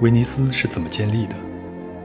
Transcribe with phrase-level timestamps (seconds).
[0.00, 1.36] 威尼斯是怎么建立的？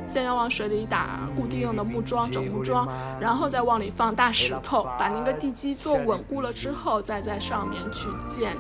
[0.05, 2.86] 先要往水里打固定的木桩，整木桩，
[3.17, 8.57] 然后再往里放大石头，把那个地基做稳固了之后，再在上面去建。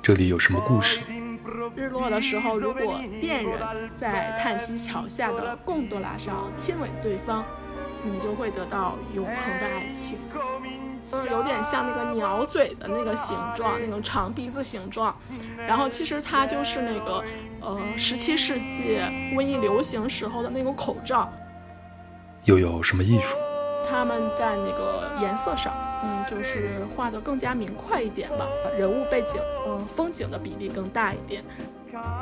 [0.00, 1.02] 这里有什么故事？
[1.76, 3.60] 日落的时候，如果恋人
[3.94, 7.44] 在叹息桥下的贡多拉上亲吻对方，
[8.02, 10.18] 你就会得到永恒的爱情。
[11.12, 15.14] 就是有点像那个鸟嘴的那个形状，那种长鼻子形状。
[15.58, 17.22] 然后其实它就是那个，
[17.60, 18.98] 呃，十七世纪
[19.34, 21.30] 瘟疫流行时候的那种口罩。
[22.44, 23.36] 又有什么艺术？
[23.88, 28.46] 他们在那个颜色上，嗯，就是画的更加明快一点吧。
[28.78, 31.44] 人物背景，嗯，风景的比例更大一点。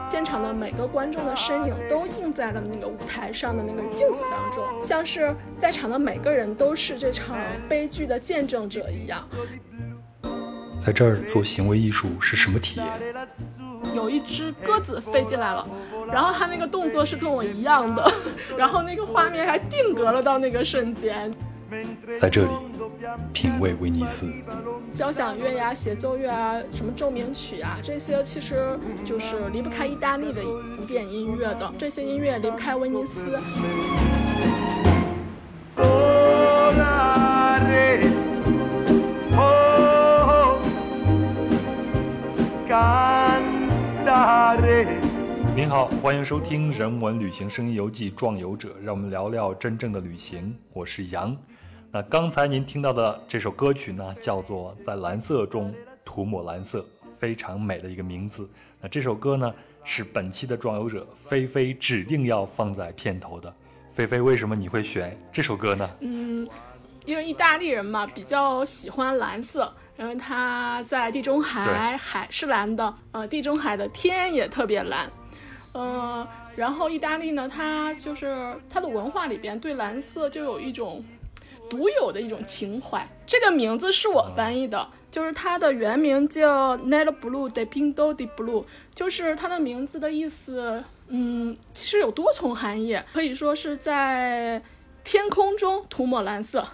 [0.08, 7.36] 现场的每个观众的身影都映在了那个舞台上的那个镜子当中，像是在场的每个人都是这场
[7.68, 9.26] 悲剧的见证者一样。
[10.78, 12.86] 在这儿做行为艺术是什么体验？
[13.94, 15.66] 有一只鸽子飞进来了，
[16.12, 18.12] 然后它那个动作是跟我一样的，
[18.56, 21.30] 然后那个画面还定格了到那个瞬间。
[22.16, 22.52] 在这里，
[23.32, 24.28] 品味威尼斯。
[24.92, 30.42] 交响乐呀、协奏乐啊、什么奏鸣曲啊，这些其实就是离不开意大利的
[30.76, 31.72] 古典音乐的。
[31.78, 33.38] 这些音乐离不开威尼斯。
[45.54, 50.56] 您好，欢迎收听《人文旅行声音游记·壮游者》，让我们聊聊真正的旅行。
[50.72, 51.36] 我是杨。
[51.92, 55.74] 那刚才您听到的这首歌曲呢，叫做《在蓝色中
[56.04, 56.78] 涂抹蓝色》，
[57.18, 58.48] 非常美的一个名字。
[58.80, 59.52] 那这首歌呢，
[59.82, 63.52] 是本期的壮游者菲菲指定要放在片头的。
[63.88, 65.90] 菲菲，为什么你会选这首歌呢？
[65.98, 66.48] 嗯，
[67.04, 75.10] 因为意大利人嘛，比较喜欢蓝色，因为它在地中海，海是蓝的，呃，地中海的天也特别蓝，
[75.74, 76.24] 嗯，
[76.54, 81.04] 然后意大利呢，它就是它的文化里边对蓝色就有一种。
[81.70, 88.64] 独有的一种情怀，这个名字是我翻译的，就是它的原名叫 Nell Blue de Pinto de Blue，
[88.94, 94.60] 就是它的名字的意思，嗯，其实有多重含义，可以说是在
[95.04, 96.66] 天空中涂抹蓝色，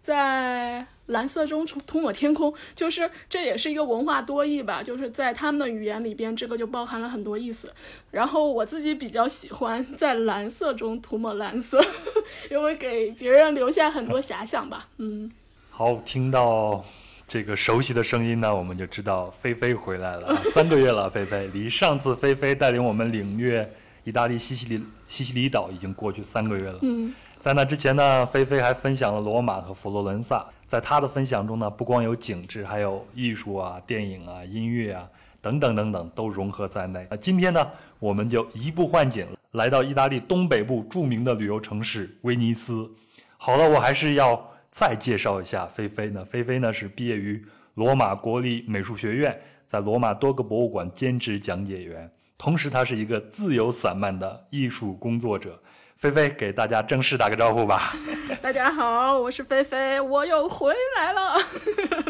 [0.00, 0.86] 在。
[1.06, 7.70] 蓝色中涂抹天空，就是这也是一个文化多义吧，就是在他们的语言里边，这个就包含了很多意思。
[8.10, 11.78] 然后我自己比较喜欢在蓝色中涂抹蓝色，
[12.50, 14.88] 因为给别人留下很多遐想吧。
[14.96, 15.30] 嗯，
[15.70, 16.82] 好，听到
[17.28, 23.70] 这个熟悉的声音呢，我们就知道菲菲回来了， 三个月了，菲菲离上次菲菲带领我们领略
[24.04, 26.78] 意大利西西里西西里岛已经过去三个月了。
[26.80, 30.46] 嗯，在那之前呢，菲菲还分享了罗马和佛罗伦萨。
[30.74, 35.08] 在他的分享中呢，不光有景致，还有艺术啊、电影啊、音乐啊
[35.40, 37.06] 等等等等都融合在内。
[37.08, 37.64] 那今天呢，
[38.00, 42.90] 我们就移步换景，来到意大利东北部著名的旅游城市威尼斯。
[43.36, 46.24] 好了，我还是要再介绍一下菲菲呢。
[46.24, 47.40] 菲菲呢是毕业于
[47.74, 55.56] 罗马国立美术学院，在罗马多个博物馆兼职讲解员，同时他是一个自由散漫的艺术工作者。
[55.96, 57.94] 菲菲给大家正式打个招呼吧。
[58.42, 61.36] 大家好，我是菲菲，我又回来了。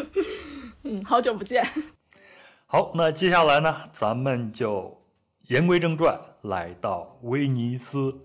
[0.83, 1.63] 嗯，好久不见。
[2.65, 5.01] 好，那接下来呢，咱们就
[5.47, 8.21] 言归正传，来到威尼斯。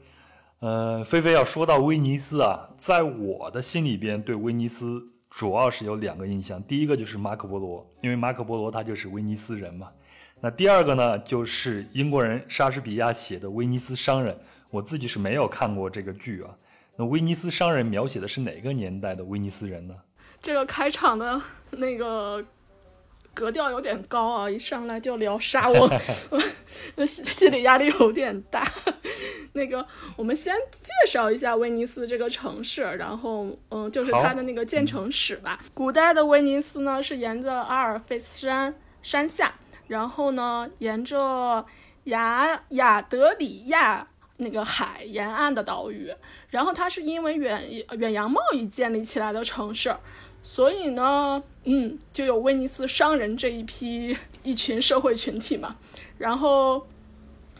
[0.60, 6.60] 呃，菲菲要说到威尼斯啊，在我的心里边，对威尼斯主要是有两个印象。
[6.62, 9.88] 第一个就是马可波罗，因为马可波罗他就是威尼斯人嘛。
[10.40, 14.34] 那第二个呢，就是英国人莎士比亚写的《威尼斯商人》。
[14.70, 16.50] 我自己是没有看过这个剧啊。
[16.96, 19.94] 那威尼斯商人描写的是哪个年代的威尼斯人呢？
[20.42, 21.40] 这个开场的
[21.72, 22.44] 那个
[23.32, 25.90] 格调有点高啊，一上来就聊杀我，
[26.96, 28.66] 我 心理压力有点大。
[29.52, 29.86] 那个，
[30.16, 35.58] 我们先介绍一下威尼斯这个城市，然后嗯，就是它的那个建城史吧。
[35.74, 39.54] 古代的威尼斯呢，是沿着阿尔卑斯山山下，
[39.88, 41.64] 然后呢，沿着
[42.04, 44.06] 雅雅德里亚。
[44.40, 46.12] 那个海沿岸的岛屿，
[46.48, 47.62] 然后它是因为远
[47.98, 49.94] 远洋贸易建立起来的城市，
[50.42, 55.76] 所以呢，嗯，就有威尼斯商人这一批一群社会群体嘛。
[56.18, 56.86] 然后，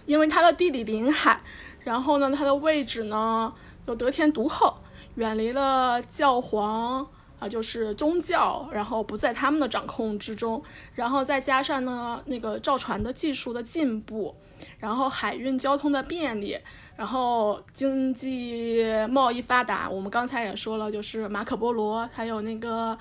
[0.07, 1.43] 因为它的地理临海，
[1.81, 3.53] 然后呢，它的位置呢
[3.87, 4.79] 又得天独厚，
[5.17, 7.07] 远离了教皇
[7.39, 10.63] 啊，就是宗教，然后不在他们的掌控之中，
[10.95, 14.35] 然后再加上呢那个造船的技术的进步。
[14.79, 16.59] 然后海运交通的便利，
[16.97, 19.89] 然后经济贸易发达。
[19.89, 22.97] 我们刚才也说了，就是马可波罗，还有那个，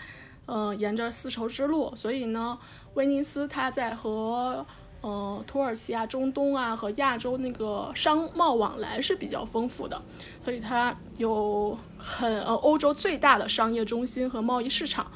[0.46, 2.58] 呃，沿着丝绸之路，所以呢，
[2.94, 4.66] 威尼斯它在和
[5.02, 10.02] 呃土耳其啊、中东啊和亚洲那个商贸往来是比较丰富的，
[10.44, 15.10] 所以它有很呃欧洲最大的商业中心和贸易市场。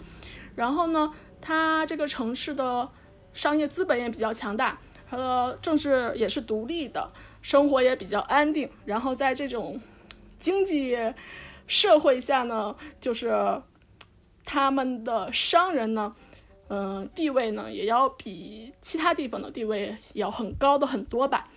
[0.56, 1.12] 然后呢，
[1.42, 2.88] 它这个城市的
[3.34, 4.78] 商业资本也比较强大，
[5.14, 7.12] 他的政治也是独立的，
[7.44, 8.68] 生活也比较安定。
[8.84, 9.80] 然后在这种
[10.40, 10.98] 经济
[11.68, 13.32] 社会下呢，就是
[14.44, 16.16] 他们的商人呢，
[16.70, 21.48] 嗯、地位呢也要比其他地方的地位要很高的很多吧。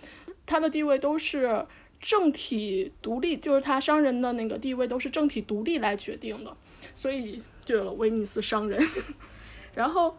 [0.45, 1.65] 他的地位都是
[1.99, 6.55] 政体独立，就是他商人的那个地位都是政体独立来决定的，
[6.93, 8.79] 所以就有了威尼斯商人。
[9.73, 10.15] 然后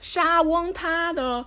[0.00, 1.44] 沙翁他的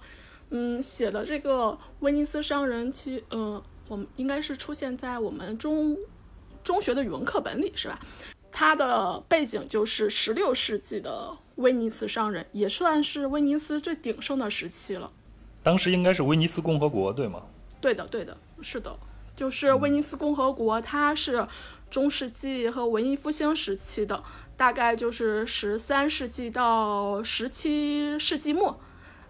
[0.51, 5.98] 嗯写的这个威尼斯商人，其呃我们应该是出现在我们中
[6.63, 8.00] 中学的语文课本里是吧？
[8.51, 15.12] 它的背景就是十六世纪的威尼斯商人，也算是威尼斯最鼎盛的时期了。
[15.63, 17.44] 当时应该是威尼斯共和国，对吗？
[17.80, 18.97] 对的，对的，是的，
[19.36, 21.47] 就是威尼斯共和国，它是
[21.89, 24.21] 中世纪和文艺复兴时期的，
[24.57, 28.80] 大概就是十三世纪到十七世纪末，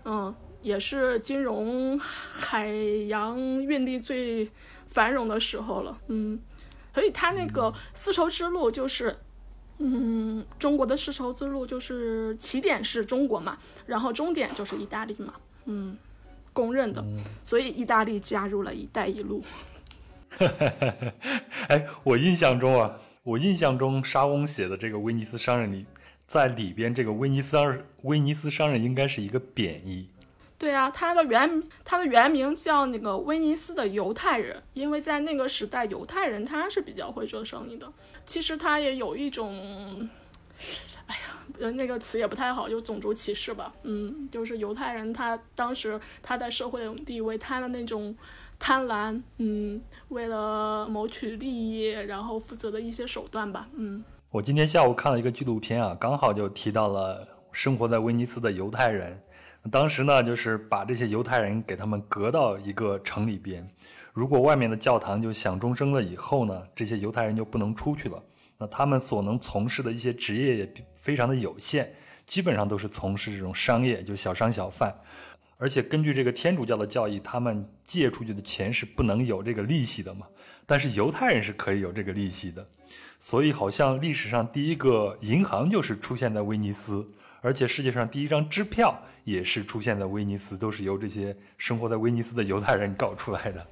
[0.06, 2.68] 嗯，也是金融海
[3.08, 4.50] 洋运力最
[4.86, 6.40] 繁荣的时候了，嗯，
[6.94, 9.18] 所以它那个丝绸之路就是。
[9.84, 15.34] 嗯，中国的丝绸之路就是起点是中国嘛，然后终点就是意大利嘛，
[15.66, 15.98] 嗯，
[16.54, 17.04] 公认的，
[17.42, 19.44] 所以意大利加入了“一带一路”。
[21.68, 25.88] 哎，我印象中啊，我印象中沙翁写的这个威尼斯商人里，
[26.28, 30.10] 在里边这个威尼斯商威尼斯商人应该是一个贬义。
[30.62, 37.92] 对啊，他的原他的原名叫那个威尼斯的犹太人，因为在那个时代，犹太人他是比较会做生意的。
[38.28, 40.08] 其实他也有一种，
[41.08, 43.74] 哎呀，那个词也不太好，就种族歧视吧。
[43.82, 48.16] 嗯，就是犹太人他当时他在社会地位，他的那种
[48.60, 53.68] 贪婪，嗯，为了谋取利益，然后负责的一些手段吧。
[53.74, 59.20] 嗯，我今天下午看了一个纪录片啊，刚好就提到了生活在威尼斯的犹太人。
[59.70, 63.70] 当时呢，就是把这些犹太人给他们隔到一个城里边。
[64.12, 68.22] 如果外面的教堂就响钟声了以后呢，这些犹太人就不能出去了。
[68.58, 71.94] 那他们所能从事的一些职业也非常的有限，
[72.26, 74.94] 基本上都是从事这种商业，就小商小贩。
[75.58, 80.26] 而且根据这个天主教的教义，他们借出去的钱是不能有这个利息的嘛。
[80.66, 82.68] 但是犹太人是可以有这个利息的，
[83.20, 87.08] 所以好像历史上第一个银行就是出现在威尼斯。
[87.42, 93.68] 而且世界上第一张支票也是出现在威尼斯，都是由这些生活在威尼斯的犹太人搞出来的。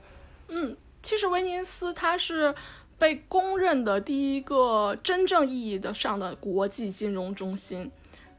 [0.50, 2.54] 嗯，其实威尼斯它是
[2.98, 7.90] 被公认的第一个真正意义的上的国际金融中心，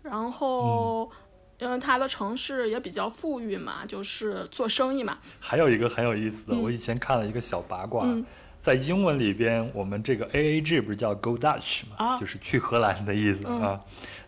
[0.03, 1.11] 然后，
[1.59, 5.19] 因为它的城市也比较富裕嘛，就是做生意嘛。
[5.39, 8.05] 还有一个很有意思的，我以前看了一个小八卦。
[8.05, 8.25] 嗯
[8.61, 11.97] 在英文里边，我们这个 A A G 不是叫 Go Dutch 嘛？
[11.97, 13.81] 啊就是去荷兰的意思啊。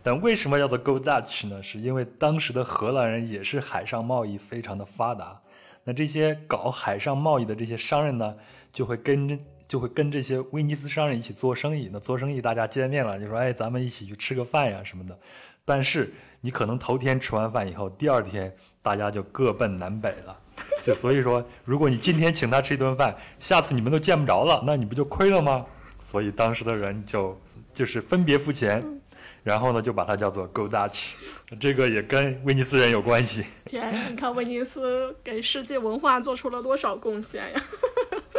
[0.02, 1.62] 但为什么叫做 Go Dutch 呢？
[1.62, 5.40] 是因为当时的荷兰人也是海上贸易非常的发达。
[5.84, 8.34] 那这些搞海上贸易的这些商人呢，
[8.72, 9.38] 就会跟
[9.68, 11.88] 就会跟这些威尼斯商人一起做生意。
[11.92, 15.18] 那做生意，大家见面了，就说哎，咱们一起去吃个饭呀什么的。
[15.64, 20.36] 但是你可能头天吃完饭以后，第二天大家就各奔南北了。
[20.84, 25.64] 就所以说，如果你今天请他吃一顿饭，下次你们都见不着了，那你不就亏了吗？
[26.00, 27.40] 所以当时的人就
[27.72, 29.00] 就是分别付钱，
[29.42, 31.14] 然后呢就把它叫做 Go Dutch，
[31.58, 33.44] 这个也跟威尼斯人有关系。
[33.64, 37.62] 天，你看威尼斯给世界文化做出了多少贡献呀！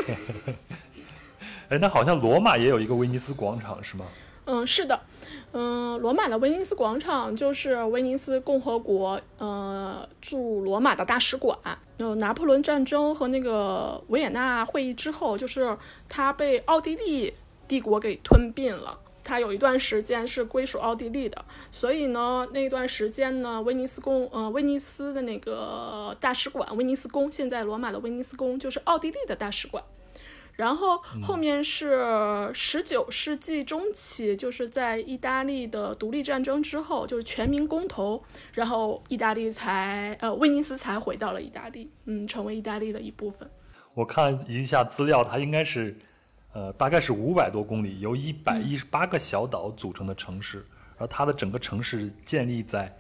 [1.70, 4.06] 哎，那好像罗马也有一个威尼斯广场是吗？
[4.46, 5.00] 嗯，是的，
[5.54, 11.58] 嗯，罗马的威尼斯广场就是威尼斯共和国呃驻罗马的大使馆。
[11.98, 15.78] 呃，拿破仑战争和那个维也纳会议之后，就是
[16.10, 17.34] 它被奥地利
[17.68, 19.00] 帝国给吞并了。
[19.24, 29.84] 它有一段时间是归属奥地利的，所以呢，那段时间呢，威尼斯宫，呃，威尼斯的那个大使馆，威尼斯宫，现在罗马的威尼斯宫就是奥地利的大使馆。
[30.56, 43.50] 然后后面是十九世纪中期，就是在意大利的独立战争之后，就是全民公投，然后意大利才呃威尼斯才回到了意大利，嗯，成为意大利的一部分。
[43.96, 45.98] 我看一下资料，它应该是，
[46.54, 50.66] 呃，大概是五百多公里，由一百一十八个小岛组成的城市，
[50.98, 52.96] 而它的整个城市建立在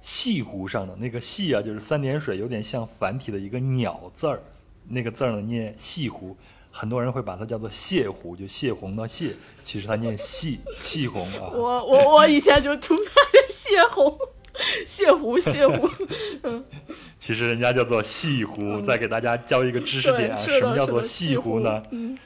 [0.00, 4.42] 西湖上的那个“西”啊，就是三点水，有点像繁体的一个“鸟”字儿，
[4.86, 6.36] 那个字儿呢念西湖。
[6.72, 11.50] 很多人会把它叫做蟹湖，就泄洪的泄，其实它念细细洪啊。
[11.52, 14.16] 我我我以前就读它叫泄洪，
[14.86, 15.90] 蟹湖蟹湖，
[16.44, 16.64] 嗯，
[17.18, 18.80] 其实人家叫做西湖。
[18.82, 21.82] 再给大家教一个知识点啊，什么叫做西湖呢？
[21.90, 22.16] 嗯，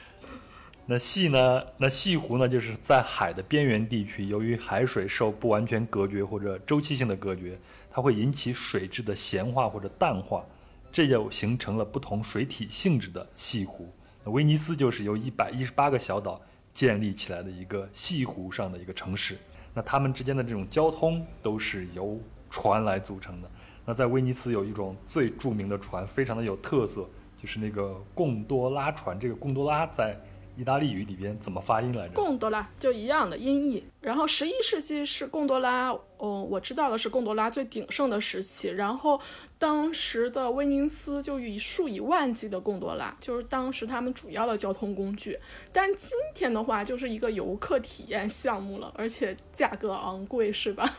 [0.87, 1.63] 那西呢？
[1.77, 2.47] 那西湖呢？
[2.47, 7.57] 就是在海的边缘地区，由于海水受不完全隔绝或者周期性的隔绝，
[7.89, 10.45] 它会引起水质的咸化或者淡化，
[10.91, 13.89] 这就形成了不同水体性质的西湖。
[14.23, 16.39] 那威尼斯就是由一百一十八个小岛
[16.71, 19.39] 建立起来的一个西湖上的一个城市。
[19.73, 23.49] 那它们之间的这种交通都是由船来组成的。
[23.83, 27.09] 那在威尼斯有一种最著名的船，非常的有特色，
[27.41, 29.19] 就是那个贡多拉船。
[29.19, 30.15] 这个贡多拉在
[30.57, 32.13] 意大利语里边怎么发音来着？
[32.13, 33.83] 贡多拉就一样的音译。
[34.01, 38.69] 然后十一世纪是贡多拉，哦，我知道的是贡多拉最鼎盛的时期。
[38.69, 39.19] 然后
[39.57, 45.39] 当时的威尼斯就以数以万计的贡多拉，就是当时他们主要的交通工具。
[45.73, 50.89] 但今天的话，就是一个游客体验项目了，而且价格昂贵，是吧？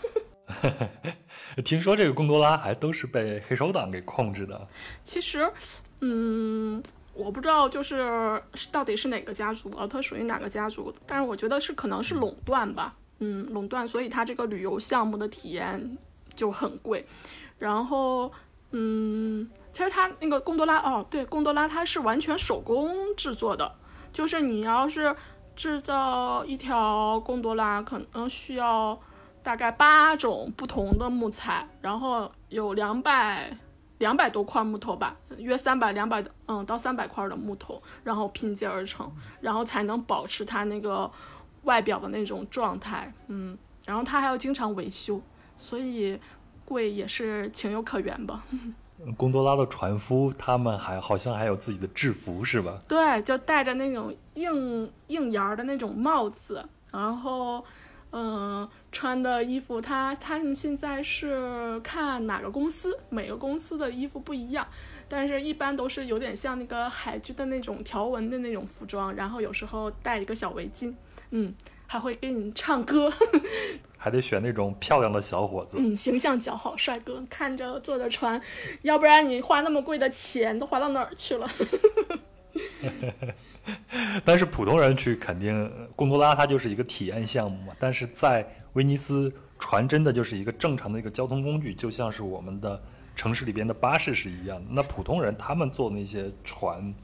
[1.64, 4.68] 听说这个贡多拉还都是被黑手党给控制的。
[5.02, 5.50] 其实，
[6.00, 6.82] 嗯。
[7.16, 9.86] 我不知道，就是到底是哪个家族啊？
[9.86, 10.92] 它属于哪个家族？
[11.06, 15.96] 但是我觉得是可能是垄断吧，嗯，垄断，所以它这个旅游项目的体验
[16.34, 17.06] 就很贵。
[17.58, 18.30] 然后，
[18.72, 23.74] 嗯，其实它那个贡多拉，哦，对，贡多拉它是完全手工制作的，
[24.12, 25.16] 就是你要是
[25.56, 29.00] 制造一条贡多拉，可能需要
[29.42, 33.56] 大概八种不同的木材，然后有两百。
[33.98, 39.10] 两百多块木头吧，约三百两百的，嗯，到三百块的木头，然后拼接而成，
[39.40, 41.10] 然后才能保持它那个
[41.62, 45.20] 外表的那种状态，嗯，然后它还要经常维修，
[45.56, 46.20] 所以
[46.64, 48.44] 贵也是情有可原吧。
[49.16, 52.78] 贡多拉的船夫他们还好像还有自己的制服是吧？
[52.86, 57.64] 对，就戴着那种硬硬檐的那种帽子，然后。
[58.18, 64.66] 嗯，穿的衣服，他他们现在是看哪个公司，每个公司的衣服不一样，
[65.06, 70.94] 但是一般都是有点像那个海军的那种条纹的那种服装，然后有时候戴一个小围巾，
[71.30, 71.54] 嗯，
[71.86, 73.12] 还会给你唱歌，
[73.98, 78.40] 还得选那种漂亮的小伙子，嗯，形象较好，帅哥，看着坐着穿，
[78.80, 81.46] 要不然你花那么贵的钱都花到哪儿去了？
[84.24, 87.74] 但是普通人去肯定贡多拉它就是一个体验项目嘛。
[87.78, 92.80] 但是在威尼斯，船真的就是一个正常的一个交通工具，就像是我们的
[93.14, 94.66] 城市里边的巴士是一样的。
[94.70, 96.94] 那普通人他们坐那些船，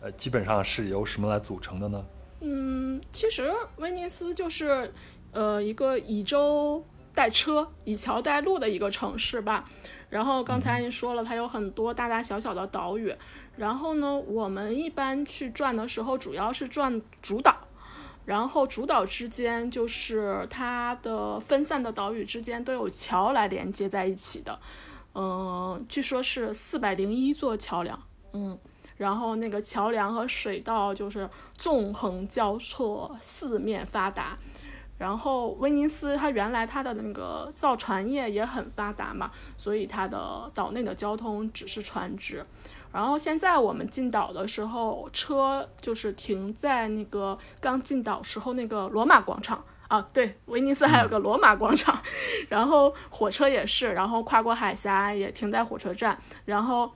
[0.00, 2.04] 呃，基本上是由什么来组成的呢？
[2.40, 4.92] 嗯，其实威尼斯就是
[5.32, 6.84] 呃一个以舟
[7.14, 9.68] 带车、以桥带路的一个城市吧。
[10.08, 13.14] 然后刚才您说了，它有很多大大小小的岛屿。
[13.56, 17.54] 然后呢，我们一般去转的时候，主要是转主岛，
[18.24, 24.58] 然后主岛之间就是它的分散的岛屿之间都有桥来连接在一起的，
[25.14, 28.02] 嗯，据说是四百零一座桥梁，
[28.32, 28.58] 嗯，
[28.96, 31.28] 然后那个桥梁和水道就是
[31.58, 34.38] 纵横交错，四面发达。
[34.96, 42.44] 然后威尼斯它原来它的那个造船业也很发达嘛，所以它的岛内的交通只是船只。
[42.92, 52.00] 然后现在我们进岛的时候，车就是停在那个刚进岛时候那个罗马广场啊，对，威尼斯还有个罗马广场。
[52.48, 56.18] 然后火车也是，然后跨过海峡也停在火车站。
[56.44, 56.90] 然后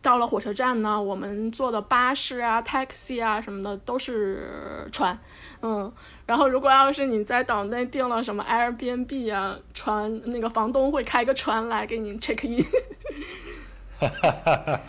[0.00, 5.18] 到了火车站呢，我们坐的巴士啊、taxi 啊什么的都是船，
[5.60, 5.92] 嗯。
[6.26, 12.64] 然后如果要是你在岛内订了什么 Airbnb 啊，船那个房东会开个船来给你 check in。
[14.08, 14.30] 哈
[14.66, 14.80] 哈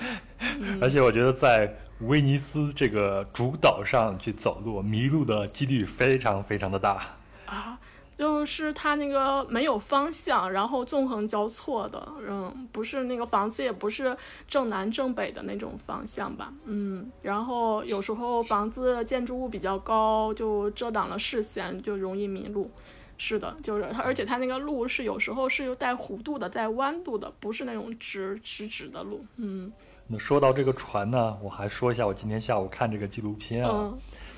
[0.82, 7.02] 而且我觉得在威尼斯这个主岛上去走路，迷路的几率非常非常的大
[7.46, 7.80] 啊！
[8.18, 14.16] 就是它那个没有方向，然后纵横交错的，嗯，不是那个房子也不是
[14.48, 22.72] 正南正北的那种方向吧，嗯，然后有时候房子建筑物比较高，就遮挡了视线，就容易迷路。
[23.18, 29.26] 是的，就是它，而且它那个路是有时候是有带弧度的，带弯度的，不是那种直直直的路。
[29.38, 29.72] 嗯，
[30.08, 33.94] 那说到这个船呢，我还说一下，我今天下午看这个纪录片啊，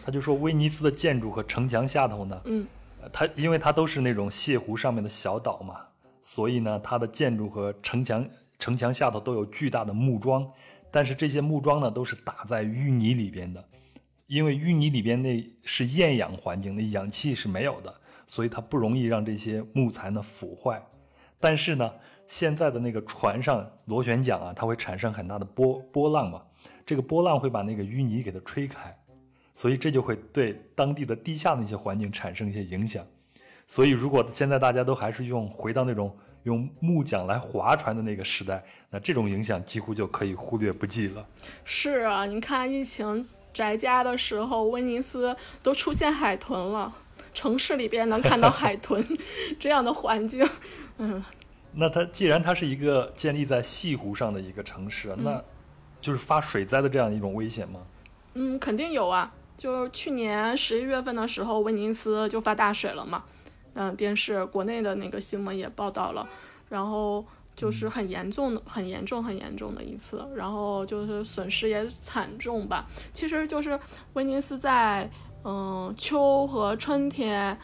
[0.05, 2.67] 他就说威尼斯的建筑和城墙下头呢，嗯，
[3.11, 5.81] 它因为它都是那种泻湖上面的小岛嘛，
[6.21, 8.27] 所以呢，它的建筑和城墙
[8.59, 10.47] 城墙下头都有巨大的木桩，
[10.91, 13.63] 但是这些木桩呢都是打在淤泥里边的，
[14.27, 17.93] 因为淤泥里边那是厌氧环境，那氧气是没有的。
[18.27, 20.79] 所以它不容易让这些木材呢腐坏，
[21.39, 21.91] 但是呢，
[22.27, 26.43] 现在的那个船上螺旋桨啊，它会产生很大的波波浪嘛，
[26.85, 28.95] 这个波浪会把那个淤泥给它吹开，
[29.55, 33.03] 所以这就会对当地的地下那些环境产生一些影响。
[33.65, 41.27] 所以，如果现在大家都还是用回到那种用木桨来划船的那个时代，那这种影响几乎就可以忽略不计了。
[41.65, 46.95] 是啊，你看疫情宅家的时候，威尼斯都出现海豚了，
[47.37, 49.05] 城市里边能看到海豚
[49.59, 50.43] 这样的环境，
[50.97, 51.23] 嗯。
[51.73, 55.39] 那它既然它是一个建立在西湖上的一个城市，那
[56.01, 57.81] 就是发水灾的这样一种危险吗？
[58.33, 59.31] 嗯，肯定有啊。
[59.59, 63.23] 就是去年十一月份的时候，威尼斯就发大水了嘛。
[63.75, 66.27] 嗯，电视国内的那个新闻也报道了，
[66.69, 67.23] 然后
[67.55, 72.87] 就是很严重的、很严重、很严重的一次，然后就是损失也惨重吧。
[73.13, 73.79] 其实就是
[74.13, 75.07] 威尼斯在
[75.43, 77.57] 嗯秋和春天。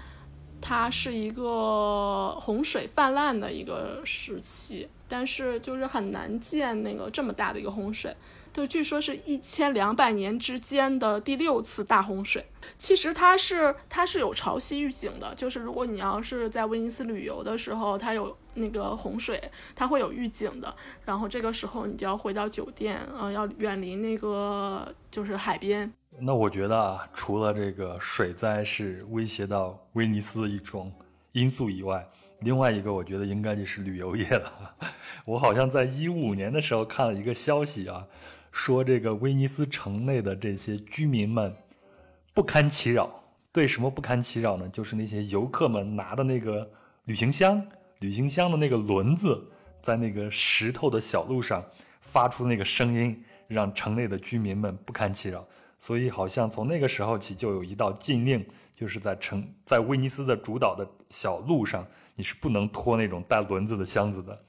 [0.66, 8.16] 它是一个洪水泛滥的一个时期，但是就是很难见那个这么大的一个洪水，
[8.54, 12.46] 就据说是一千两百年之间的第六次大洪水。
[12.78, 20.74] 其实它是它是有潮汐预警的，就是如果你要是在威尼斯旅游的时候，它有那个洪水，它会有预警的。
[21.04, 25.92] 然后这个时候你就要回到酒店，嗯，要远离那个就是海边。
[26.26, 30.90] 那我觉得啊，除了这个水灾是威胁到威尼斯一种
[31.34, 32.08] 因素以外，
[32.40, 34.74] 另外一个我觉得应该就是旅游业了。
[35.26, 38.08] 我好像在一五年的时候看了一个消息啊，
[38.54, 41.54] 说这个威尼斯城内的这些居民们
[42.34, 43.22] 不堪其扰。
[43.52, 44.70] 对什么不堪其扰呢？
[44.70, 46.66] 就是那些游客们拿的那个
[47.04, 47.62] 旅行箱，
[48.00, 49.46] 旅行箱的那个轮子
[49.82, 51.62] 在那个石头的小路上
[52.00, 55.46] 发出那个声音，让城内的居民们不堪其扰。
[55.86, 61.86] 所以好像从那个时候起就有一道禁令，就是在城在威尼斯的主岛的小路上，
[62.16, 64.46] 你是不能拖那种带轮子的箱子的。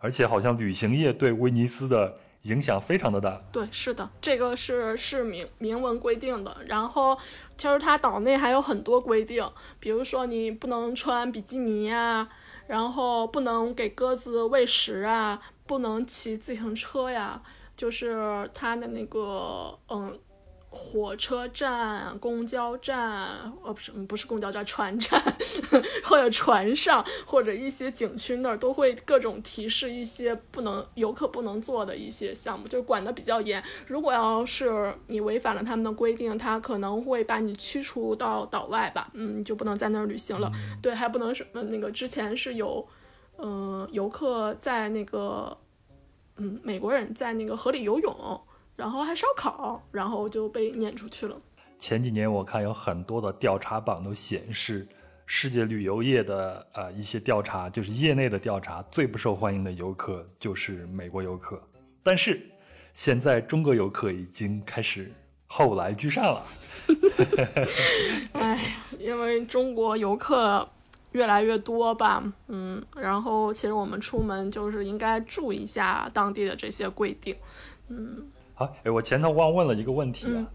[0.00, 3.38] 而且好像旅行业对威尼斯的影响非常的大。
[3.52, 6.56] 对，是的，这个是是明明文规定的。
[6.66, 7.16] 然后
[7.56, 9.48] 其实它岛内还有很多规定，
[9.78, 12.28] 比如说你不能穿比基尼啊，
[12.66, 17.40] 然后不能给鸽子喂食啊，不能骑自行车呀，
[17.76, 20.18] 就是它的那个嗯。
[20.74, 25.22] 火车站、公交站，呃，不是，不是公交站，船站，
[26.02, 33.62] 或者船上，或者一些景区那儿，都会各种提示一些不能游客不能做的一些项目，就是管的比较严。
[33.86, 40.50] 如果要是你违反了他们的规定，他可能会把你驱逐到岛外吧，嗯，你就不能在那儿旅行了。
[40.80, 42.88] 对，还不能什么那个之前是有，
[43.36, 45.54] 嗯，游客在那个，
[46.38, 48.40] 嗯，美国人在那个河里游泳。
[48.76, 51.36] 然后还烧烤，然后就被撵出去了。
[51.78, 54.86] 前几年我看有很多的调查榜都显示，
[55.26, 61.60] 世界旅游业的呃一些调查，就是业内的调查，最不受欢迎的游客就是美国游客。
[62.02, 62.40] 但是
[62.92, 65.12] 现在中国游客已经开始
[65.46, 66.46] 后来居上了。
[68.34, 70.68] 哎，因为中国游客
[71.10, 77.36] 越来越多吧，嗯，然后其实我们出门就是应该注意一下当地的这些规定，
[77.88, 78.30] 嗯。
[78.84, 80.46] 哎，我前头忘问了一个问题啊，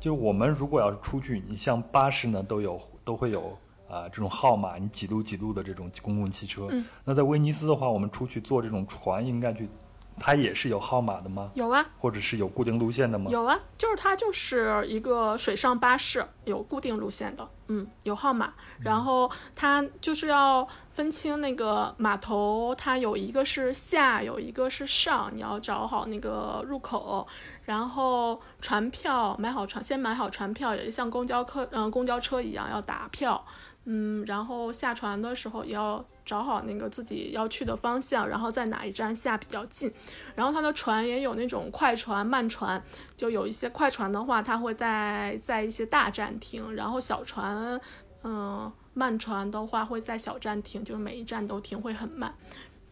[0.00, 3.56] 就是我们如果要是出去，你像巴士呢，都有都会有
[3.88, 6.68] 啊这种号码，你几路几路的这种公共汽车。
[7.04, 9.68] 那在威尼斯的话，我们出去坐这种船，应该去。
[10.18, 11.50] 它也是有号码的吗？
[11.54, 13.30] 有啊，或者是有固定路线的吗？
[13.30, 18.52] 有啊，就是它就是一个水上巴士，有固定路线的，嗯，有号码。
[18.80, 27.26] 然后它就是要分清那个码头，它有一个是下，有一个是上，你要找好那个入口。
[27.64, 33.44] 然后船票买好船，先买好船票，也像公交客嗯公交车一样要打票。
[33.90, 39.90] 嗯，然后下船的时候也要找好那个自己要去的方向，然后在哪一站下比较近。
[40.34, 42.80] 然后它的船也有那种快船、慢船，
[43.16, 47.80] 就有一些快船的话，它会在在一些大站停，然后小船，
[48.22, 52.34] 嗯，慢船的话会在小站停，就是每一站都停，会很慢。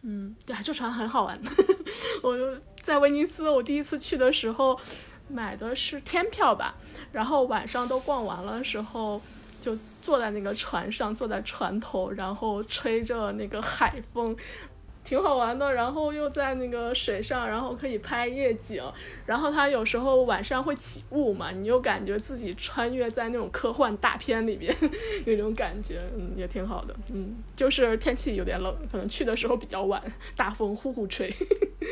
[0.01, 1.39] 嗯，对， 这船很好玩。
[2.23, 4.79] 我就在威尼斯，我第一次去的时候
[5.27, 6.73] 买的是天票吧，
[7.11, 9.21] 然后晚上都逛完了时候。
[9.67, 14.33] 就坐在那个船上，坐在船头，然后吹着那个海风，
[15.03, 15.73] 挺好玩的。
[15.73, 18.81] 然后又在那个水上，然后可以拍夜景。
[19.25, 24.73] 然后它有时候晚上会起雾嘛，你又感觉自己穿越在那种科幻大片里边，
[25.25, 26.95] 那种感觉，嗯，也挺好的。
[27.11, 30.01] 嗯，就是天气有点冷，可能去的时候比较晚，
[30.37, 31.29] 大风呼呼吹。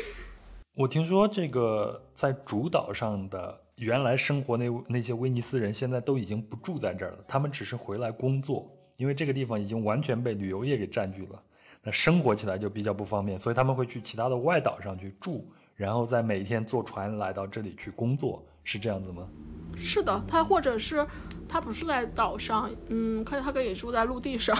[0.76, 11.42] 我听说这个在主岛上的原来生活那那些威尼斯人，现在都已经不住在这儿了，他们只是回来工作，因为这个地方已经完全被旅游业给占据了，
[11.82, 19.28] 那生活起来就比较不方便，所以他们会去其他的外岛上去住，然后再每天坐船来到这里去工作，是这样子吗？
[19.76, 21.06] 是的，他或者是
[21.46, 24.56] 他不是在岛上，嗯，可以他可以住在陆地上，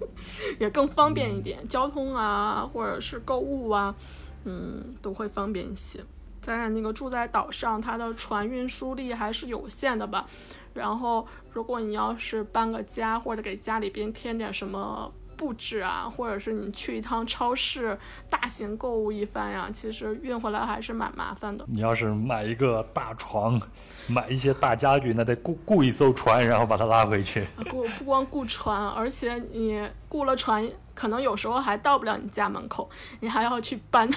[0.60, 3.96] 也更方便一点，交通啊，或者是购物啊，
[4.44, 6.04] 嗯，都会方便一些。
[6.40, 10.26] 在那个住在岛上，它的船运输力还是有限的吧。
[10.74, 17.98] 然后，如果你要是搬个家，或者给家里边添点什么布置啊，或者是你去一趟超市
[18.30, 21.64] 大型购物一番呀，其实运回来还是蛮麻烦的。
[21.68, 23.60] 你要是买一个大床，
[24.06, 27.44] 买一些大家具，那得雇雇一艘船，然后把它拉回去。
[27.70, 34.08] 雇不光雇船，而且你雇了船，可能有时候还到不了你家门口，你还要去搬。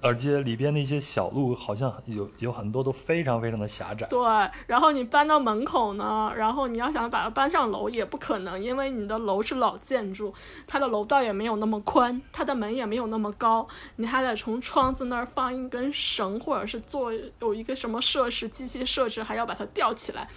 [0.00, 4.06] 而且里边那些小路好像有有很多都非常非常的狭窄。
[4.06, 4.20] 对，
[4.66, 10.32] 然后你搬到门口呢，然后你要想把它搬上楼也不可能，因为你的楼是老建筑，
[10.66, 20.28] 它的楼道也没有那么宽，它的门也没有那么高，你还得从窗子那儿放一根绳，或者是做有一个什么设施机器设置，还要把它吊起来，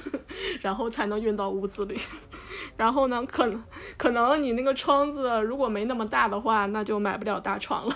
[0.62, 1.98] 然后才能运到屋子里。
[2.76, 3.62] 然后呢，可能
[3.98, 7.94] 可能你那个窗子如果没那么大的话，那就买不了大床了。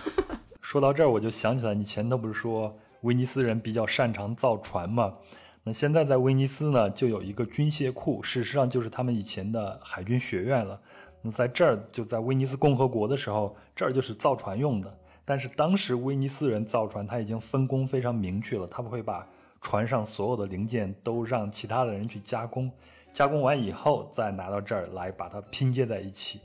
[0.65, 5.15] 说到这儿，我就想起来，你前头不是说威尼斯人比较擅长造船吗？
[5.63, 10.81] 那现在在威尼斯呢，就有一个军械库，事实上就是他们以前的海军学院了。
[11.21, 14.99] 那在这儿，就在威尼斯共和国的时候，这儿就是造船用的。
[15.23, 19.29] 但是当时威尼斯人造船，他已经分工非常明确了，他不会把
[19.61, 22.73] 船上所有的零件都让其他的人去加工，
[23.13, 26.41] 加工完以后再拿到这儿来把它拼接在一起。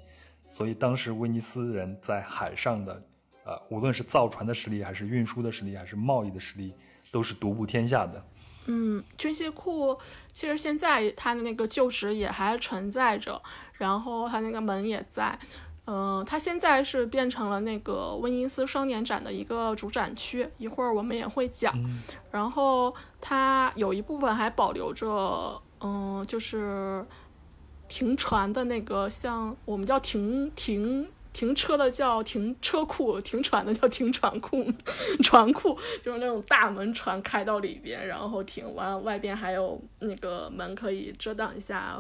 [0.45, 3.01] 所以当时威尼斯人在海上的。
[3.49, 6.71] 呃，无论是造船的实力，还是运输的实力，还是贸易的实力，
[7.11, 8.23] 都是独步天下的。
[8.67, 9.97] 嗯，军械库
[10.31, 13.41] 其实现在它的那个旧址也还存在着，
[13.73, 15.39] 然后它那个门也在。
[15.87, 21.73] 嗯，它现在是变成了那个威尼斯双年展的一个主展区，一会儿我们也会讲。
[22.29, 27.03] 然后它有一部分还保留着，嗯，就是
[27.87, 31.09] 停船的那个，像我们叫停停。
[31.31, 34.65] 停车的叫停车库，停船的叫停船库，
[35.23, 41.97] 船库就是那种大门，船开到里边，然后停完，外边还有那个门可以遮挡一下。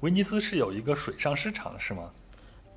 [0.00, 2.10] 威尼斯是有一个水上市场是吗？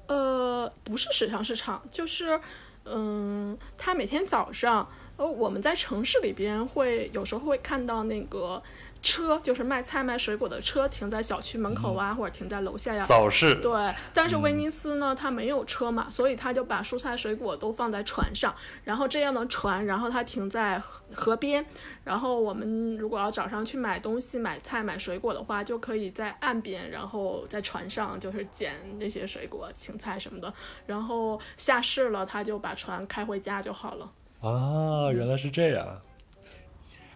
[0.08, 2.40] 呃，不是水上市场，就是，
[2.86, 4.88] 嗯，他每天早上，
[5.18, 8.62] 呃，我们在城市里边会有时候会看到那个。
[9.06, 13.06] 车就是卖菜卖水果的车停在小区门口啊，或者停在楼下呀。
[13.06, 13.54] 早市。
[13.62, 13.72] 对，
[14.12, 20.82] 但是威尼斯呢，它没有车嘛，所以他就把蔬菜水果都放在船上，然后这样的船，然后它停在
[21.14, 21.64] 河边，
[22.04, 30.52] 然后我们如果要早上去买东西、买菜、买水果的话，就可以在岸边，然后在船上就是捡那些水果、青菜什么的，
[30.88, 34.10] 然后下市了，他就把船开回家就好了。
[34.42, 36.02] 啊，原来是这样。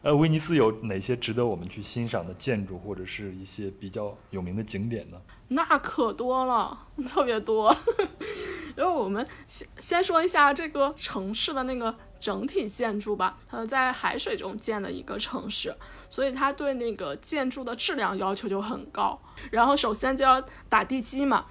[0.01, 5.17] 呃，威尼斯有哪些值得我们去欣赏的建筑，或者是一些比较有名的景点呢？
[5.49, 7.75] 那可多了，特别多。
[8.77, 13.37] 因为我们先先说一下这个城市的那个整体建筑吧。
[13.45, 15.75] 它在海水中建的一个城市，
[16.07, 19.19] 所以它对那个建筑的质量要求就很高。
[19.51, 21.45] 然后首先就要打地基嘛。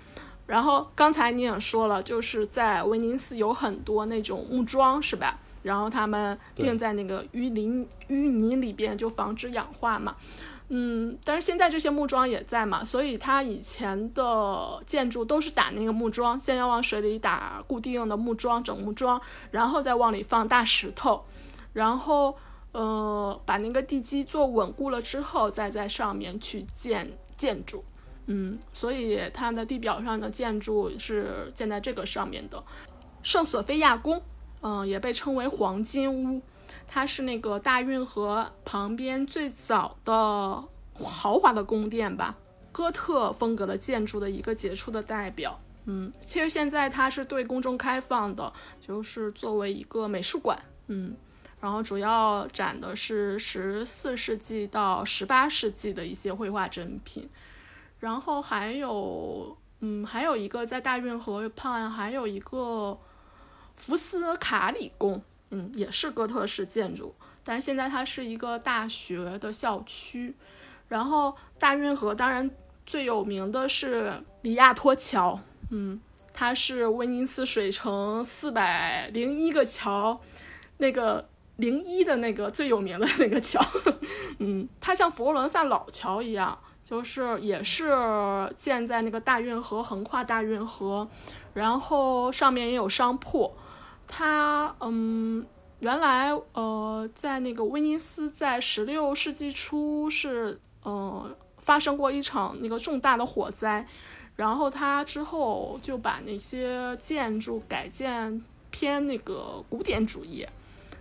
[0.47, 5.39] 然后刚才你也说了，就是在威尼斯有很多那种木桩，是吧？
[5.63, 10.17] 然后他们钉在那个淤泥淤泥里边，就防止氧化嘛。
[10.71, 19.19] 嗯，但是现在这些木桩也在嘛，所以它以前的建筑都是打那个木桩，先要往水里打固定的木桩，整木桩，
[19.51, 21.25] 然后再往里放大石头，
[21.73, 22.37] 然后
[22.73, 27.83] 呃把那个地基做稳固了之后，再在上面去建建筑。
[28.27, 32.63] 嗯，所以它的地表上的建筑是建在这个上面的，
[33.23, 34.23] 圣索菲亚宫。
[34.61, 36.43] 嗯，也被称为黄金屋，
[36.89, 40.13] 它是那个大运河旁边最早的
[40.95, 42.35] 豪华的宫殿吧，
[42.73, 45.61] 哥特风格的建筑的一个杰出的代表。
[45.85, 50.61] 嗯，其实现在它是对公众开放的，就是作为一个美术馆。
[50.89, 51.15] 嗯，
[51.61, 57.31] 然后主要展的是十四世纪到十八世纪的一些绘画珍品，
[58.01, 62.99] 然后还有，嗯，还有一个在大运河畔还有一个。
[63.79, 70.35] 福斯卡里宫，嗯，也是哥特式建筑，但是现在它是一个大学的校区。
[70.89, 72.51] 然后大运河当然
[72.85, 75.39] 最有名的是里亚托桥，
[75.71, 76.01] 嗯，
[76.33, 80.21] 它是威尼斯水城四百零一个桥，
[80.79, 83.65] 那个零一的那个最有名的那个桥，
[84.41, 87.95] 嗯，它像佛罗伦萨老桥一样，就是也是
[88.57, 91.07] 建在那个大运河，横跨大运河，
[91.53, 93.55] 然后上面也有商铺。
[94.09, 95.47] 它嗯，
[95.81, 103.87] 原来呃，在那个威尼斯，在十六世纪初是呃发生过一场那个重大的火灾，
[104.35, 110.47] 然后他之后就把那些建筑改建偏那个古典主义，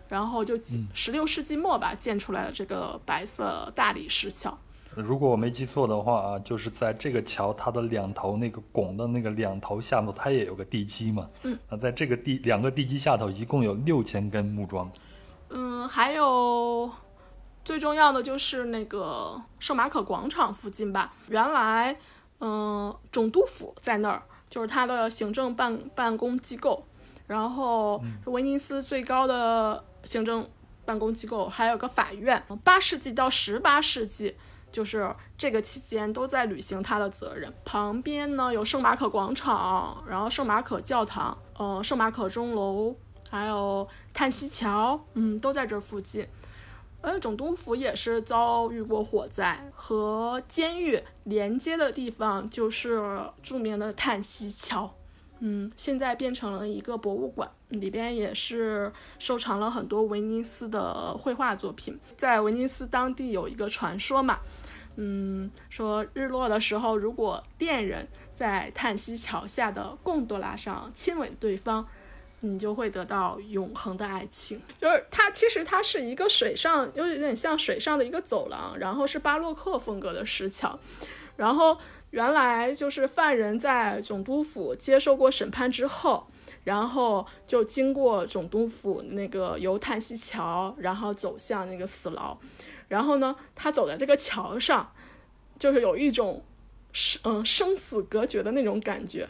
[0.09, 0.55] 然后就
[0.93, 4.55] 十六世纪末吧建出来了这个白色大理石桥。
[5.01, 11.29] 如果我没记错的话啊，就是在这个桥它的两头那个拱的那个两头下头，它也有个地基嘛。
[11.43, 11.57] 嗯。
[11.69, 14.91] 那在这个地两个地基下头，一共有六千根木桩。
[15.49, 16.91] 嗯，还有
[17.63, 21.13] 最重要的就是那个圣马可广场附近吧。
[21.27, 21.97] 原来，
[22.39, 26.83] 嗯，总督府在那儿，就是它的行政办办公机构。
[27.27, 30.49] 然后，威尼斯最高的行政
[30.85, 32.41] 办公机构，还有个法院。
[32.63, 34.35] 八世纪到十八世纪。
[34.71, 37.51] 就是这个期间都在履行他的责任。
[37.65, 42.95] 旁边呢有圣马可广场，然后圣马可教堂，呃，圣马可钟楼，
[43.29, 46.27] 还有叹息桥，嗯，都在这附近。
[47.01, 54.93] 呃，总督府也是遭遇过火灾，和监狱连接的地方就是著名的叹息桥，
[55.39, 61.97] 嗯，现在变成了一个博物馆，里边也是收藏了很多威尼斯的绘画作品。
[62.17, 64.39] 在威尼斯当地有一个传说嘛。
[64.99, 71.87] 嗯，说日落的时候，如果恋人在叹息桥下的贡多拉上亲吻对方，
[72.39, 74.59] 你就会得到永恒的爱情。
[74.79, 80.79] 就是它其实它是一个水上，有点像水上的一个走廊，然后是巴洛克风格的石桥。
[81.35, 81.77] 然后
[82.09, 86.27] 原来就是犯人在总督府接受过审判之后，
[86.63, 92.35] 然后就经过总督府那个由叹息桥，然后走向那个死牢。
[92.87, 94.91] 然后呢，他走在这个桥上，
[95.59, 96.43] 就是有一种
[96.93, 99.27] 生嗯生死隔绝的那种感觉，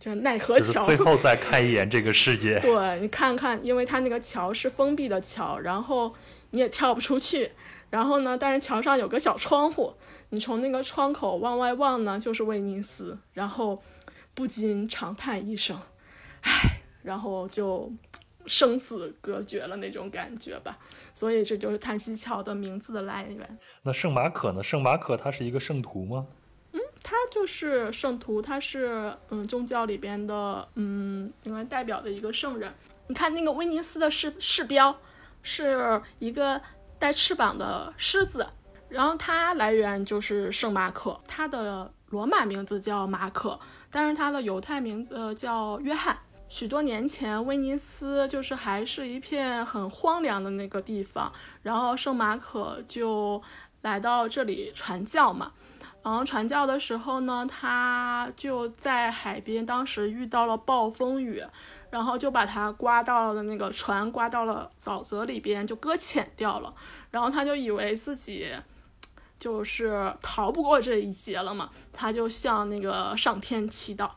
[0.00, 0.84] 就奈何桥。
[0.84, 2.58] 最后 再看一眼这个世界。
[2.60, 6.14] 对你看看，因为它那个桥是封闭的桥，然后
[6.50, 7.52] 你也跳不出去。
[7.90, 9.94] 然后呢，但是桥上有个小窗户，
[10.30, 13.18] 你从那个窗口往外望呢，就是威尼斯。
[13.34, 13.82] 然后
[14.34, 15.78] 不禁长叹一声，
[16.40, 17.92] 唉，然后就。
[18.46, 20.78] 生死隔绝了那种感觉吧，
[21.12, 23.58] 所以这就是叹息桥的名字的来源。
[23.82, 24.62] 那圣马可呢？
[24.62, 26.26] 圣马可他是一个圣徒吗？
[26.72, 32.72] 嗯，他就是圣徒，他是嗯宗教里边的嗯应该代表的一个圣人。
[33.08, 34.96] 你看那个威尼斯的市市标
[35.42, 36.60] 是一个
[36.98, 38.46] 带翅膀的狮子，
[38.88, 43.58] 然后它来源就是圣马可，它的罗马名字叫马可，
[43.90, 46.18] 但是它的犹太名字叫约翰。
[46.48, 51.32] 许多年前，威尼斯就是还是一片很荒凉的那个地方，
[51.62, 53.42] 然后圣马可就
[53.82, 55.52] 来到这里传教嘛。
[56.02, 61.42] 然后传教的时候呢，他就在海边，当时遇到了暴风雨，
[61.90, 66.72] 然后就把他刮到了那个船，刮到了沼泽里边，就搁浅掉了。
[67.10, 68.52] 然后他就以为自己
[69.36, 74.10] 就是逃不过这一劫了嘛，他就向那个上天祈祷。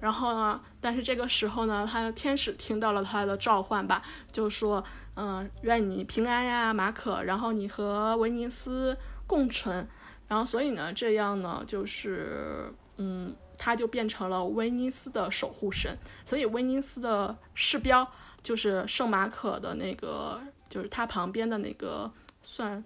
[0.00, 0.58] 然后呢？
[0.80, 4.00] 但是这个时候呢，他的天使听到了他的召唤吧，
[4.32, 4.82] 就说
[5.14, 7.22] ：“嗯，愿你平安呀，马可。
[7.22, 9.86] 然后你和威尼斯共存。
[10.26, 15.94] 然后所以呢，这样呢，就是嗯，他就变成了威尼斯的守护神。
[16.24, 18.10] 所以威尼斯的市标
[18.42, 22.10] 就是圣马可的那个，就是他旁边的那个
[22.42, 22.82] 算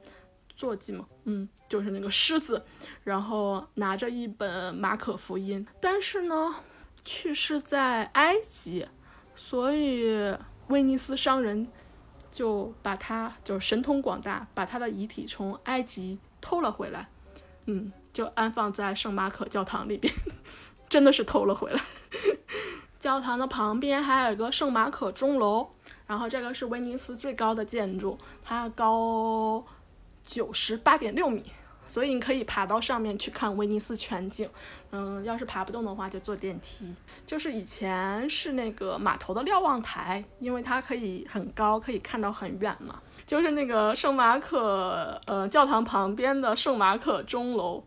[0.57, 2.65] 坐骑嘛，嗯，就是那个狮子，
[3.05, 5.65] 然后拿着一本马可福音。
[5.81, 6.57] 但是呢。
[7.05, 8.87] 去世在埃及，
[9.35, 10.35] 所以
[10.69, 11.69] 威尼斯商人
[12.31, 17.09] 就把他就是神通广大，把他的遗体从埃及偷了回来，
[17.67, 20.13] 嗯，就安放在圣马可教堂里边，
[20.89, 21.81] 真的是偷了回来。
[22.99, 25.69] 教堂的旁边还有一个圣马可钟楼，
[26.07, 29.63] 然后这个是威尼斯最高的建筑，它高
[30.23, 31.45] 九十八点六米。
[31.87, 34.49] 所以你可以爬到上面去看威尼斯全景，
[34.91, 36.95] 嗯，要是爬不动的话就坐电梯。
[37.27, 43.01] 就是以前是那个码头的瞭望台，因为它可以很高，可以看到很远嘛。
[43.27, 47.83] 就是那个圣马可呃教堂旁边的圣马可钟楼，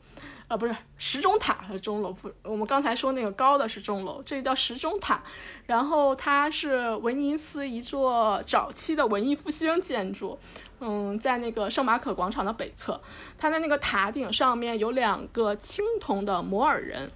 [0.47, 5.21] 啊不是时钟塔是钟楼不，我们刚才说那个高的是钟楼，这个叫时钟塔。
[5.67, 10.39] 然后它是威尼斯一座早期的文艺复兴建筑。
[10.79, 13.01] 嗯，在那个圣马可广场的北侧，
[13.35, 17.11] 它的那个塔顶上面有两个青铜的摩尔人，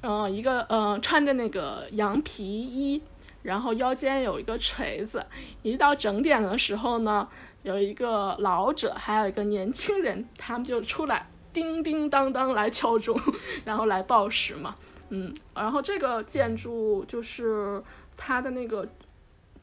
[0.00, 3.02] 嗯，一个嗯穿着那个羊皮衣，
[3.42, 5.22] 然后腰间有一个锤子。
[5.62, 7.28] 一到整点的时候呢，
[7.62, 13.20] 有一个老者，还有一个年轻人，他们就出来叮叮当当来敲钟，
[13.66, 14.74] 然后来报时嘛。
[15.10, 17.82] 嗯，然后这个建筑就是
[18.16, 18.88] 它的那个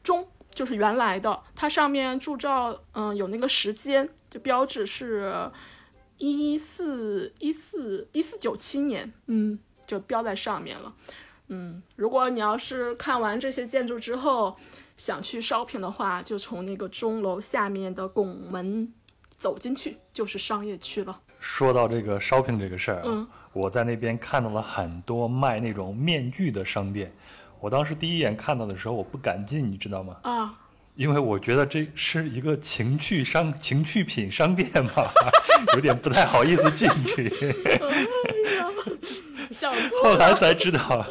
[0.04, 0.28] 钟。
[0.54, 5.50] 就是原来的，它上面铸造，嗯，有那个时间，就标志是
[6.18, 10.94] 一四一四一四九七年，嗯，就标在上面了。
[11.48, 14.56] 嗯，如果你要是看完这些建筑之后
[14.96, 18.92] 想去 shopping 的话，就从那个钟楼下面的拱门
[19.36, 21.20] 走进去，就是商业区了。
[21.38, 27.12] 说到这个 shopping 这个事儿啊，嗯我在那边看到了很多卖那种面具的商店。
[27.62, 30.16] 我当时第一眼看到的时候，我不敢进，你知道吗？
[30.22, 30.52] 啊，
[30.96, 34.90] 因为我觉得这是一个情趣商情趣品商店嘛，
[35.74, 37.32] 有点不太好意思进去。
[40.02, 41.06] 后来才知道，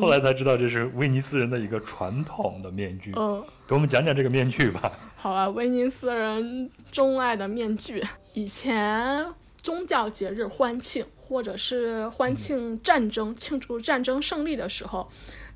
[0.00, 3.12] 后来才知道这是威尼斯人的一个传统的面具。
[3.16, 3.44] 嗯。
[3.68, 4.90] 给我们讲讲这个面具吧。
[5.16, 8.02] 好啊，威尼斯人钟爱的面具。
[8.32, 9.26] 以前
[9.60, 15.10] 宗教节日欢庆，或者是欢庆战争、庆祝战争胜利的时候，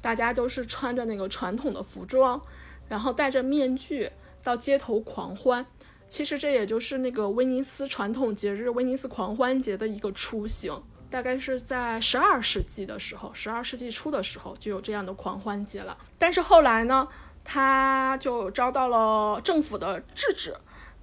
[0.05, 2.39] 大家都是穿着那个传统的服装，
[2.87, 4.11] 然后戴着面具
[4.43, 5.65] 到街头狂欢。
[6.11, 10.79] 其实这也就是那个威尼斯传统节日——威尼斯狂欢节的一个雏形。
[11.09, 15.97] 大概是在十二世纪的时候，十二世纪初的时候就有这样的狂欢节了。
[16.19, 17.09] 但是后来呢，
[17.43, 20.55] 他就遭到了政府的制止，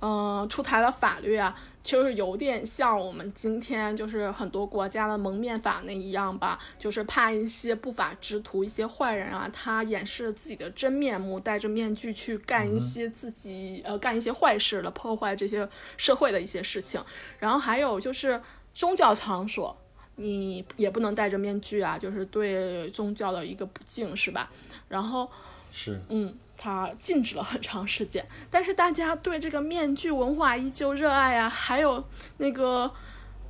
[0.02, 17.02] 嗯、出台了法律啊，就是有点像我们今天就是很多国家的蒙面法那一样吧，就是怕一些不法之徒、一些坏人啊，他掩饰自己的真面目，戴着面具去干一些自己、呃干一些坏事了，破坏这些社会的一些事情。
[17.40, 18.42] 然后还有就是
[18.74, 19.78] 宗教场所。
[20.18, 24.52] 你也不能戴着面具啊，就是对宗教的一个不敬，是吧？
[24.88, 25.28] 然后，
[25.72, 26.32] 是，嗯，
[26.64, 32.04] 它禁止了很长时间，但是大家对这个面具文化依旧热爱啊，还有
[32.38, 32.92] 那个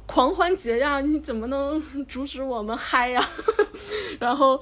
[0.06, 3.22] 狂欢节呀，你怎么能阻止我们嗨呀？
[4.18, 4.62] 然后，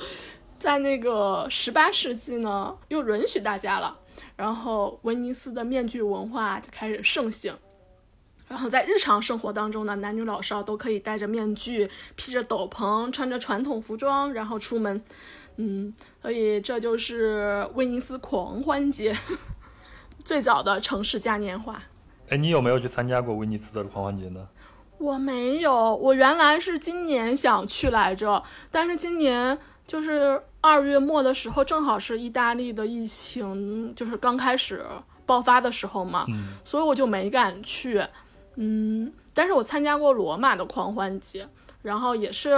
[0.57, 3.95] 在那个十八世纪呢，又允许大家了，
[4.35, 7.55] 然后威尼斯的面具文化就开始盛行。
[8.47, 15.03] 然后在日常生活当中呢，男女老少都可以戴着面具，披着斗篷，穿着传统服装，然后出门。
[15.61, 19.13] 嗯，所以这就是威尼斯狂欢节
[20.23, 21.81] 最早的城市嘉年华。
[22.29, 24.47] 哎，你有没有去参加过威尼斯的狂欢节呢？
[24.97, 28.41] 我没有，我原来是今年想去来着，
[28.71, 34.85] 但是今年就是二月末的时候，正好是意大利的疫情就是刚开始
[35.25, 38.05] 爆发的时候嘛，嗯，所以我就没敢去。
[38.55, 41.47] 嗯，但是我参加过罗马的狂欢节，
[41.81, 42.51] 然后也是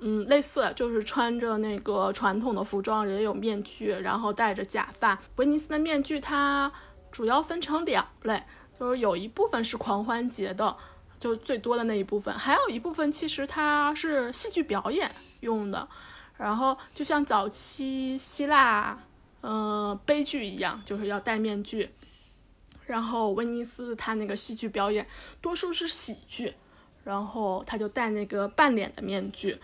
[0.00, 5.18] 嗯类似，就是穿着那个传统的服装，也有面具，然后戴着假发。
[5.36, 6.72] 威尼斯的面具它
[7.10, 8.42] 主要分成两类，
[8.80, 10.74] 就是有一部分是狂欢节的，
[11.20, 15.86] 就最多的那一部分，还有一部分其实它是戏剧表演用的。
[16.38, 18.98] 然后就像早期希腊，
[19.42, 21.90] 呃，悲剧一样，就是要戴面具。
[22.86, 25.06] 然后威尼斯它那个戏剧表演
[25.40, 26.54] 多数是喜剧，
[27.04, 29.58] 然后他就戴那个半脸的面具，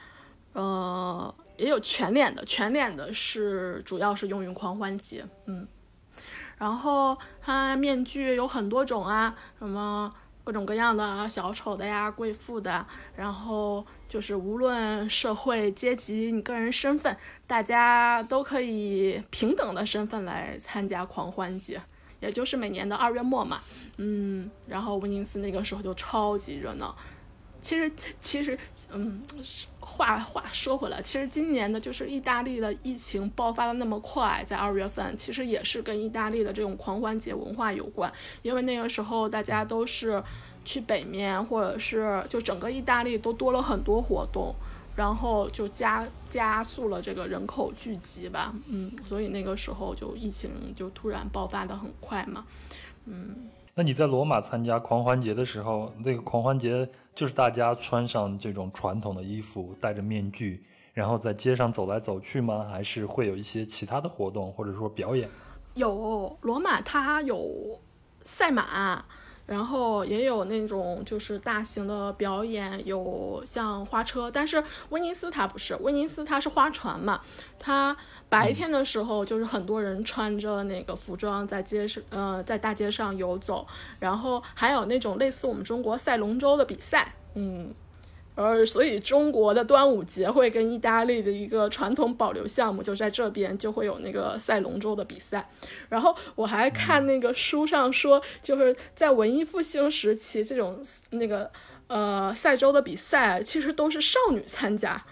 [0.52, 5.66] 呃，也有全脸的，全脸的是主要是用于狂欢节，嗯。
[6.56, 21.80] 然后他面具有很多种啊，什么各种各样的啊，小丑的呀，贵妇的，然后就是无论社会阶级、你个人身份，大家都可以平等的身份来参加狂欢节。
[22.18, 23.60] 也就是每年的二月末嘛，
[23.98, 26.96] 嗯，然后威尼斯那个时候就超级热闹。
[27.60, 28.58] 其实，其实，
[28.90, 29.22] 嗯，
[29.80, 40.22] 话话说回来，其实今年的就是意大利的疫情爆发的那么快，在二月份，其实也是跟意大利的这种狂欢节文化有关，因为那个时候大家都是
[40.64, 44.54] 去北面，或者是就整个意大利都多了很多活动。
[44.96, 52.44] 然后就加加速了这个人口聚集吧，嗯，所以那个时候就疫情就突然爆发的很快嘛，
[53.04, 53.48] 嗯。
[53.78, 62.66] 那你在罗马参加狂欢节的时候，那个狂欢节就是大家穿上这种传统的衣服，戴着面具，然后在街上走来走去吗？
[62.68, 65.30] 还是会有一些其他的活动或者说表演？
[65.74, 67.80] 有罗马，它有
[68.24, 69.04] 赛马。
[69.48, 77.22] 然后也有那种就是大型的表演，有像花车，但是威尼斯它不是，威尼斯它是花船嘛，
[77.58, 77.96] 它
[78.28, 83.66] 白天的时候就是很多人穿着那个服装在街上，呃，在大街上游走，
[83.98, 87.74] 然后还有那种类似我们中国赛龙舟的比赛，嗯。
[88.38, 95.50] 呃，所以中国的端午节会跟意大利的一个传统保留项目，就在这边就会有那个赛龙舟的比赛。
[95.88, 100.80] 然后我还看那个书上说，就是在文艺复兴时期，这种
[101.10, 101.50] 那个
[101.88, 105.02] 呃赛州的比赛，其实都是少女参加，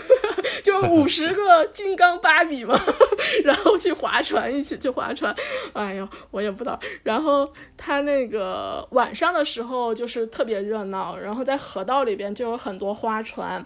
[0.64, 2.78] 就 五十个金刚芭比嘛，
[3.44, 5.34] 然后去划船，一起去划船。
[5.72, 6.78] 哎呦，我也不知道。
[7.02, 13.64] 然后他那个晚上的时候就是特别热闹，然后在河道里边就有很多花船。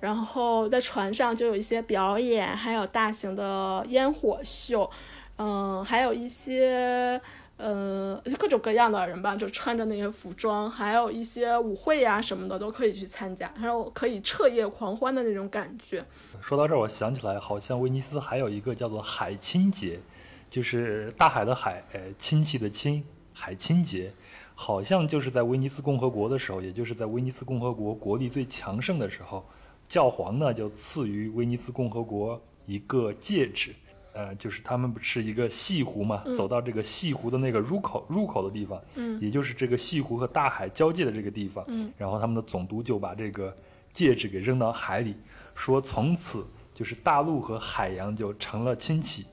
[0.00, 4.90] 然后在船上就有一些表演，还有大型的烟火秀，
[5.36, 7.20] 嗯，还有一些
[7.60, 16.04] 呃各种各样的人吧，就穿着那些服装，还有一些舞会呀什么的都可以去参加，还有可以彻夜狂欢的那种感觉。
[16.40, 20.00] 说到这儿，我想起来，好像威尼斯还有一个叫做海亲节，
[20.48, 23.04] 就是大海的海，呃，亲戚的亲，
[23.34, 24.12] 海亲节，
[24.54, 29.44] 好像就是在威尼斯共和国的时候，也就是在威尼斯共和国国力最强盛的时候。
[29.88, 33.74] 教皇呢就赐予威尼斯共和国一个戒指，
[34.12, 43.54] 呃，就是他们不是一个西湖嘛，走到这个西湖的那个入口入口的地方，嗯，也就是这个西湖和大海交界的这个地方，嗯，然后他们的总督就把这个
[43.92, 45.16] 戒指给扔到海里，
[45.54, 49.26] 说从此就是大陆和海洋就成了亲戚，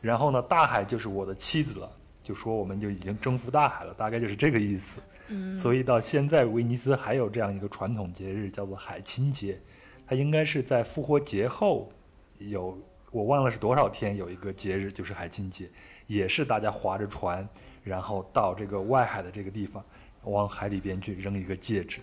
[0.00, 1.90] 然后呢，大海就是我的妻子了，
[2.22, 9.60] 就说我们就已经征服大海了，大概就是这个意思，嗯，所以到现在威尼斯还有这样一个传统节日叫做海亲节。
[10.08, 11.90] 它应该是在复活节后
[12.38, 12.78] 有，
[13.10, 15.70] 我忘了是多少天有一个节日，就是海禁节，
[16.06, 17.48] 也是大家划着船，
[17.82, 19.82] 然后到这个外海的这个地方，
[20.24, 22.00] 往海里边去扔一个戒指。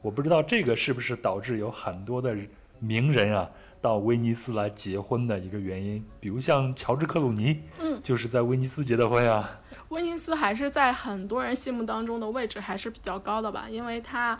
[0.00, 2.36] 我不知道这个是不是导致有很多的
[2.78, 3.50] 名人啊
[3.80, 9.60] 到威尼斯来结婚的一个原因，比如像乔治克鲁尼，嗯，就是在威尼斯结的婚啊。
[9.88, 14.38] 威尼斯还是在很多人心目当中的位置还是比较高的吧，因为它。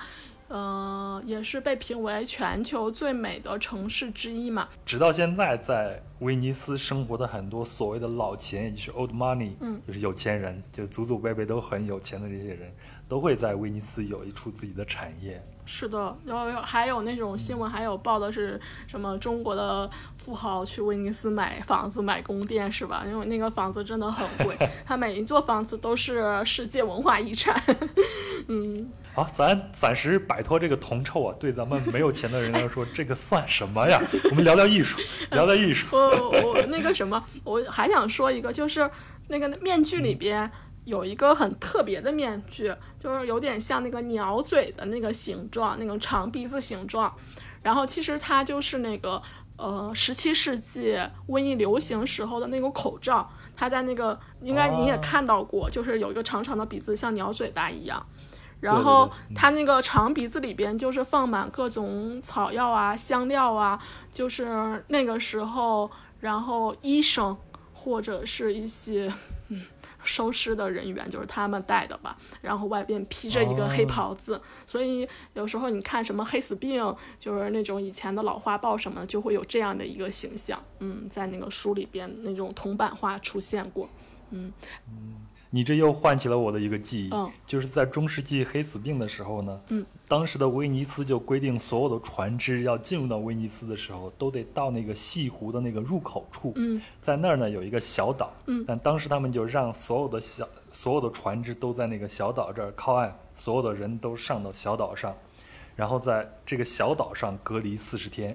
[0.52, 4.68] 呃，也是被评为全球最美的城市之一嘛。
[4.84, 12.70] 直到现在，在威尼斯生活的很多所谓的老钱，也就是 old money，嗯，就是有钱人，就祖祖辈辈都很有钱的这些人，
[13.08, 15.42] 都会在威尼斯有一处自己的产业。
[15.64, 23.04] 是的，然后还有那种新闻，还有报的是什么中国的富豪去威尼斯买房子、买宫殿，是吧？
[23.06, 27.60] 因为那个房子真的很贵， 它每一座房子都是世界文化遗产。
[28.48, 28.90] 嗯。
[29.14, 31.36] 好，咱暂时摆脱这个铜臭啊！
[31.38, 34.00] 对咱们没有钱的人来说，这个算什么呀？
[34.30, 34.98] 我们聊聊艺术，
[35.32, 35.86] 聊聊艺术。
[35.92, 38.90] 我我那个什么，我还想说一个，就是
[39.28, 40.50] 那个面具里边
[40.84, 47.14] 有一个很特别的面具，就是有点像那个鸟嘴的那个形状，那个长鼻子形状。
[47.62, 49.22] 然后其实它就是那个
[49.56, 53.30] 呃，十七世纪瘟疫流行时候的那个口罩。
[53.54, 58.04] 它在那个应该你也看到过，就是有一个长长的鼻子，像鸟嘴巴一样。
[58.58, 63.80] 然后它那个长鼻子里边就是放满各种草药啊、香料啊，
[64.12, 67.36] 就是那个时候，然后医生
[67.72, 69.12] 或者是一些
[70.02, 72.16] 收尸的人员，就是他们带的吧。
[72.40, 80.62] 然后外边披着一个黑袍子，所以有时候你看什么黑死病，就是那种以前的老画报什么，就会有这样的一个形象。
[80.80, 83.88] 嗯，在那个书里边那种铜版画出现过。
[84.30, 84.52] 嗯
[84.88, 85.21] 嗯。
[85.54, 105.14] 你这又唤起了我的一个记忆，嗯，就是在中世纪黑死病的时候呢，嗯，当时的威尼斯就规定，所有的船只要进入到威尼斯的时候，都得到那个西湖的那个入口处，嗯，在那儿呢有一个小岛，嗯，但当时他们就让所有的小所有的船只都在那个小岛这儿靠岸，所有的人都上到小岛上，
[105.76, 108.34] 然后在这个小岛上隔离四十天，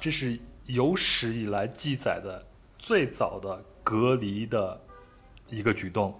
[0.00, 2.42] 这是有史以来记载的
[2.78, 4.80] 最早的隔离的
[5.50, 6.18] 一个举动。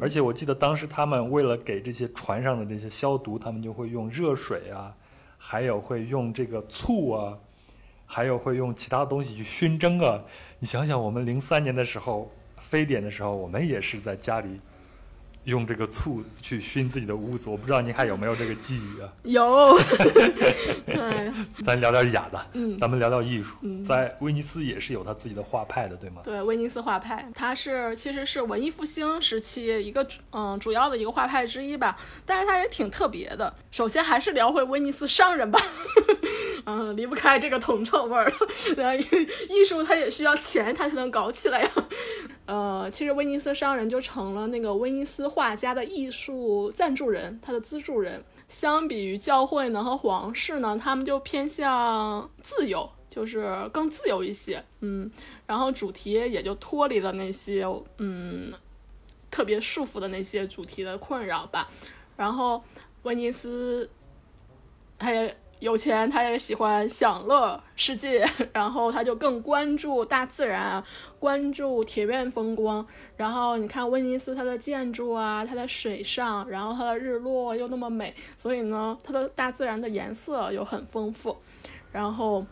[0.00, 4.94] 而且我记得当时他们为了给这些船上的这些消毒，他们就会用热水啊，
[5.36, 7.38] 还有会用这个醋啊，
[8.06, 10.22] 还有会用其他东西去熏蒸啊。
[10.58, 14.60] 你想想，我们零三年的时候非典的时候，我们也是在家里。
[15.46, 19.08] 用这个醋去熏自己的屋子， 我不知道您还有没有这个记忆啊？
[19.22, 19.78] 有。
[21.64, 23.56] 咱聊点雅的，嗯，咱们聊聊艺术。
[23.62, 26.20] 嗯，在威尼斯也是有他自己的画派的，对吗？
[26.24, 33.52] 对，威尼斯画派，它是其实是文艺复兴时期一个嗯主要的一个画派之一吧，但是它也挺特别的。
[33.70, 35.60] 首先还是聊回威尼斯商人吧，
[36.66, 38.32] 嗯，离不开这个铜臭味儿。
[39.48, 41.70] 艺术它也需要钱，它才能搞起来呀。
[42.46, 48.24] 呃，其实威尼斯商人就成了那个威尼斯画家的艺术赞助人，他的资助人。
[48.48, 54.64] 相比于教会呢和皇室呢，他们就偏向自由，就是更自由一些。
[54.80, 55.10] 嗯，
[55.46, 57.66] 然后主题也就脱离了那些
[57.98, 58.50] 嗯
[59.30, 61.68] 特别束缚的那些主题的困扰吧。
[62.16, 62.64] 然后
[63.02, 63.90] 威尼斯，
[64.98, 70.82] 还有有钱，他也喜欢享乐世界， 然后他就更关注大自然，
[71.18, 72.86] 关注铁院风光。
[73.16, 81.36] 然后你看威尼斯，它的建筑啊，它的水上，然后它的日落又那么美，所以呢，它的大自然的颜色又很丰富。
[81.90, 82.44] 然后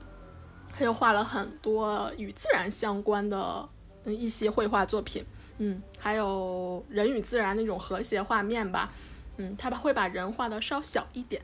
[0.73, 3.69] 他就画了很多与自然相关的
[4.07, 5.23] 一些绘画作品，
[5.59, 8.91] 嗯，还有人与自然那种和谐画面吧，
[9.37, 11.43] 嗯，他把会把人画的稍小一点，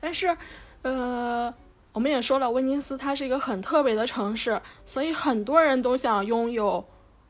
[0.00, 0.36] 但是，
[0.82, 1.52] 呃，
[1.92, 6.86] 我们也说了，威尼斯它是一个很特别的城市，所以很多人都想拥有，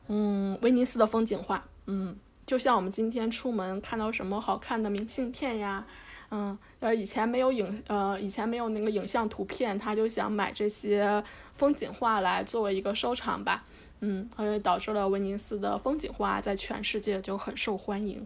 [0.07, 2.15] 嗯，威尼斯的风景画，嗯，
[2.45, 5.83] 就像我们今天出门看到什么好看的明信片呀，
[6.29, 13.63] 嗯，呃，以前没有影，呃，以前没有那个影像图片，他就想买这些风景画来作为一个收藏吧，
[14.01, 18.23] 嗯，所以导致了威尼斯的风景画在全世界就很受欢迎。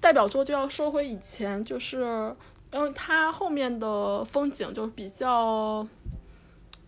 [0.00, 2.34] 代表作就要说回以前，就是。
[2.72, 5.86] 因为它后面的风景就比较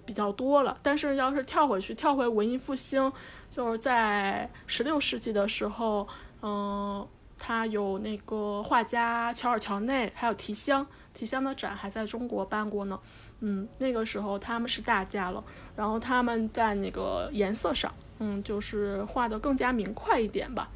[0.07, 3.13] 比较多了，但是要是跳回去，跳回文艺复兴，
[3.51, 6.09] 就是在十六世纪的时候，
[6.41, 7.07] 嗯，
[7.39, 12.99] 它有那个画家乔尔乔内，还有提香，提香的展还在中国办过呢，
[13.41, 15.45] 嗯，那个时候他们是大家了，
[15.77, 20.71] 然后他们在那个颜色上，嗯，就是画的更加明快一点吧，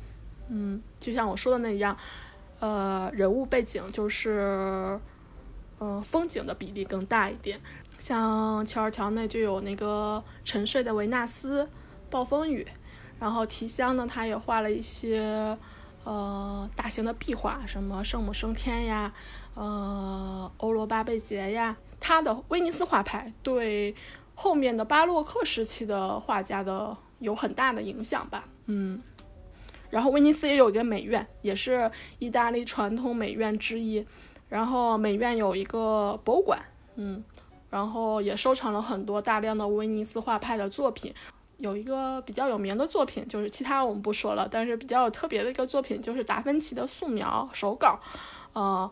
[0.48, 1.96] 嗯，就像我说的那样。
[2.60, 4.98] 呃，人物背景就是，
[5.78, 7.60] 呃，风景的比例更大一点。
[7.98, 11.68] 像乔尔乔内就有那个沉睡的维纳斯、
[12.10, 12.66] 暴风雨，
[13.20, 15.56] 然后提香呢，他也画了一些
[16.04, 19.12] 呃大型的壁画，什么圣母升天呀，
[19.54, 21.76] 呃，欧罗巴贝杰呀。
[22.00, 23.92] 他的威尼斯画派对
[24.36, 29.02] 后面的巴洛克时期的画家的有很大的影响吧，嗯。
[29.90, 34.06] 然后威尼斯也有一个美院，也是意大利传统美院之一。
[34.48, 36.58] 然后美院有一个博物馆，
[36.96, 37.22] 嗯，
[37.68, 41.14] 然后也收藏了很多大量的威尼斯画派的作品。
[41.58, 47.98] 有一个比较有名的作品，就是其他我们不说了，但是比较有特别的一个作品就是达芬奇的素描手稿，
[48.52, 48.90] 呃，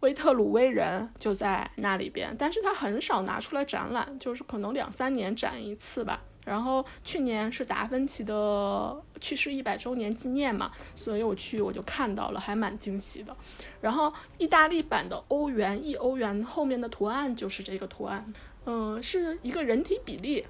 [0.00, 6.22] 威特鲁威人就在那里边，但是他很少拿出来展览，就是可能两三年展一次吧。
[6.44, 13.36] 然后去年是达芬奇的去世一百周年纪念嘛，所以我去我就看到了，还蛮惊喜的。
[13.80, 18.32] 然后意大利版的欧元一欧元后面的图案就是这个图案，
[18.66, 20.46] 嗯，是一个人体比例。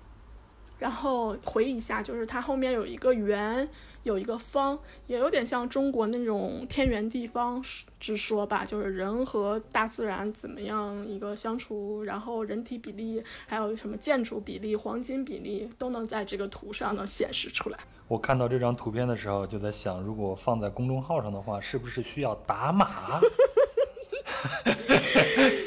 [0.78, 3.68] 然后回忆一下，就是它后面有一个圆。
[4.05, 7.62] 有一个方，也有点像中国那种天圆地方
[7.98, 17.78] 之说吧，就是人和大自然怎么样一个相处，然后人体比例，还有什么建筑比例、黄金比例，都能在这个图上能显示出来。
[18.07, 23.18] 我看到这张图片的时候，就在想，如果放在公众号上的话，是不是需要打码？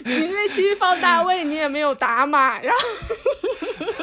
[0.06, 2.72] 你那期放大卫，你也没有打码呀。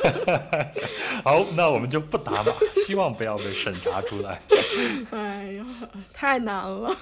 [1.25, 2.53] 好，那我们就不打码，
[2.87, 4.41] 希望不要被审查出来。
[5.11, 5.65] 哎呀，
[6.13, 6.95] 太难了。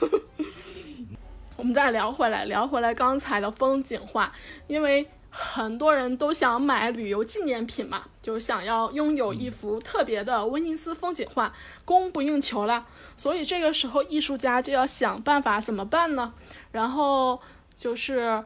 [1.57, 4.33] 我们再聊回来，聊回来刚才的风景画，
[4.67, 11.51] 因为很多人都想买旅游纪念品嘛，就是想要拥有一幅特别的威尼斯风景画，
[11.87, 12.87] 供不应求了。
[13.17, 16.35] 所以这个时候，艺术家就要想办法怎么办呢？
[16.71, 17.41] 然后
[17.75, 18.45] 就是，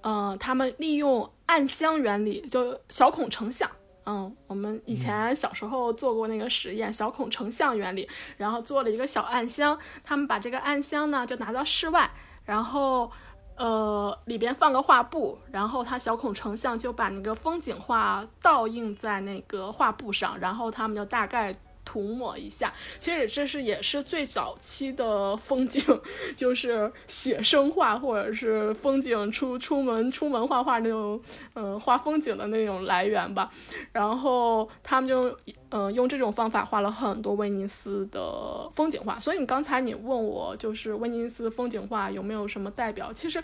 [0.00, 3.70] 嗯，他们利用暗箱原理，就小孔成像。
[4.06, 12.10] 嗯，我们以前小时候做过那个实验，小孔成像原理，然后做了一个小暗箱，他们把这个暗箱呢就拿到室外，
[12.46, 13.12] 然后
[13.58, 21.54] 呃里边放个画布，然后它小孔成像就把那个风景画倒映在那个画布上，然后他们就大概。
[21.88, 25.82] 涂抹一下，其实这是也是最早期的风景，
[26.36, 31.18] 就是写生画或者是风景出出门出门画画那种，
[31.54, 33.50] 嗯，画风景的那种来源吧。
[33.92, 35.34] 然后他们就
[35.70, 39.18] 嗯用这种方法画了很多威尼斯的风景画。
[39.18, 43.10] 所以你刚才你问我就是威尼斯风景画有没有什么代表？
[43.14, 43.42] 其实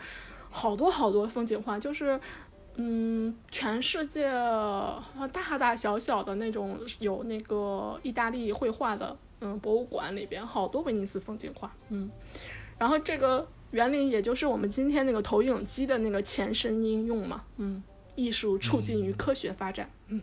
[0.51, 2.21] 好多好多风景画就是。
[2.77, 4.29] 嗯，全世界
[5.33, 12.11] 大大小小的那种有那个意大利绘画的，嗯，博物馆里边好多威尼斯风景画，嗯，
[12.77, 17.81] 然后这个园林也就是我们今天那个投影机的那个前身应用嘛，嗯，
[18.17, 20.21] 艺术促进于科学发展，嗯，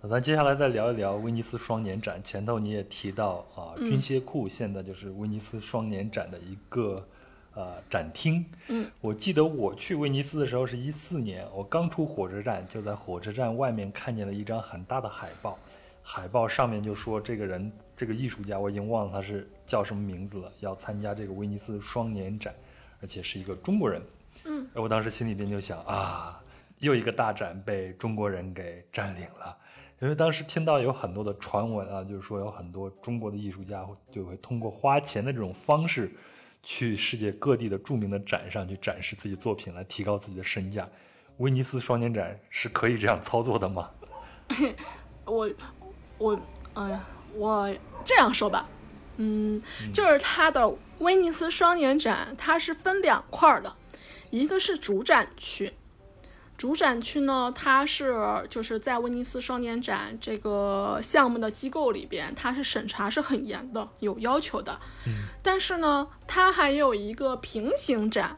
[0.00, 7.06] 那咱接下来再聊一聊威尼斯双年展，前头你也提到啊，军械库现在就是威尼斯双年展的一个。
[7.54, 8.44] 呃，展厅。
[8.68, 15.58] 嗯，我记得我去威尼斯的时候是一四年，我刚出火车站，就在火车站外面看见了一张很大的海报，
[16.02, 22.54] 海报上面就说这个人，这个艺术家，我已经忘了他是叫什么名字了，要参加这个威尼斯双年展，
[23.00, 24.02] 而且是一个中国人。
[24.44, 26.40] 嗯，我当时心里边就想啊，
[26.78, 29.56] 又一个大展被中国人给占领了。
[30.00, 36.10] 因为当时听到有很多的传闻啊，就是说有很多中国的艺术家就会通过花钱的这种方式，
[36.62, 40.88] 去世界各地的著名的展上去展示自己作品，来提高自己的身价。
[41.38, 43.90] 威尼斯双年展是可以这样操作的吗？
[45.24, 45.50] 我
[46.18, 46.40] 我
[46.74, 47.04] 哎呀，
[47.34, 48.68] 我这样说吧，
[49.16, 53.74] 嗯，就是它的威尼斯双年展，它是分两块儿的，
[54.30, 55.72] 一个是主展区。
[56.60, 58.14] 主展区呢，它是
[58.50, 64.78] 就是在威尼斯双年展这个项目的机构里边，它是审查是很严的，有要求的。
[65.06, 68.36] 嗯，但是呢，它还有一个平行展，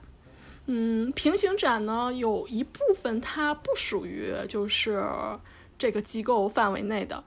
[0.67, 5.05] 嗯，平行展呢有一部分它不属于就是
[5.77, 7.25] 这个机构范围内的。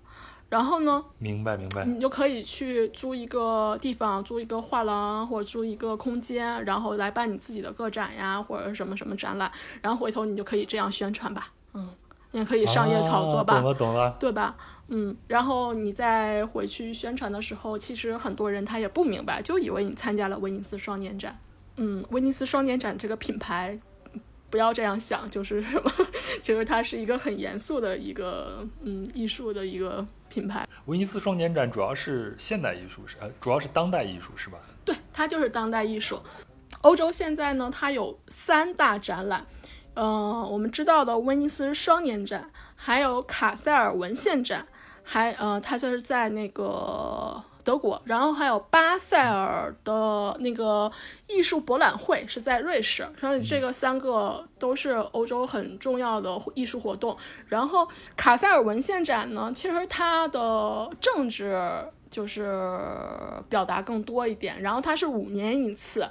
[0.48, 1.04] 然后呢？
[1.18, 1.84] 明白明白。
[1.86, 9.52] 你就可以去租一个地方，租一个画廊或者租一个空间，然后来办你自己的个展呀，或者什么什么展览。
[9.82, 11.89] 然后回头你就可以这样宣传吧，嗯，
[12.32, 14.56] 也可以商业炒作吧，懂了懂了，对吧？
[14.88, 21.38] 嗯，然后你再回去宣传的时候，其实很多人他也不明白，就以为你参加了威尼斯双年展。
[21.78, 23.80] 嗯，威尼斯双年展这个品牌。
[24.56, 25.91] 不要这样想，就是什么，
[26.41, 30.66] 就是它是一个很严肃的一个嗯艺术的一个品牌。
[30.86, 34.58] 威尼斯双年展主要是现代艺术是呃，主要是当代艺术是吧？
[34.86, 36.22] 对，它就是当代艺术。
[36.84, 39.45] 欧洲现在呢，它有三大展览，
[39.93, 44.66] 呃，我们知道的威尼斯双年展，还有卡塞尔文献展，
[45.03, 47.43] 还呃，它就是在那个。
[47.66, 50.89] 德国，然后还有巴塞尔的那个
[51.28, 57.18] 艺术博览会是在瑞士，所以这个三个都是欧洲很重要的艺术活动。
[57.47, 61.59] 然后卡塞尔文献展呢，其实它的政治
[62.11, 62.70] 就是
[63.49, 66.07] 表达更多一点，然后它是五年一次。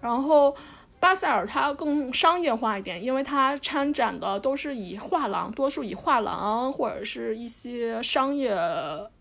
[0.00, 0.52] 然后
[0.98, 8.58] 巴塞尔它更商业化一点，因为它参展的都是以画廊，多数以画廊或者是一些商业。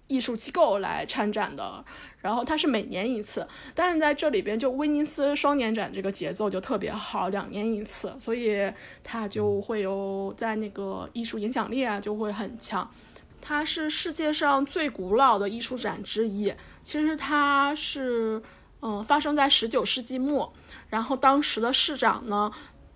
[0.09, 1.85] 艺术机构来参展的，
[2.19, 8.69] 然后它是每年一次，但是在这里边就威尼斯双年展这个节奏就特别好，两年一次，所以
[9.03, 12.91] 它就会有在那个艺术影响力啊就会很强。
[13.39, 16.53] 它是世界上最古老的艺术展之一，
[16.83, 18.41] 其实它是
[18.81, 20.51] 嗯发生在十九世纪末，
[20.89, 22.51] 然后当时的市长呢。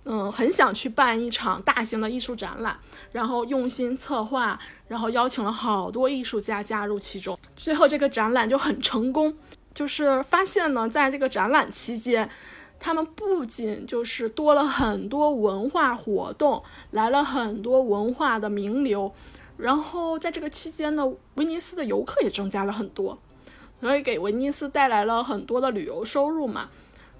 [0.06, 2.78] 嗯，很想去办一场大型的艺术展览，
[3.14, 7.38] 然后用心策划，然后邀请了好多艺术家加入其中。
[7.56, 9.34] 最后这个展览就很成功，
[9.74, 12.30] 就是发现呢，在这个展览期间，
[12.80, 19.14] 他们不仅就是多了很多文化活动，来了很多文化的名流，
[19.56, 23.18] 然后在这个期间呢，威尼斯的游客也增加了很多，
[23.80, 26.68] 所以给威尼斯带来了很多的旅游收入嘛。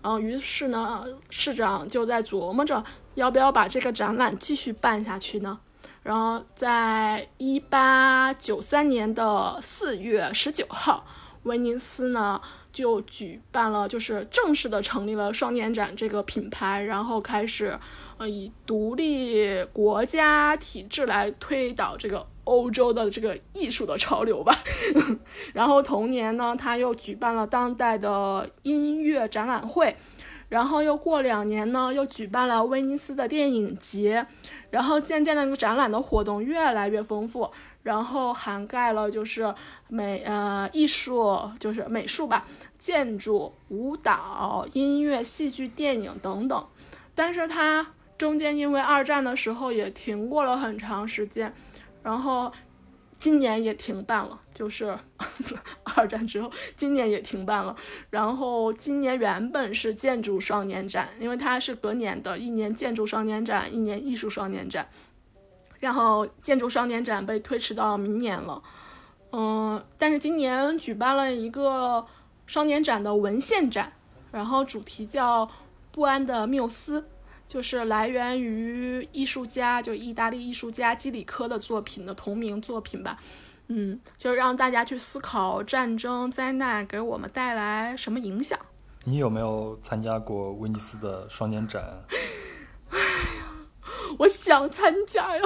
[0.04, 2.84] 嗯，于是呢，市长就在琢磨着
[3.16, 5.60] 要不要把这个展览继续办下去呢。
[6.04, 11.06] 然后，在一八九三年的四月十九号，
[11.43, 12.41] 威尼斯呢
[12.74, 17.80] 就举办了，就是正式的成立了双年展这个品牌，然后开始
[18.18, 22.28] 呃以独立国家体制来推导这个。
[22.46, 24.54] 欧洲的这个艺术的潮流吧，
[25.54, 29.96] 然后同年呢，他又举办了当代的音乐展览会，
[30.50, 34.26] 然后又过两年呢，又举办了威尼斯的电影节，
[34.70, 37.50] 然后渐渐的，那个展览的活动越来越丰富，
[37.84, 39.54] 然后涵盖了就是
[39.88, 42.46] 美呃艺术，就是美术吧，
[42.78, 46.68] 建筑、舞蹈、音乐、戏剧、电影等等，
[47.16, 47.88] 但是它
[48.18, 51.54] 中间因为二战的时候也停过了很长时间。
[52.04, 52.51] 然后，
[53.18, 54.99] 今年也停办了，就是
[55.95, 57.76] 二战之后，今年也停办了。
[58.10, 64.88] 然后今年原本是建筑双年展，因为它是隔年的，一年建筑双年展，一年艺术双年展。
[65.80, 68.62] 然后建筑双年展被推迟到明年了，
[69.32, 72.06] 嗯，但是今年举办了一个
[72.45, 73.91] 双年展的文献展，
[74.32, 75.49] 然后主题叫
[75.91, 77.06] 不安的缪斯。
[77.48, 83.20] 就是来源于艺术家，就意大利艺术家基里科的作品的同名作品吧，
[83.68, 88.60] 嗯，就是让大家去思考战争灾难给我们带来什么影响。
[89.06, 91.84] 你有没有参加过威尼斯的双年展？
[94.20, 95.41] 我想参加呀，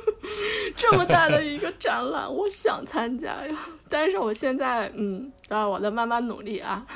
[0.76, 3.56] 这么大的一个展览， 我想参加呀，
[3.88, 6.86] 但是我现在，嗯，啊，我在慢慢努力啊。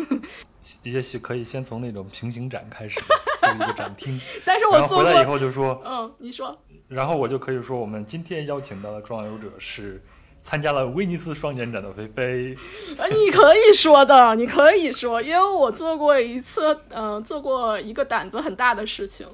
[0.82, 3.00] 也许可以先从那种平行展开始
[3.40, 6.56] 做一个展厅，但是我回来以后就说，嗯，你说，
[6.86, 10.02] 然后我就可以说，我们今天邀请到的壮游者是
[10.42, 12.54] 参加了威尼斯双年展的菲菲。
[12.98, 19.26] 啊，你可以说的，你可以说，因为我做过一次，嗯，做过一个胆子很大的事情，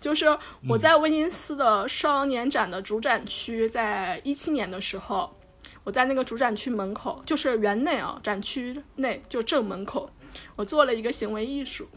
[0.00, 0.26] 就是
[0.68, 5.34] 我在威尼斯的双年展的主展区，在一七年的时候，
[5.84, 10.10] 我在那个主展区门口，就是园内啊，展区内就正门口，
[10.56, 11.88] 我做了一个行为艺术。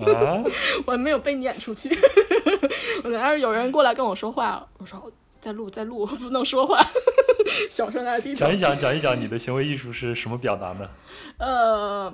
[0.00, 0.42] 啊，
[0.86, 1.88] 我没有被撵出去，
[3.04, 6.84] 我在那儿有人过来跟我说话，我说在录在录，不能说话，
[7.70, 8.54] 小声在低头讲。
[8.54, 10.88] 一讲，讲一讲你的行为艺术是什么表达呢？
[11.38, 12.12] 呃，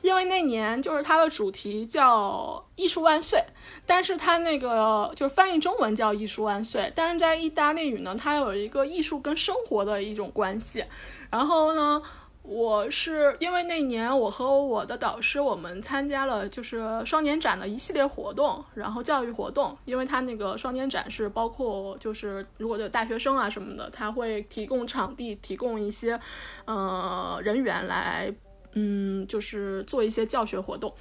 [0.00, 3.42] 因为那年就是它的主题叫“艺术万岁”，
[3.84, 10.84] 但是它那个就是翻译中文叫“艺术万岁”，但是在意大利语呢，它有一个艺术跟生活的一种关系。
[11.30, 12.00] 然后呢，
[12.42, 26.18] 我是因为那年我和我的导师我们参加了就是双年展的一系列活动，然后教育活动，因为它那个双年展是包括就是如果有大学生啊什么的，他会提供场地，提供一些
[26.66, 28.32] 呃人员来。
[28.74, 30.94] 嗯，就是做一些教学活动，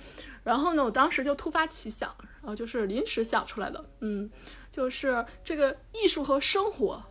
[0.43, 4.29] 然后呢，我当时就突发奇想，呃就是临时想出来的，嗯，
[4.71, 7.03] 就是这个艺术和生活，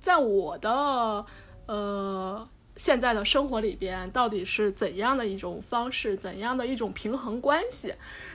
[0.00, 1.24] 在我的
[1.66, 7.94] 呃现在的生活里边，到底是怎样的一种方式，怎样的一种平衡关系？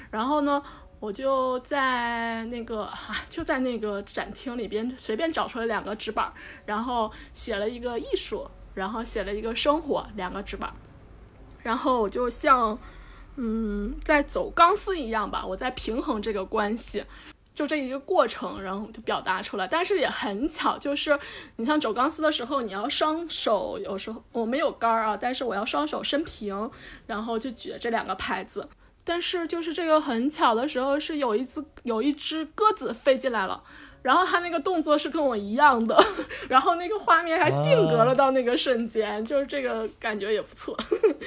[0.10, 0.64] 然后呢，
[1.00, 6.32] 我就在那个啊，就在那个展厅里边随便找出来两个纸板，
[6.66, 10.74] 然后写了一个艺术，然后写了一个生活，两个纸板。
[11.68, 12.80] 然后我就像，
[13.36, 17.04] 嗯，在走钢丝一样吧，我在平衡这个关系，
[17.54, 19.68] 就这一个过程，然后就表达出来。
[19.68, 21.20] 但是也很巧，就是
[21.58, 26.72] 你像走钢丝的时候，你要双手，有时候我没有杆儿啊，但是我要双手伸平，
[27.06, 28.70] 然后就举着这两个牌子。
[29.04, 33.62] 但是就是这个很巧的时候，是有一只有一只鸽子飞进来了。
[34.08, 36.02] 然后他那个动作是跟我一样的，
[36.48, 40.78] 然后那个画面还定格了到那个瞬间，就是这个感觉也不错。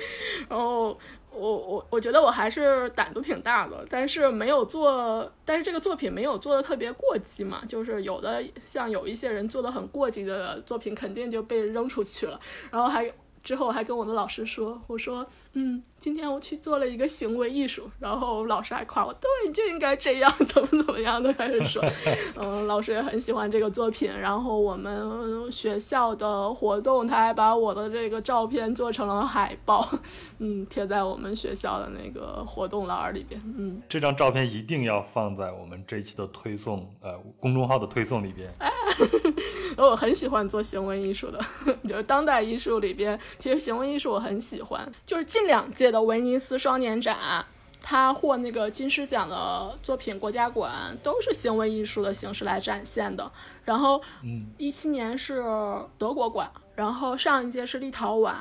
[0.49, 0.99] 然后
[1.31, 13.13] 我我我觉得我还是胆子挺大的，但是没有做，但是这个作品没有做的特别过激嘛，就是有的像有一些人做的很过激的作品，肯定就被扔出去了，然后还。
[13.43, 21.83] 之后我还跟我的老师说，我说，嗯，今天我去做了一个行为艺术，然后老师还夸我，对，就应该这样， 怎么怎么样的开始说，
[22.37, 29.89] 嗯，老师也很喜欢这个作品，然后我们学校的活动，他还把我的这个照片做成了海报，
[30.39, 38.53] 嗯，贴在我们学校的那个活动栏里边，嗯，这张照片一定要放在我们这一期的推送，呃，公众号的推送里边。
[39.79, 41.41] 我很喜欢做行为艺术的，
[41.89, 43.19] 就是当代艺术里边。
[43.39, 47.45] 其实行为艺术我很喜欢，就是近两届的威尼斯双年展，
[47.81, 53.31] 他获那个金狮奖的作品，国家馆都是行为艺术的形式来展现的。
[53.65, 55.43] 然后，嗯，一七年是
[55.97, 58.35] 德国馆，然后上一届是立陶宛。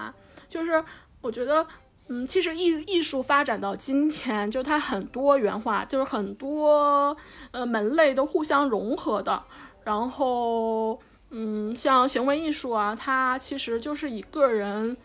[0.48, 0.84] 就是
[1.22, 1.66] 我觉得，
[2.08, 7.16] 嗯，其实艺艺术发展到今天，就它很多元化，就是很多
[7.52, 9.44] 呃门类都互相融合的。
[9.84, 11.00] 然后。
[11.32, 14.98] 嗯，像行为艺术啊，它其实就是以个人，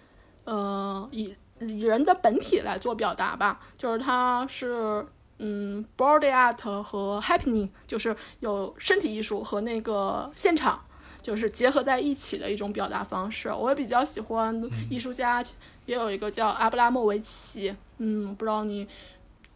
[0.45, 3.61] 呃，以以人的本体来做表达吧。
[3.77, 5.07] 就是它是，
[5.39, 10.83] 嗯，body art 和 happening，就是有身体艺术和那个现场，
[11.21, 13.53] 就是结合在一起的一种表达方式。
[13.53, 15.45] 我也比较喜欢艺术家，
[15.85, 18.89] 也有一个叫阿布拉莫维奇，嗯，不知道你。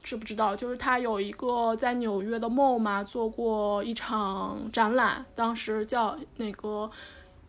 [0.03, 0.57] 知不知道？
[0.57, 6.91] 就是他有一个在纽约的 MoMA 做过一场展览，当时叫那个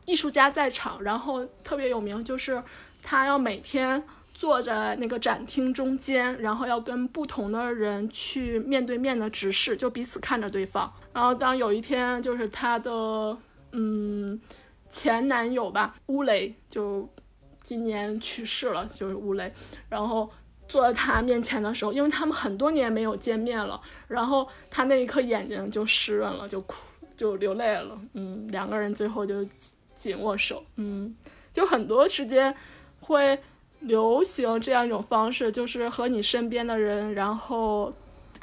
[0.04, 2.62] 艺术家在场，然后特别有名，就是
[3.02, 10.92] 他要每天坐在那个展厅中间，然后要跟不同的人去面对面的直视，就彼此看着对方。
[11.14, 13.38] 然后当有一天，就是他的
[13.72, 14.38] 嗯
[14.90, 17.08] 前男友吧，乌雷就
[17.62, 19.54] 今年去世了，就是乌雷，
[19.88, 20.30] 然后。
[20.70, 26.76] 坐在他面前的时候，因为他们很多年没有见面了，然后他那一刻眼睛就湿润了，就哭，
[27.18, 28.00] 就流泪了。
[28.14, 29.46] 嗯，两个人最后就
[29.96, 30.64] 紧握手。
[30.76, 31.14] 嗯，
[31.52, 32.56] 就很多时间
[33.02, 33.38] 会
[33.80, 37.92] 流行这样一种方式，就是和你身边的人，然后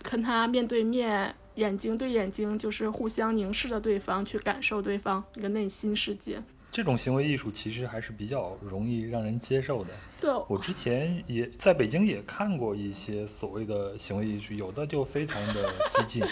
[0.02, 6.42] 跟他面对面，眼睛对眼睛，就是互相凝视着对方，去感受对方一个内心世界。
[6.76, 9.88] 这种行为艺术其实还是比较容易让人接受的。
[10.20, 16.22] 对，我之前也在北京也看过一些所谓的行为艺术，有的就非常的激进。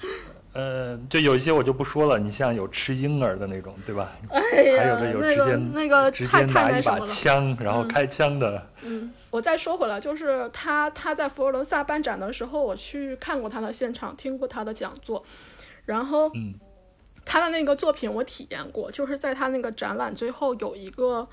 [0.54, 4.10] 呃，就有一些我就不说了，你像有吃婴儿的那种，对吧？
[4.30, 4.40] 哎
[4.78, 8.66] 还有的有直接那个直接拿一把枪，然后开枪的。
[8.80, 15.22] 嗯，我再说回来，就是他他在佛罗伦萨办展的时候，我去看过他的现场，听过他的讲座，
[15.84, 16.54] 然后嗯。
[17.30, 21.28] 他的那个作品我体验过，就是在他那个展览最后有一个，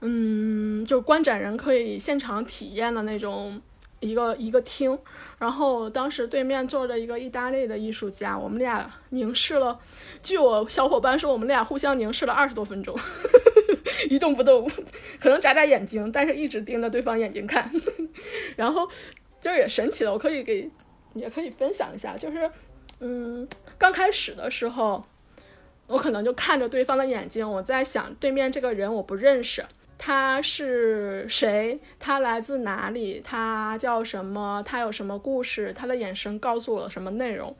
[0.00, 3.62] 嗯，就是观展人可以现场体验的那种
[4.00, 4.98] 一个一个厅，
[5.38, 9.78] 然后当时对面坐着一个意大利的艺术家，我们俩凝视了，
[10.20, 12.98] 据我小伙伴说，我们俩互相凝视了二十多分钟，
[14.10, 14.68] 一动不动，
[15.20, 17.70] 可能眨眨眼睛，但是一直盯着对方眼睛看，
[18.56, 18.88] 然后
[19.40, 20.68] 就是也神奇的，我可以给
[21.14, 22.50] 也可以分享一下，就是
[22.98, 23.46] 嗯，
[23.78, 25.04] 刚开始的时候，
[25.88, 29.64] 我可能就看着对方的眼睛，我在想对面这个人我不认识。
[30.00, 31.80] 他是谁？
[31.98, 33.20] 他来自哪里？
[33.24, 34.62] 他叫什么？
[34.64, 35.72] 他有什么故事？
[35.72, 37.56] 他的眼神告诉我什么内容？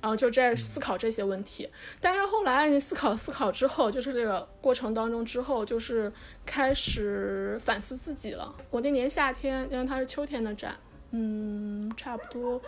[0.00, 1.68] 然后就在思考这些问题。
[2.00, 6.12] 但是后来你思考思考之后，就是这个过程当中之后，就是
[6.46, 8.54] 开始反思自己了。
[8.70, 10.76] 我那年夏天，因为它是秋天的展，
[11.10, 12.60] 嗯，差不多，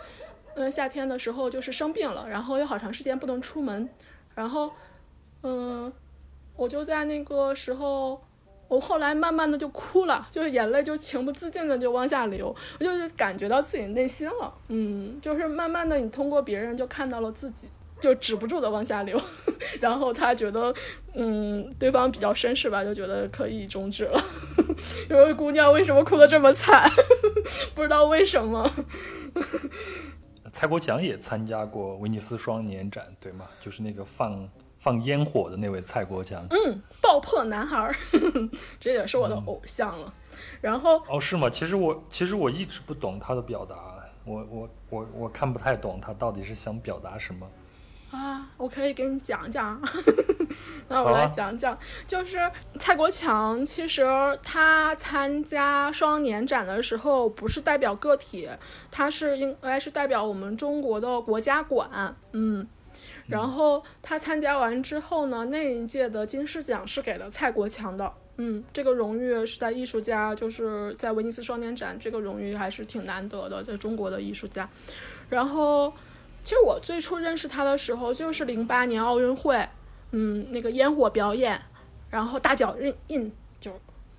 [0.55, 3.89] 嗯，夏天的时候就是生病了，然后又好长时间不能出门，
[4.33, 4.71] 然后，
[5.45, 5.93] 嗯，
[6.57, 8.21] 我就在那个时候。
[8.67, 17.67] 我后来慢慢的就哭了，就是眼泪就情不自禁的就往下流，我就是感觉到自己内心了，嗯，就是慢慢的你通过别人就看到了自己，
[17.99, 19.21] 就止不住的往下流，
[19.79, 20.73] 然后他觉得，
[21.13, 24.19] 嗯，对方比较绅士吧，就觉得可以终止了。
[25.07, 26.89] 这 位姑娘为什么哭的这么惨？
[27.75, 28.67] 不知道为什么。
[30.51, 33.45] 蔡国强也参加过威尼斯双年展，对吗？
[33.61, 34.49] 就是那个放。
[34.85, 37.91] 放烟火的那位蔡国强，嗯，爆破男孩，
[38.79, 40.13] 这也是我的偶像了。
[40.61, 41.49] 然后哦，是吗？
[41.49, 43.75] 其实我其实我一直不懂他的表达，
[44.25, 47.47] 我我我我看不太懂他到底是想表达什么
[48.11, 48.47] 啊。
[48.57, 49.81] 我可以给你讲讲，
[50.87, 51.75] 那我来讲讲，
[52.05, 52.37] 就是
[52.79, 54.05] 蔡国强，其实
[54.43, 58.47] 他参加双年展的时候不是代表个体，
[58.91, 62.67] 他是应该是代表我们中国的国家馆，嗯。
[63.27, 68.13] 然后他参加完之后呢，那一届的金狮奖是给了蔡国强的。
[68.37, 74.69] 嗯，这个荣誉是在艺术家，就是在威尼斯双年展，这个荣誉还是挺难得的，在中国的艺术家。
[75.29, 75.91] 然后，
[76.43, 79.67] 其实我最初认识他的时候，就是零八年奥运会，
[80.11, 81.59] 嗯，那个烟火表演，
[82.09, 83.71] 然后大脚印印就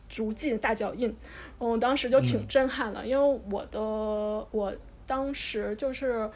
[0.08, 1.14] 足迹大脚印，
[1.58, 3.80] 我当时就挺震撼的，因为我的
[4.50, 4.74] 我
[5.06, 6.28] 当时就是。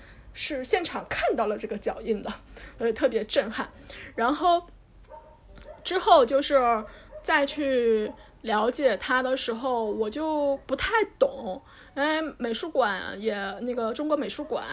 [0.42, 2.32] 是现场看到了这个脚印的，
[2.78, 3.68] 所以特别震撼。
[4.16, 4.66] 然后
[5.84, 6.58] 之后就是
[7.20, 8.10] 再去
[8.40, 11.60] 了解他的时候，我就不太懂。
[11.92, 14.64] 哎，美术馆也那个中国美术馆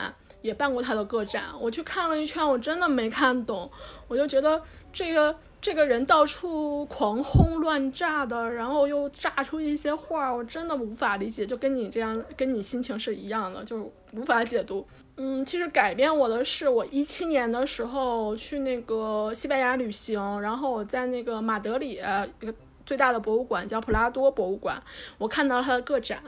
[0.41, 3.69] 也办过他的个展，我去看了一圈，我真的没看懂。
[4.07, 4.63] 我就觉得
[4.93, 11.45] 这个这个人到处狂轰乱炸的，然后又炸出一些画，我真的无法理解。
[11.45, 14.87] 就跟你这样，跟你心情是一样的，就无法解读。
[15.19, 21.99] 嗯，其实改变我的是，我一七年的时候去那个西班牙旅行，然后我在那个马德里
[22.39, 22.53] 一个
[22.85, 24.79] 最大的博物馆叫普拉多博物馆，
[25.17, 26.21] 我看到了他的个展。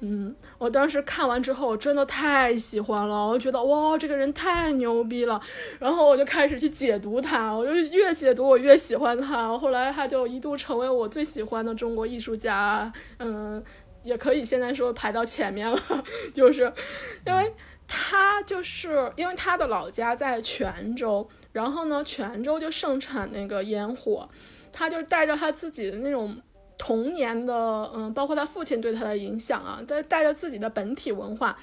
[0.00, 5.40] 嗯，我当时看完之后，真的太喜欢了，我觉得哇，这个人太牛逼了。
[5.78, 9.56] 然后我就开始去解读他，我就越解读我越喜欢他。
[9.58, 13.62] 后来他就一度成为我最喜欢的中国艺术家，嗯，
[14.02, 15.78] 也可以现在说排到前面了，
[16.34, 16.70] 就是
[17.26, 17.54] 因为。
[17.92, 24.28] 他就是因为他的老家在泉州，然后呢，泉州就盛产那个烟火，
[24.72, 26.40] 他就带着他自己的那种
[26.78, 27.52] 童年的，
[27.92, 31.58] 嗯，包括他父亲对他的影响啊，带带着自己的本体文化，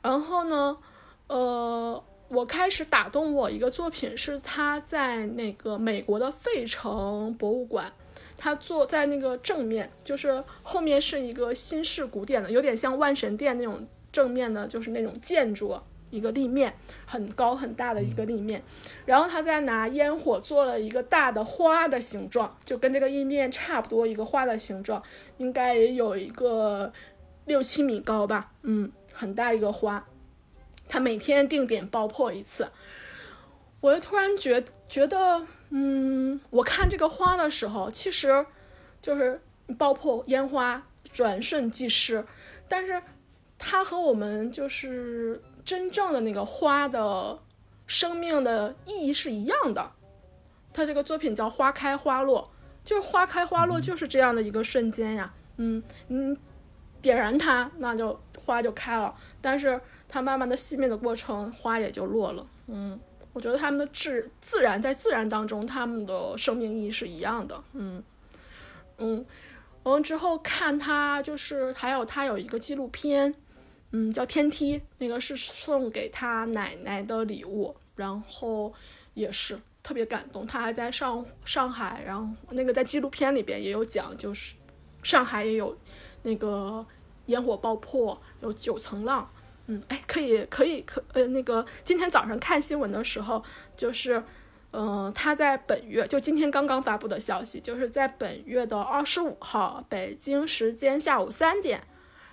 [0.00, 0.78] 然后呢，
[1.26, 7.92] 呃，我开始打动我一个作品是他在那个美国的费城博物馆，
[8.38, 13.84] 他坐在那个正面，就是后面是一个新式古典的，有点像万神殿那种。
[14.14, 15.76] 正面呢就是那种建筑，
[16.10, 16.72] 一个立面
[17.04, 18.62] 很高很大的一个立面，
[19.04, 25.02] 然后他在拿烟火做了一个大的花的形状，就跟这个立面差不多，一个花的形状，
[25.38, 26.92] 应该也有一个
[27.46, 30.06] 六七米高吧，嗯，很大一个花。
[30.88, 32.68] 他每天定点爆破一次，
[33.80, 38.46] 我就突然觉觉得，嗯，我看这个花的时候，其实
[39.02, 39.40] 就是
[39.76, 42.24] 爆破烟花，转瞬即逝，
[42.68, 43.02] 但是。
[43.66, 47.38] 它和我们就是真正的那个花的
[47.86, 49.90] 生命的意义是一样的。
[50.70, 52.52] 它这个作品叫《花开花落》，
[52.86, 55.32] 就是花开花落就是这样的一个瞬间呀。
[55.56, 56.36] 嗯嗯，
[57.00, 59.14] 点燃它，那就花就开了。
[59.40, 62.46] 但是它慢慢的熄灭的过程，花也就落了。
[62.66, 63.00] 嗯，
[63.32, 67.64] 我觉得他们的自自然在自然当中，他们的生命意义是一样的。
[67.72, 68.02] 嗯
[68.98, 69.24] 嗯，
[69.84, 73.34] 完了之后看他就是还有他有一个纪录片。
[73.96, 78.74] 嗯，叫天梯，那个是送给他奶奶的礼物，然后
[79.14, 80.44] 也是特别感动。
[80.44, 84.56] 他还在上上海，然后那个在纪录片里边也有讲，就是
[85.04, 85.78] 上海也有
[86.22, 86.84] 那个
[87.26, 89.30] 烟火爆破，有九层浪。
[89.66, 93.44] 嗯，哎，可以，可以，可呃，那个今天早上看新闻的时候，
[93.76, 94.20] 就是，
[94.72, 101.80] 嗯、他在本月，就今天刚刚发布的消息，就是在本月的二十五号，北京时间下午三点，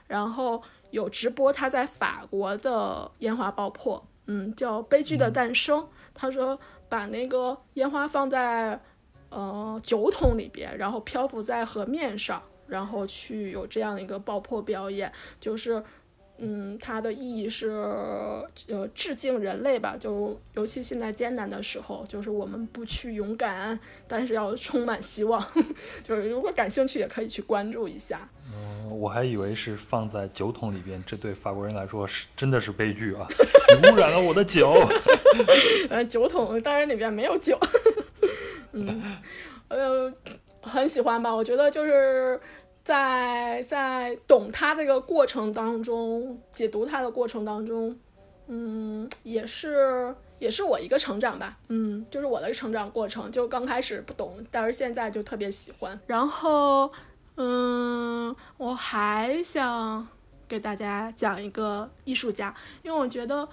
[0.07, 5.79] 然后有直播他在法国的烟花爆破，嗯，叫《悲剧的诞生》。
[6.13, 8.79] 他说把那个烟花放在
[9.29, 15.83] 呃酒桶里边，然后漂浮在河面上，然后去有这样的一个爆破表演，就是。
[16.43, 25.39] 嗯，它的意义是呃致敬人类吧，就尤其现在艰难的时候，就是我们不去勇敢，但是要充满希望。
[26.03, 28.27] 就是如果感兴趣，也可以去关注一下。
[28.61, 33.25] 嗯我还以为是放在酒桶里边，这对法国人来说是真的是悲剧啊！
[33.81, 34.73] 你污染了我的酒。
[35.89, 37.57] 呃，酒桶当然里边没有酒。
[38.73, 39.17] 嗯，
[39.69, 40.13] 呃，
[40.61, 41.33] 很喜欢吧？
[41.33, 42.39] 我觉得就是
[42.83, 47.97] 在在懂它这个过程当中，解读它的过程当中，
[48.47, 51.57] 嗯，也是也是我一个成长吧。
[51.69, 55.99] 嗯，就是我的成长过程，就刚开始不懂，但是现在就特别喜欢。
[56.05, 56.91] 然后，
[57.35, 60.07] 嗯，我还想
[60.47, 62.53] 给大家讲一个艺术家，
[62.83, 63.47] 因为我觉得，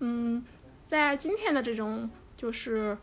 [0.00, 0.44] 嗯，
[0.82, 2.96] 在今天的这种就是。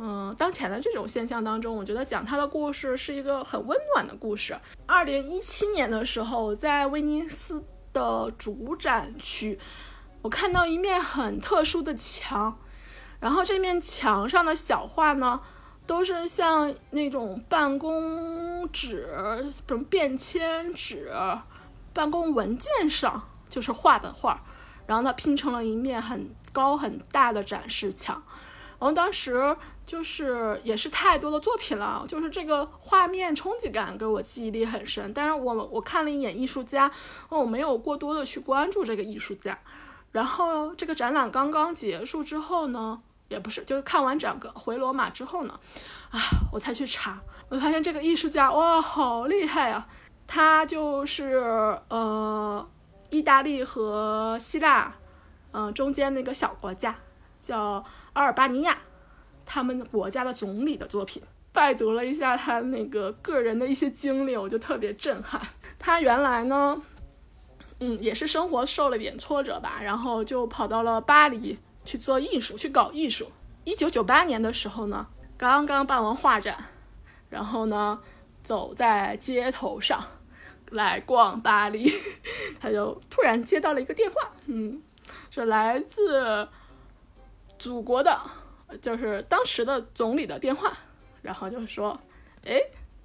[0.00, 4.56] 嗯，当前的这种现象当中，我觉得讲他的故事是一个很温暖的故事。
[4.86, 9.58] 二零一七年的时候，在威尼斯的主展区，
[10.22, 12.60] 我看到一面很特殊的墙，
[13.18, 15.40] 然后这面墙上的小画呢，
[15.88, 19.08] 都是像那种办公纸、
[19.66, 21.10] 什么便签纸、
[21.94, 24.38] 办公文件上就是画的画，
[24.86, 28.22] 然后它拼成了一面很高很大的展示墙。
[28.78, 35.10] 然后当时就是也是太多的作品了，就是这个画面冲击感给我记忆力很深。
[35.14, 36.92] 但是我我看了一眼艺术家，
[37.30, 39.58] 我没有过多的去关注这个艺术家。
[40.12, 45.60] 然后这个展览刚刚结束之后呢，也不是，就是看完整个回罗马之后呢，
[46.10, 46.18] 啊，
[46.52, 49.86] 我才去查，我发现这个艺术家哇，好厉害啊！
[50.26, 51.36] 他就是
[51.88, 52.68] 呃，
[53.10, 54.94] 意大利和希腊，
[55.52, 56.94] 嗯、中间那个小国家
[57.40, 57.84] 叫。
[58.14, 58.76] 阿尔巴尼亚，
[59.46, 61.22] 他们国家的总理的作品，
[61.52, 65.40] 拜读了一下他那个个人的一些经历，我就特别震撼。
[65.78, 66.82] 他原来呢，
[67.78, 71.56] 嗯，也是生活受了点挫折吧，然后就跑到了巴黎
[71.88, 73.32] 去做艺术，去搞艺术。
[73.64, 75.06] 一九九八年的时候呢，
[75.38, 76.56] 刚刚办完画展，
[77.30, 77.98] 然后呢，
[78.44, 80.04] 走在街头上
[80.70, 81.90] 来逛巴黎，
[82.60, 84.82] 他就突然接到了一个电话，嗯，
[85.30, 86.46] 是来自。
[87.58, 88.16] 祖国的，
[88.80, 90.72] 就是当时的总理的电话，
[91.22, 91.98] 然后就说，
[92.46, 92.56] 哎，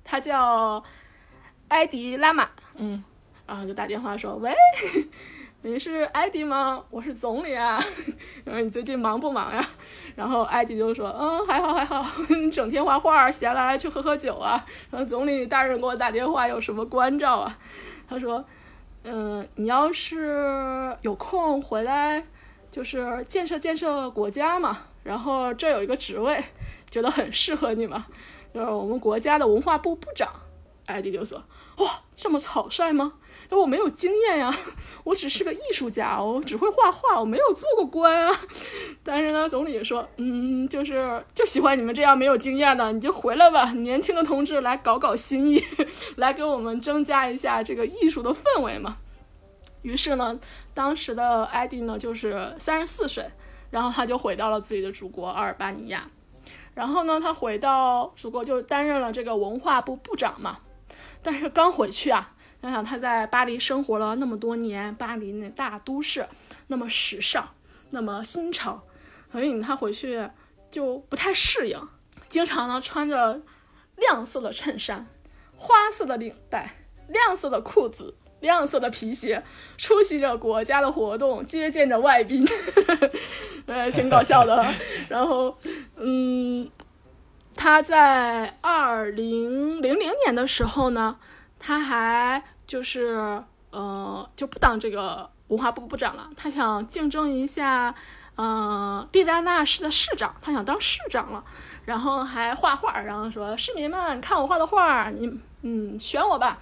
[0.04, 0.84] 他叫
[1.70, 3.04] 埃迪拉玛，嗯，
[3.48, 4.54] 然后就打电话说，喂，
[5.66, 6.84] 你是艾迪吗？
[6.90, 7.82] 我是总理啊，
[8.44, 9.66] 然后你最近忙不忙呀？
[10.14, 14.62] 然后艾迪就说，嗯，还好还好， 你整天画画，闲来去喝喝酒啊。
[14.92, 17.58] 然后总理大人给我打电话，有什么关照啊？
[18.10, 18.44] 他说，
[19.04, 22.26] 嗯，你要是有空回来。
[22.70, 26.44] 就是建设建设国家嘛，然后这有一个职位，
[26.90, 28.08] 觉得很适合你嘛，
[28.52, 30.28] 就是我们国家的文化部部长。
[30.88, 31.42] 艾迪就说
[31.78, 33.14] ：“哇，这么草率吗？
[33.54, 34.54] 我没有经验呀，
[35.04, 38.40] 我只是个艺术家，我只会画画，我没有做过官啊。”
[39.04, 45.64] 但是呢，总理说：“嗯，就是就喜欢你们这样没有经验的，你就回来吧，年轻的同志来搞搞新意，
[46.18, 48.98] 来给我们增加一下这个艺术的氛围嘛。”
[49.84, 50.40] 于是呢，
[50.74, 53.30] 当时的艾迪呢就是三十四岁，
[53.70, 56.10] 然后他就回到了自己的祖国阿尔巴尼亚。
[56.74, 60.60] 然后呢，他回到祖国就担任了这个文化部部长嘛。
[61.22, 62.33] 但是刚回去啊，
[62.64, 66.26] 想想他在巴黎生活了那么多年，巴黎那大都市
[66.68, 67.48] 那么时尚，
[67.90, 68.82] 那么新潮，
[69.32, 70.30] 所以他回去
[70.72, 71.78] 就不太适应，
[72.30, 73.42] 经常呢穿着
[73.98, 75.06] 亮色的衬衫、
[75.58, 76.74] 花色的领带、
[77.10, 78.16] 亮色的裤子。
[78.40, 79.42] 亮色的皮鞋，
[79.78, 82.46] 出席着国家的活动，接见着外宾，
[83.68, 84.62] 呃， 挺搞笑的。
[85.08, 85.58] 然后，
[85.96, 86.70] 嗯，
[87.56, 91.18] 他在二零零零年的时候呢，
[91.58, 97.94] 他还就是呃就不当这个文化部部长了，他想竞争一下，
[98.36, 101.44] 呃，蒂达纳市的市长，他想当市长了。
[101.86, 106.58] 然后还画画，然后说市民们看我画的画，你嗯选我吧。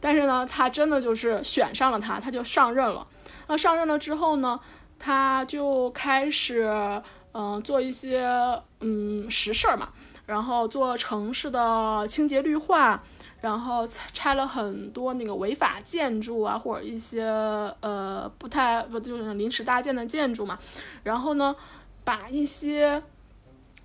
[0.00, 3.06] 但是呢，他真的就是选上了他，他就上任了。
[3.46, 4.58] 那上任了之后呢，
[4.98, 7.00] 他就开始
[7.36, 8.26] 嗯、做一些
[8.80, 9.88] 嗯实事嘛，
[10.26, 13.02] 然后做城市的清洁绿化，
[13.44, 17.22] 然后拆了很多那个违法建筑啊，或者一些
[17.80, 20.58] 呃不太不就是临时搭建的建筑嘛，
[21.02, 21.54] 然后呢，
[22.04, 23.02] 把一些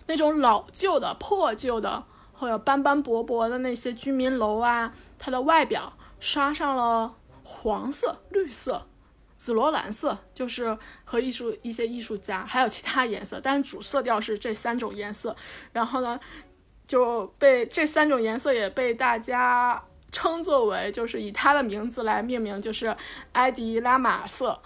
[0.06, 2.02] 那种老旧的、破旧的
[2.32, 5.92] 或者斑斑驳驳的那些居民楼啊，它的外表
[6.22, 8.86] 刷上了黄色、绿色。
[9.36, 15.36] 紫罗兰色就是和艺术一些艺术家还有其他颜色，但是主色调是这三种颜色。
[15.74, 16.18] 然后呢，
[16.90, 19.80] 就被这三种颜色也被大家
[20.12, 22.98] 称作为，就是以他的名字来命名，就是
[23.34, 24.60] 埃迪拉玛色。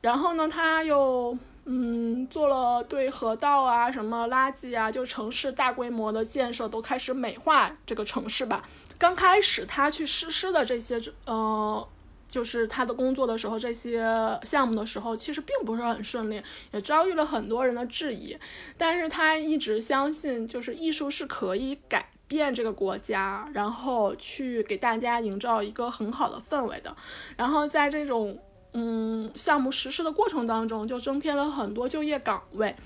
[0.00, 8.64] 然后呢，他又嗯做了对河道啊、什么垃圾啊，就城市大规模的建设都开始美化这个城市吧。
[8.98, 11.88] 刚开始他去实施的这些呃。
[12.28, 14.04] 就是他的工作的时候，这些
[14.42, 18.36] 项目的时候，其实并不是很顺利，也遭遇了很多人的质疑。
[18.76, 26.94] 但是他一直相信，就是艺术是可以改变这个国家，然后去给大家营造一个很好的氛围的。
[27.36, 28.38] 然后在这种
[28.74, 32.76] 嗯项目实施的过程当中，就增添了很多就业岗位。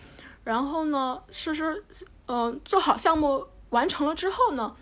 [0.45, 1.85] 然后呢，实施
[2.27, 4.77] 嗯做好项目完成了之后呢，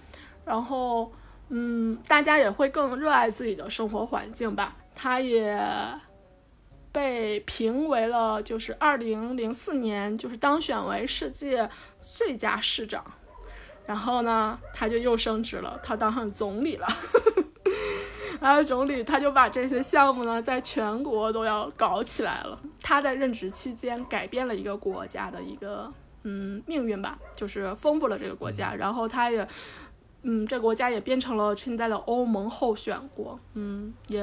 [0.45, 1.11] 然后。
[1.53, 4.77] 嗯，大家也会更热爱自己的生活环境吧。
[4.95, 5.61] 他也
[6.93, 13.05] 被评为了，就是二零零四年，就是当选为世界最佳市长。
[13.85, 16.87] 然后呢，他就又升职了，他当上总理了。
[18.41, 22.57] 然后总理他就把这些项目呢，在全国都要搞起来了。
[22.81, 25.93] 他在任职期间改变了一个国家的一个
[26.23, 28.73] 嗯命运吧，就是丰富了这个国家。
[28.73, 29.49] 然后他也。
[30.23, 34.23] 嗯，这国家也变成了现在的欧盟候选国，嗯，也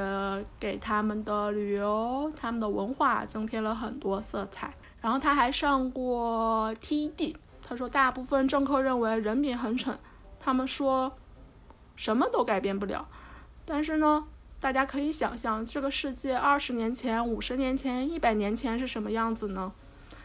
[0.59, 4.73] 给他们的旅游、他们的文化增添了很多色彩。
[5.01, 9.97] 然后他还上过 TED，他说大部分政客认为人民很蠢，
[10.39, 11.11] 他们说
[11.95, 13.07] 什么都改变不了。
[13.65, 14.25] 但是呢，
[14.59, 19.71] 大家可以想象这个世界二十年前、五十年前、一百年前是什么样子呢？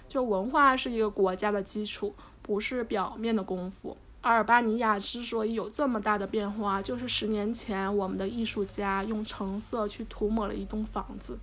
[0.09, 3.97] 就文化是一个国家的基础，不是表面的功夫。
[4.23, 11.39] 阿尔巴尼亚之所以有这么大的变化，就是十年前我们的艺术家用橙色去涂抹了一栋房子。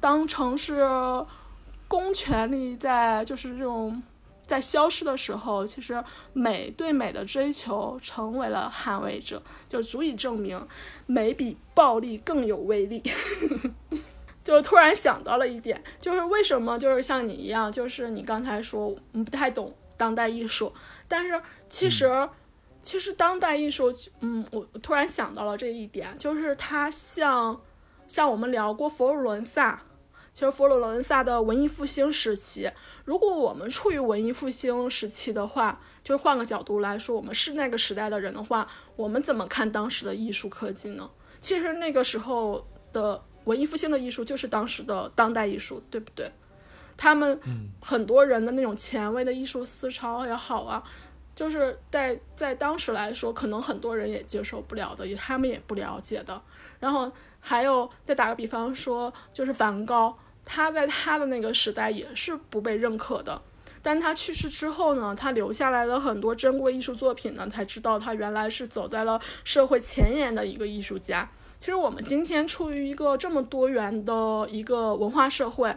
[0.00, 0.82] 当城市
[1.86, 4.02] 公权力在就是这种
[4.44, 6.02] 在消失的时候，其实
[6.32, 10.66] 美对美的追求成为了捍卫者，就足以证明
[11.06, 13.02] 美比暴力更有威力。
[14.42, 20.72] 就突然想到了一点，就是为什么就是像你一样，就是你刚才说你不太懂当代艺术。
[21.12, 21.38] 但是
[21.68, 22.26] 其实，
[22.80, 27.60] 其实当代艺术，嗯，我突然想到了这一点，就是它像，
[28.08, 29.82] 像我们聊过佛罗伦萨，
[30.32, 32.70] 其实佛罗伦萨的文艺复兴时期，
[33.04, 41.10] 如果我们处于文艺复兴时期的话，就是换个角度来说，我们是那个时代的人的话，我们怎么看当时的艺术科技呢？
[41.42, 46.32] 其实那个时候的文艺复兴的艺术就是当时的当代艺术，对不对？
[47.02, 47.36] 他们
[47.80, 50.80] 很多人的那种前卫的艺术思潮也好啊，
[51.34, 56.40] 就是在在当时来说，可能很多人也接受不了的，也他们也不了解的。
[56.78, 63.42] 然后还有再打个比方说，就是梵高，他在他的那个时代也是不被认可的。
[63.82, 71.28] 但他去世之后呢，他留下来的很多珍贵艺术作品呢，才知道他原来是走在了社会前沿的一个艺术家。
[71.58, 75.76] 其实我们今天处于一个这么多元的一个文化社会。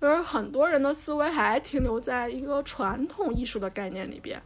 [0.00, 4.40] 就是很多人的思维还停留在一个传统艺术的概念里边，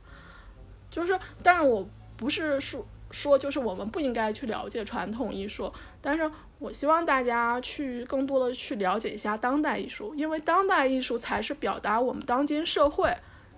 [0.91, 13.13] 就是，但是我不是说说就是我们不应该去了解传统艺术，但是我希望大家去更多的去了解一下当代艺术，因为当代艺术才是表达我们当今社会，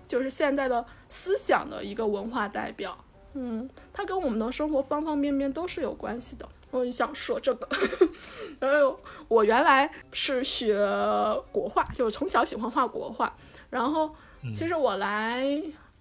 [0.07, 2.97] 就是现在的思想的一个文化代表。
[3.35, 6.49] 嗯，它跟我们的生活方方面面都是有关系的。
[6.71, 7.69] 我想说这个，
[8.61, 8.99] 然后
[9.29, 10.77] 我原来是学
[11.51, 13.35] 国画，就是从小喜欢画国画。
[13.71, 14.15] 然后
[14.55, 15.45] 其实我来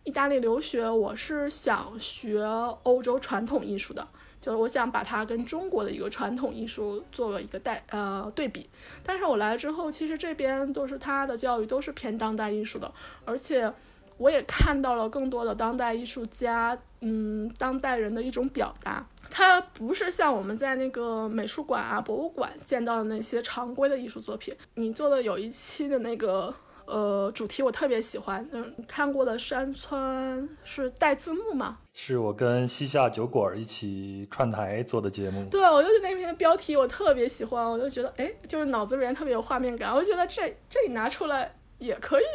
[0.04, 2.44] 意大利留学，我是想学
[2.84, 4.08] 欧洲传统艺术的，
[4.42, 8.70] 就是我想把它跟中国的一个传统艺术作为一个代呃对比。
[9.04, 12.92] 但是我来了之后，其实这边都是他的教育都是偏当代艺术的，
[13.26, 13.72] 而且
[14.18, 19.06] 我也看到了更多的当代艺术家，嗯，当代人的一种表达。
[19.30, 24.56] 它不是像我们在那个美术馆啊、博物馆见到的那些常规的艺术作品。
[24.76, 26.54] 你做的有一期的那个
[26.86, 28.48] 呃主题，我特别喜欢。
[28.52, 31.78] 嗯，看过的山川是带字幕吗？
[31.94, 35.46] 是我跟西夏酒馆一起串台做的节目。
[35.52, 39.94] 对，我就觉得那篇标题我特别喜欢，我就觉得哎，就是脑子里面特别有画面感。
[39.94, 42.26] 我就觉得这这里拿出来也可以，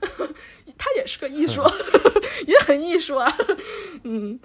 [0.76, 1.62] 它也是个艺术，
[2.46, 3.32] 也很艺术啊。
[4.02, 4.38] 嗯。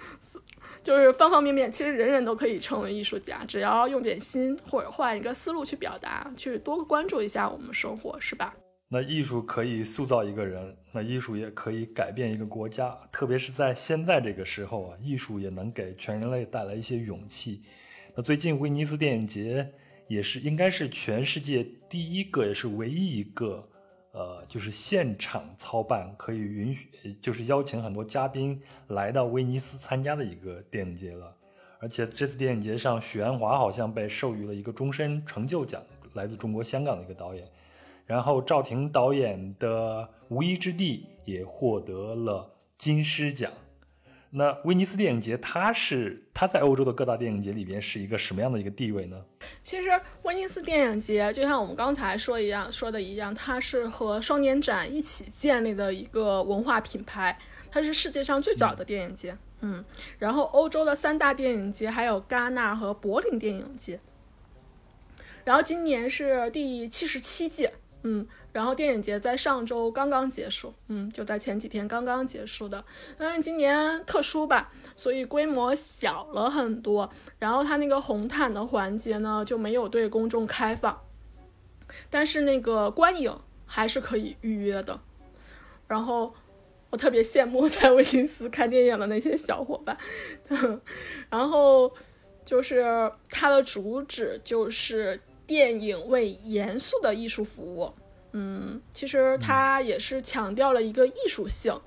[0.88, 8.54] 就是方方面面，其实人人都可以成为艺术家，只要用点心或者换一个思路去表达，去多关注一下我们生活，是吧？
[8.88, 17.60] 那艺术可以塑造一个人，那艺术也可以改变一个国家，特别是在现在这个时候啊，艺术也能给全人类带来一些勇气。
[18.16, 19.70] 那最近威尼斯电影节
[20.08, 23.68] 也是应该是全世界第一个，也是唯一一个，
[24.12, 31.34] 呃，就是现场操办，可以允许，就是邀请很多嘉宾来到威尼斯参加的一个电影节了。
[31.80, 35.80] 而且这次电影节上，许鞍华好像被授予了一个终身成就奖，
[36.14, 37.46] 来自中国香港的一个导演。
[38.04, 43.52] 然后赵婷导演的《无依之地》也获得了金狮奖。
[44.30, 49.24] 那威尼斯电影节，它是它在欧洲的各大电影节里边是一个什么样的一个地位呢？
[49.62, 49.88] 其实
[50.22, 57.38] 威尼斯电影节就像我们刚才说一样说的一样，它是和双年展一起建立的一个文化品牌，
[57.70, 59.36] 它是世界上最早的电影节。
[59.60, 59.82] 嗯，
[60.18, 63.98] 然后欧洲的三大电影节还有戛纳和柏林电影节，
[65.44, 67.72] 然后今年是第七十七届。
[68.10, 72.82] 嗯，然后电影节在上周刚刚结束，嗯，就在前几天刚刚结束的。
[73.18, 77.10] 嗯，今年特殊吧，所以规模小了很多。
[77.38, 80.98] 然后它那个红毯的环节呢，就没有对公众开放，
[82.08, 84.98] 但是那个观影还是可以预约的。
[85.86, 86.34] 然后
[86.88, 89.94] 我特别羡慕 在威尼斯看电影的那些小伙伴。
[91.28, 91.92] 然后
[92.46, 95.20] 就是它的主旨就是。
[95.48, 97.90] 电影为严肃的艺术服务，
[98.32, 101.80] 嗯，其实它也是强调了一个艺术性，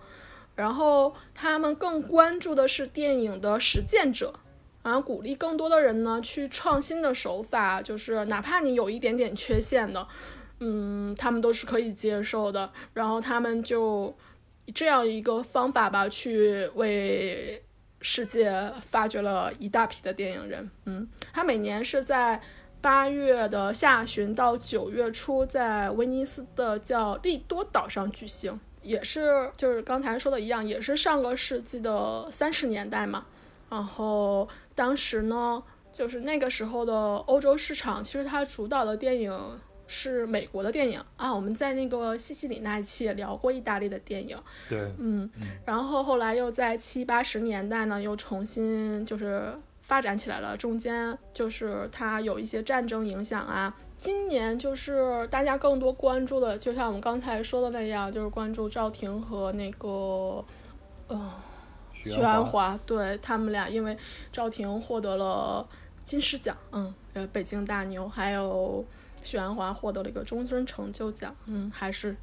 [0.56, 4.34] 然后他们更关注的是电影的实践者，
[4.82, 10.08] 然后鼓励更多的人呢去创新的手法，就是哪怕你有一点点缺陷的，
[10.60, 12.72] 嗯，他们都是可以接受的。
[12.96, 14.18] 然后他们就
[14.74, 17.64] 这样一个方法吧，去为
[18.02, 18.52] 世界
[18.90, 20.68] 发掘了一大批的电影人。
[20.86, 22.42] 嗯，他每年是在。
[22.82, 33.26] 八月的下旬到九月初，在威尼斯的叫利多岛上举行，也是就是刚才说的一样，也是上个世纪的三十年代嘛。
[33.70, 35.62] 然后当时呢，
[35.94, 41.34] 就是那个时候的欧洲市场，其实它主导的电影是美国的电影啊。
[41.34, 44.38] 我们在那个西西里那一期也聊过意大利的电影，
[44.68, 45.30] 对，嗯，
[45.66, 49.53] 然后后来又在七八十年代呢，又重新就是。
[49.92, 53.76] 发展起来了，中间就是它有一些战争影响啊。
[53.98, 60.42] 今年就是大家更多关注的，就像我们刚才说的那样，就是关注赵婷和那个，
[61.10, 61.34] 呃，
[61.92, 63.98] 徐安华，对他们俩，因为
[64.32, 65.68] 赵婷获得了
[66.06, 68.86] 金狮奖，嗯，呃，北京大牛，还有
[69.22, 72.16] 徐安华获得了一个终身成就奖，嗯，还是。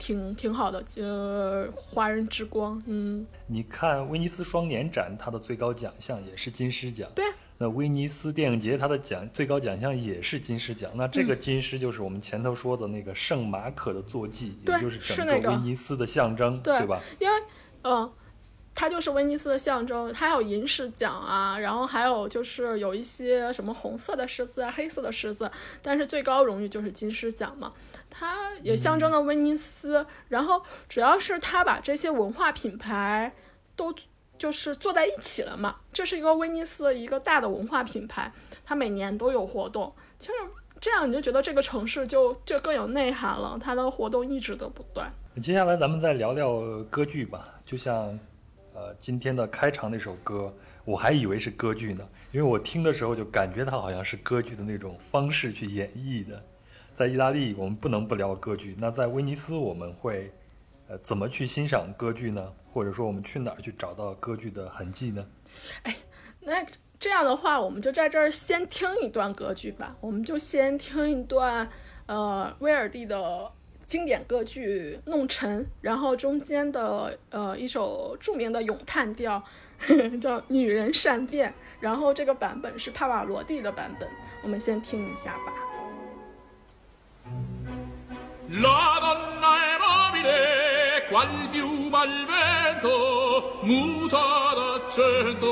[0.00, 3.24] 挺挺好的，呃，华人之光，嗯。
[3.46, 7.08] 你看威尼斯双年展，它的最高奖项也是金狮奖。
[7.14, 7.24] 对。
[7.58, 10.90] 那威尼斯电影节，它的奖最高奖项也是金狮奖。
[10.94, 17.00] 那这个金狮就是我们前头说的那个圣马可的坐骑，也就是整个威尼斯的象征，对吧？
[17.20, 17.36] 因为，
[17.82, 18.10] 嗯。
[18.72, 25.50] 它就是威尼斯的象征，它还有银狮奖啊，然后还有就是有一些什么红色的狮子啊、黑色的狮子，
[25.82, 27.72] 但是最高荣誉就是金狮奖嘛，
[28.10, 30.04] 它也象征了威尼斯。
[30.28, 33.32] 然后主要是它把这些文化品牌
[33.76, 33.94] 都
[34.36, 38.32] 就是做在一起了嘛，这是一个威尼斯的一个大的文化品牌，
[38.64, 40.32] 它每年都有活动，其实
[40.80, 45.10] 这样你就觉得这个城市就就更有内涵了，它的活动一直都不断。
[45.40, 46.60] 接下来咱们再聊聊
[46.90, 48.18] 歌剧吧，就像。
[48.72, 50.54] 呃，今天的开场那首歌，
[50.84, 56.40] 我还以为是歌剧呢，因为我听的时候就感觉它好像是歌剧的那种方式去演绎的。
[57.00, 58.76] 在意大利，我们不能不聊歌剧。
[58.78, 60.30] 那在威尼斯，我们会
[60.86, 62.52] 呃怎么去欣赏歌剧呢？
[62.70, 65.26] 或者说，我们去哪儿去找到歌剧的痕迹呢？
[65.84, 65.96] 哎，
[66.40, 66.62] 那
[66.98, 69.96] 这样的话，我们就在这儿先听一段歌剧吧。
[70.02, 71.66] 我们就先听一段
[72.04, 73.50] 呃威尔第的。
[73.86, 79.42] 经典歌剧《弄臣》，然后中间的呃一首著名的咏叹调
[80.22, 81.50] 叫《女人善变》，
[81.80, 84.08] 然后这个版本是帕瓦罗蒂的版本，
[84.44, 85.69] 我们先听一下吧。
[88.52, 94.18] La donna è mobile, qual piuma al vento, muta
[94.56, 95.46] d'accento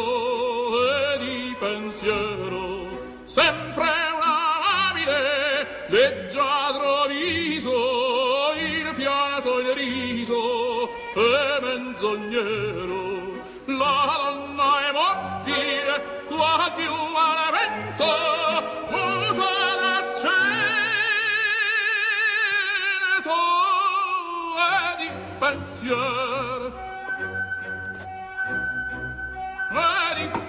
[0.84, 3.22] e di pensiero.
[3.22, 3.84] Sempre
[4.16, 13.42] una amabile, leggiadro viso, il pianto il riso e menzognero.
[13.66, 18.87] La donna è mobile, qual piuma al vento,
[25.88, 26.70] e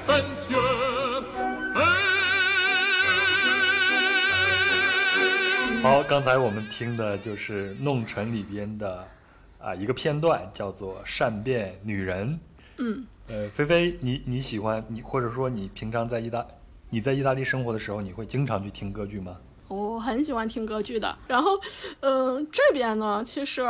[0.06, 1.24] pensier.
[5.82, 9.08] 好，刚才我们听的就是《弄臣》里边的
[9.60, 12.34] 啊一个片段，叫做《善变女人》。
[12.78, 16.46] 嗯，呃，菲菲，你你喜欢你或者说你平常在意大
[16.90, 19.38] 你在意大利生活的时候，你会经常去听歌剧吗？
[19.70, 21.18] 我很喜欢听歌剧的。
[21.28, 21.52] 然后，
[22.02, 23.64] 嗯、这边呢，其实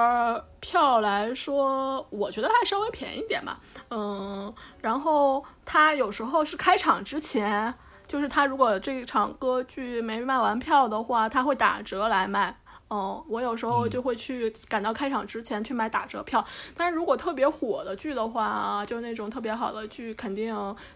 [0.60, 3.60] 票来说，我觉得还稍微便宜点吧。
[3.92, 4.52] 嗯，
[4.82, 7.72] 然后它有时候是开场之前，
[8.08, 12.58] 就是它如果这场歌剧没卖完票的话，它会打折来卖。
[12.92, 16.44] 嗯，我有时候就会去赶到开场之前去买打折票，
[16.76, 20.48] 但是如果特别火的剧的话，就那种特别好的剧，肯定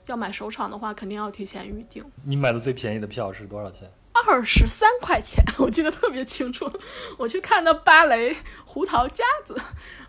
[0.07, 2.03] 要买首场的话，肯定要提前预定。
[2.25, 3.87] 你买的最便宜的票是多少钱？
[4.13, 6.71] 二十三块钱， 我记得特别清楚。
[7.17, 8.31] 我去看的芭蕾
[8.65, 9.53] 《胡桃夹子》，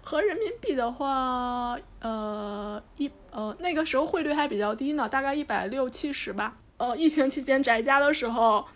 [0.02, 6.56] 合人民币的话，呃一呃那个时候汇率还比较低呢，大概一百六七十吧。
[6.76, 8.66] 呃，疫情期间宅家的时候，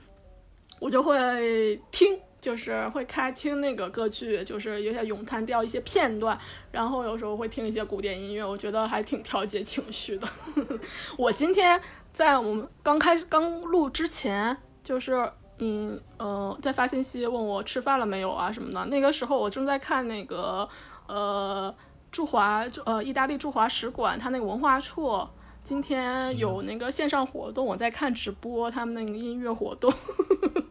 [0.79, 6.39] 我就会听，就是会开听那个歌剧，就是有些咏叹调一些片段，
[6.71, 10.27] 然后有时候会听一些古典音乐，我觉得还挺调节情绪的。
[11.19, 11.81] 我今天
[12.13, 14.57] 在我们刚开刚录之前，
[14.89, 20.67] 就是嗯呃在发信息问我吃饭了没有啊什么的，那个时候我正在看那个
[21.07, 21.75] 呃
[22.11, 25.29] 驻华呃意大利驻华使馆它那个文化处。
[25.63, 29.93] 今天有那个线上活动，我在看直播，他们那个音乐活动，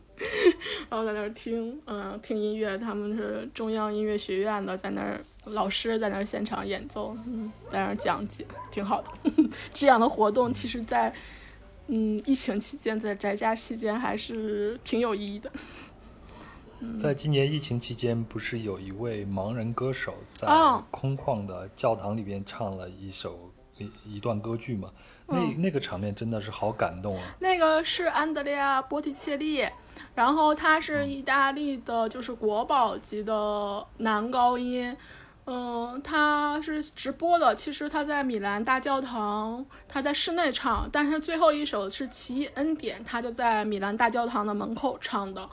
[0.89, 9.09] 然后在那儿听，嗯、听音乐，他们是中央音乐学院的，在那儿老师在那儿现场演奏，嗯，在那儿讲解，挺好的。
[9.71, 11.13] 这样的活动，其实在
[11.87, 15.51] 嗯疫情期间，在宅家期间还是挺有意义的。
[16.95, 24.91] 在今年疫情期间，不是有一位盲人歌手在哦空旷的教堂里边唱了一首一一段歌剧吗？
[25.25, 27.35] 那那个场面真的是好感动啊！
[27.39, 29.65] 那个是安德烈亚·波提切利，
[30.13, 34.95] 然后他是意大利的，就是国宝级的男高音。
[35.49, 37.55] 嗯，他是直播的。
[37.55, 45.49] 其实他在米兰大教堂，他在室内唱，但是最后一首是《奇异恩典》，他就在米兰大教堂的门口唱的，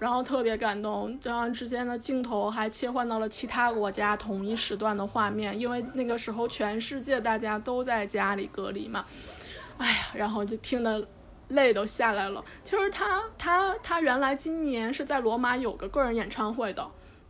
[0.00, 1.16] 然后特别感动。
[1.22, 9.06] 然后之间的镜头还切换到了其他国家同一时段的画面，因为那个时候全世界大家都在家里隔离嘛。
[9.78, 11.06] 哎呀，然后就听得
[11.50, 12.44] 泪都下来了。
[12.64, 16.84] 其实他他他原来今年是在罗马有个个人演唱会的，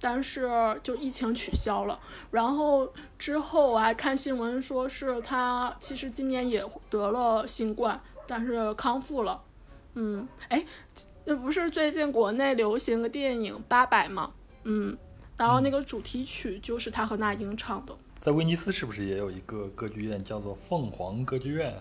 [0.07, 0.49] 但是
[0.85, 1.99] 就疫情取消了。
[2.31, 2.89] 然后
[3.19, 9.43] 之后我还看新闻说是他其实今年也得了新冠，但是康复了。
[9.95, 10.65] 嗯，哎，
[11.25, 14.31] 那不是最近国内流行个电影《八佰》吗？
[14.63, 14.97] 嗯，
[15.37, 17.93] 然后那个主题曲就是他和那英唱的。
[18.21, 21.75] 在威尼斯是不是也有一个歌剧院叫做凤凰歌剧院？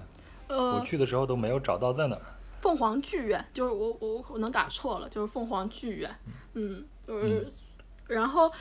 [0.47, 2.21] 呃我，去的时候都没有找到在哪儿。
[2.57, 6.15] 凤凰剧院，就是我我可能打错了，就是凤凰剧院，
[6.53, 7.47] 嗯，就是，
[8.07, 8.51] 然后，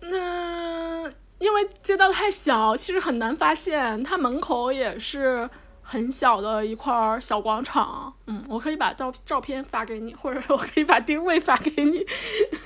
[0.00, 5.48] 那因为街道太小，其实很难发现，它门口也是
[5.82, 12.04] 很小的一块小广场，嗯，我可以把照照片发给你，或者说我可以把定位发给你，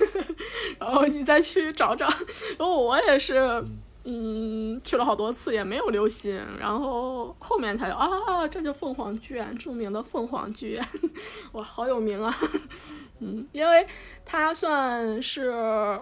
[0.79, 2.07] 然后你再去找找，
[2.57, 3.37] 然后我也是。
[3.37, 10.87] 嗯，嗯去了好多次也没有留心，然后后面才有啊，这就凤凰剧院，著名的凤凰剧院，
[11.51, 12.33] 哇，好有名啊！
[13.19, 13.85] 嗯，因为
[14.25, 15.99] 它算是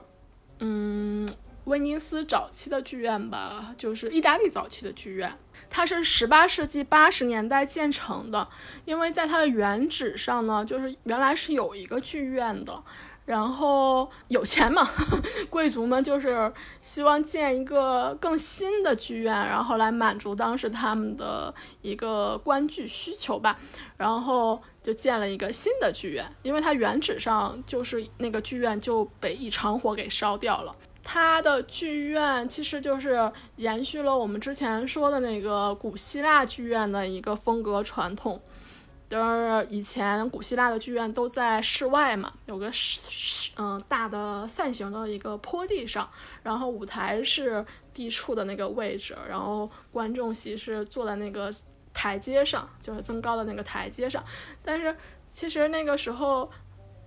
[0.60, 1.28] 嗯
[1.66, 5.38] 威尼斯早期的剧院吧，就是意大利早期的剧院。
[5.70, 8.48] 它是十八世纪八十年代建成的，
[8.86, 12.82] 因为在它的原址上呢，就是原来是有一个剧院的，
[13.28, 14.90] 然后有钱嘛，
[15.52, 16.50] 贵族们就是
[16.82, 23.60] 希望建一个更新的剧院，然后来满足当时他们的一个观剧需求吧，
[23.98, 30.74] 然后就建了一个新的剧院，因为它原址上就是那个剧院就被一场火给烧掉了。
[31.04, 38.42] 它的剧院其实就是延续了我们之前说的那个古希腊剧院的一个风格传统。
[39.10, 46.10] 就是以前古希腊的剧院都在室外嘛，有个是嗯大的扇形的一个坡地上，
[46.44, 51.54] 然后舞台是地处的那个位置，然后观众席是坐在那个
[51.94, 54.24] 台阶上，就是增高的那个台阶上。
[54.62, 54.96] 但是
[55.30, 56.52] 其实那个时候，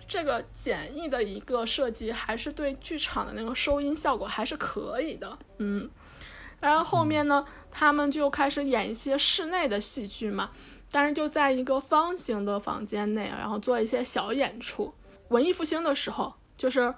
[0.07, 5.89] 这个简易的一个设计还是对剧场的那个收音效果还是可以的，嗯。
[6.59, 10.51] 然后后面呢，他们就开始演一些室内的戏剧嘛，
[10.91, 14.93] 但是就在一个方形的房间内，然后做一些小演出。
[15.29, 16.93] 文艺复兴的时候，就是，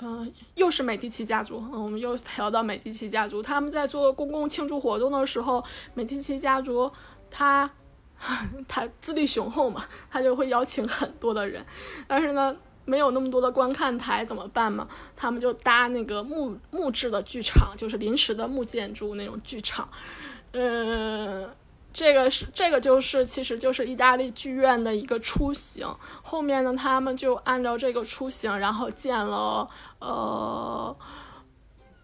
[0.00, 6.90] 嗯、又是美第奇家族，嗯，我们又聊到美第奇家族，他们在做公共庆祝活动的时候，美第奇家族
[7.30, 7.70] 他
[8.66, 11.64] 他资历雄厚嘛，他就会邀请很多的人，
[12.08, 14.88] 但是呢，没有那么多的观看台怎么办嘛？
[15.14, 19.88] 他们就搭那个木木质的剧场，就是临时的木建筑那种剧场，
[20.50, 21.48] 呃。
[21.92, 25.86] 这个是这个就是其实就是意大利剧院的一个雏形。
[26.22, 30.96] 后面呢，他们就按照这个雏形，然后建了呃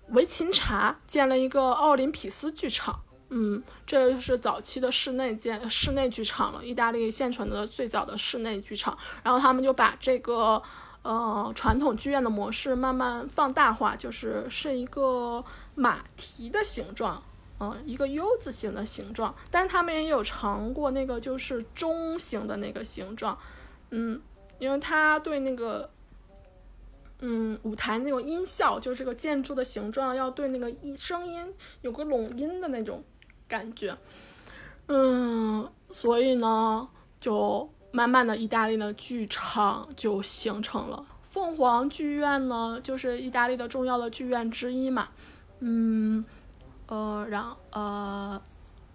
[0.09, 3.01] 维琴察，建了一个奥林匹斯剧场。
[3.29, 8.97] 嗯，这个是早期的室内建室内剧场了，意大利现存的最早的室内剧场。
[9.23, 10.63] 然后他们就把这个
[11.03, 15.45] 呃传统剧院的模式慢慢放大化，就是是一个
[15.75, 17.23] 马蹄的形状。
[17.87, 23.39] 一个 U 字形的形状，但是他们也有尝过那个就是中型的那个形状，
[23.91, 24.21] 嗯，
[24.59, 25.89] 因为它对那个，
[27.21, 33.03] 嗯，舞台那种音效，就是这个建筑的形状要对那个音声音有个拢音的那种
[33.47, 33.97] 感觉，
[34.89, 36.89] 嗯，所以呢，
[37.21, 41.07] 就慢慢的意大利的剧场就形成了。
[41.23, 45.09] 凤凰剧院呢，就是意大利的重要的剧院之一嘛，
[45.61, 46.25] 嗯。
[46.87, 48.43] 呃，然后呃，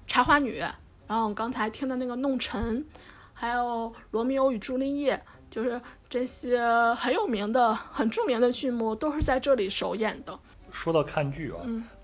[0.06, 0.60] 茶花女，
[1.08, 2.86] 然后刚才听的那个弄臣，
[3.34, 6.62] 还有罗密欧与朱丽叶，就是这些
[6.94, 10.38] 很有名的、很著名的剧目，都是在这里首演的。
[10.70, 11.58] 说到看剧啊，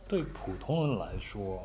[0.07, 1.63] 对普通人来说，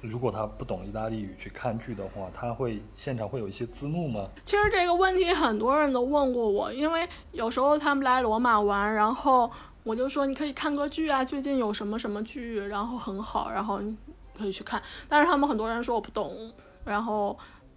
[0.00, 4.26] 如果他不懂意大利语去看剧的话，他会现场会有一些字幕吗？
[4.46, 9.50] 其实这个问题很多人都问过我，因为有时候他们来罗马玩，然后。
[9.88, 13.96] 我就说你可以看个剧啊，最近有什么什么剧，然后很好，然后你
[14.36, 14.82] 可以去看。
[15.08, 16.52] 但是他们很多人说我不懂，
[16.84, 17.34] 然后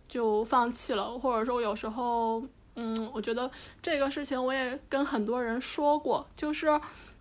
[0.10, 1.18] 就放弃了。
[1.18, 2.44] 或者说有时候，
[2.76, 3.50] 嗯，我觉得
[3.82, 6.68] 这个事情我也跟很多人说过，就是，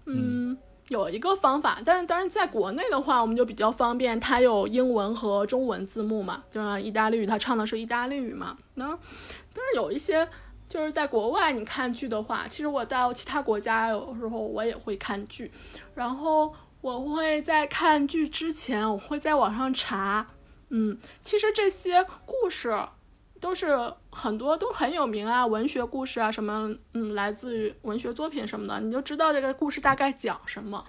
[0.06, 0.58] 嗯，
[0.88, 8.58] 有一个方法，但是当然在国内的话，我们就比较方便，它有英文和中文字幕嘛，就像意大利语，它唱的是意大利语嘛。
[8.74, 8.88] 那
[9.54, 10.28] 但是有一些。
[10.70, 15.50] 就是在国外，你看剧的话，其实我到其他国家有时候我也会看剧，
[15.96, 20.24] 然后我会在看剧之前，我会在网上查，
[20.68, 22.72] 嗯，其实这些故事
[23.40, 30.84] 都是很多都很有名啊，文学故事啊什么，嗯，来自于文学作品什么的，你就知道这个故事大概讲什么，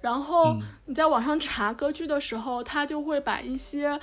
[0.00, 0.56] 然后
[0.86, 4.00] 你在网上查歌剧的时候，他就会把一些。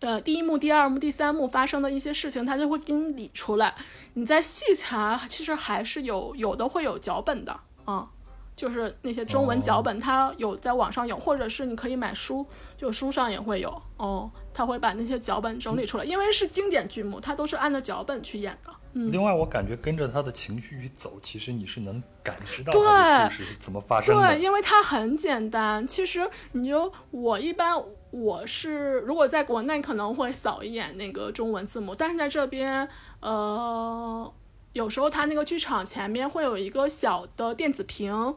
[0.00, 3.74] 呃，第一幕、第二幕、第三幕发生的一些事情，他就会给你理出来。
[4.14, 8.08] 你再细查，其实还是有有的会有脚本的啊，
[8.54, 12.46] 就是那些中文脚本，它有在网上有，或者是你可以买书，
[12.76, 14.30] 就书上也会有哦。
[14.54, 18.72] 他会把那些脚本整理出来，因为是经典剧目，它都是按照脚本去演的。
[18.92, 19.10] 嗯。
[19.10, 24.28] 另外，我感觉跟着他的情绪去走，其实你是能感知到他的故事是怎么发生的。
[24.28, 25.84] 对，因为它很简单。
[25.84, 27.82] 其实你就我一般。
[28.10, 32.88] 我是如果在国内可能会扫一眼那个中文字幕，但是在这边，
[33.20, 34.32] 呃，
[34.72, 38.34] 有时候它那个剧场前面会有一个小的电子屏，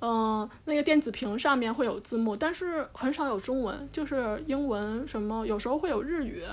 [0.00, 6.44] 嗯，那个电子屏上面会有字幕，但是很少有中文，就是英文什么，有时候会有日语，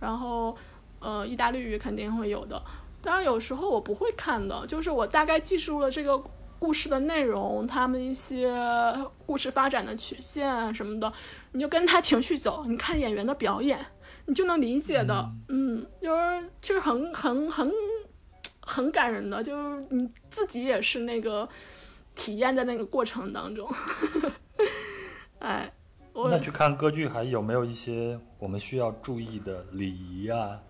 [0.00, 0.56] 然后
[1.00, 2.62] 呃，意大利语肯定会有的，
[3.02, 6.22] 当然有时候我不会看的，就是我大概记住了这个。
[6.66, 8.52] 故事的内容，他们一些
[9.24, 11.12] 故事发展的曲线什么的，
[11.52, 13.78] 你就跟他情绪走，你看演员的表演，
[14.24, 15.30] 你就能理解的。
[15.48, 17.72] 嗯，就是就是很很很
[18.60, 21.48] 很感人的，就是你自己也是那个
[22.16, 23.72] 体验在那个过程当中。
[25.38, 25.72] 哎，
[26.14, 30.60] 那去看歌剧还有没有一些我们需要注意的礼仪啊？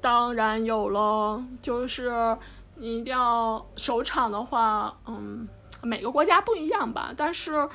[0.00, 2.36] 当然有了，就是。
[2.78, 5.48] 你一定要首场的话，嗯，
[5.82, 7.68] 每个国家不一样吧，但是，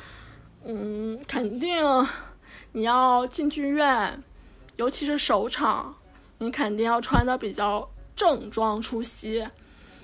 [0.63, 2.07] 嗯，肯定
[2.73, 4.23] 你要进剧院，
[4.75, 5.95] 尤其是首场，
[6.37, 9.47] 你肯定要穿的比较正装出席。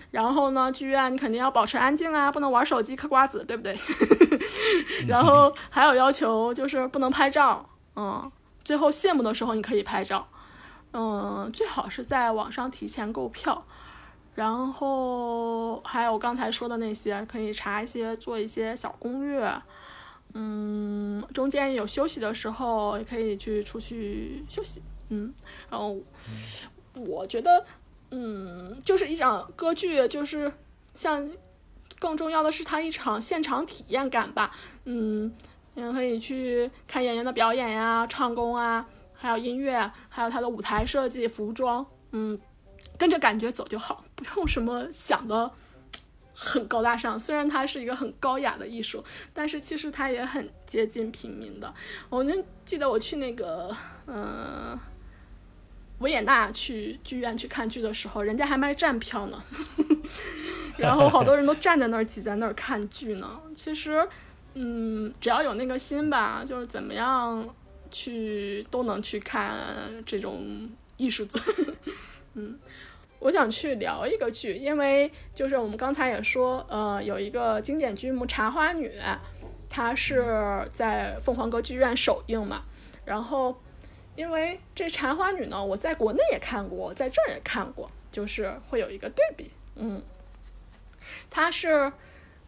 [0.09, 3.77] 然后呢，剧院你肯定要保持安静啊，不能玩手机嗑瓜子，对不对？
[5.07, 8.31] 然后还有要求就是不能拍照，嗯，
[8.63, 10.27] 最后谢幕的时候你可以拍照，
[10.93, 13.65] 嗯，最好是在网上提前购票。
[14.37, 19.51] 然后还有刚才说的那些，可以查一些，做一些小攻略。
[20.35, 24.83] 嗯，中间有休息的时候，也可以去出去休息。
[25.09, 25.33] 嗯，
[25.71, 25.97] 然后
[26.93, 27.65] 我觉得，
[28.11, 30.53] 嗯，就是一场歌剧，就是
[30.93, 31.27] 像
[31.97, 34.51] 更重要的是它一场现场体验感吧。
[34.85, 35.33] 嗯，
[35.73, 41.83] 你可以去看演员的表演呀、唱功啊，还有音乐，还有它的舞台设计、服装。
[42.11, 42.39] 嗯。
[42.97, 45.51] 跟着感觉走就好， 不用什么想的
[46.33, 47.19] 很高大上。
[47.19, 49.03] 虽然它是一个很高雅的艺术，
[49.33, 51.73] 但是其实它也很接近平民的。
[52.09, 53.75] 我能记得我去那个，
[54.05, 54.77] 嗯，
[55.99, 59.43] 维也纳去剧院去看剧的时候，人家还卖站票呢，
[60.77, 63.39] 然后好多人都站在那儿挤在那儿看剧呢。
[63.55, 64.07] 其实，
[64.53, 67.47] 嗯，只要有那个心吧，就是怎么样
[67.89, 69.57] 去都能去看
[70.05, 71.73] 这种艺术作品。
[72.37, 72.57] 嗯，
[73.19, 78.89] 我想去聊一个剧，因为就是我们刚才也说，呃，有一个经典剧目《茶花女》，
[79.67, 82.63] 它是在凤凰歌剧院首映嘛，
[83.05, 83.61] 然后。
[84.17, 89.51] 因为这《茶花女》呢，我在国内也看过，在这儿也看过，就是会有一个对比。
[89.75, 90.01] 嗯，
[91.29, 91.93] 它是，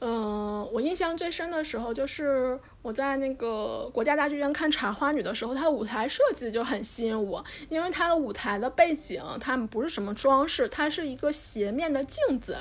[0.02, 12.58] 嗯，我印象最深的时候就是我在那个国家大剧院看《茶花女》的时候，它的舞台设计就很吸引我，因为它的舞台的背景，它不是什么装饰，它是一个斜面的镜子，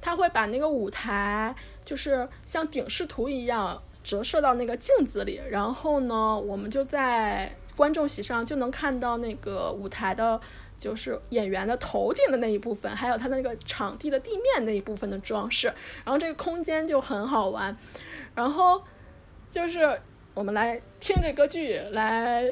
[0.00, 1.54] 它会把那个舞台
[1.84, 7.54] 就是像顶视图一样折射到那个镜子里，然后呢，我们就在。
[7.76, 10.40] 观众席上就能看到那个舞台的，
[10.78, 15.66] 就是演员的头顶的那一部分，还有他那个场地的地面那一部分的装饰，
[16.04, 17.76] 然后这个空间就很好玩。
[18.34, 18.82] 然后
[19.50, 20.00] 就是
[20.34, 22.44] 我们来听这歌剧，来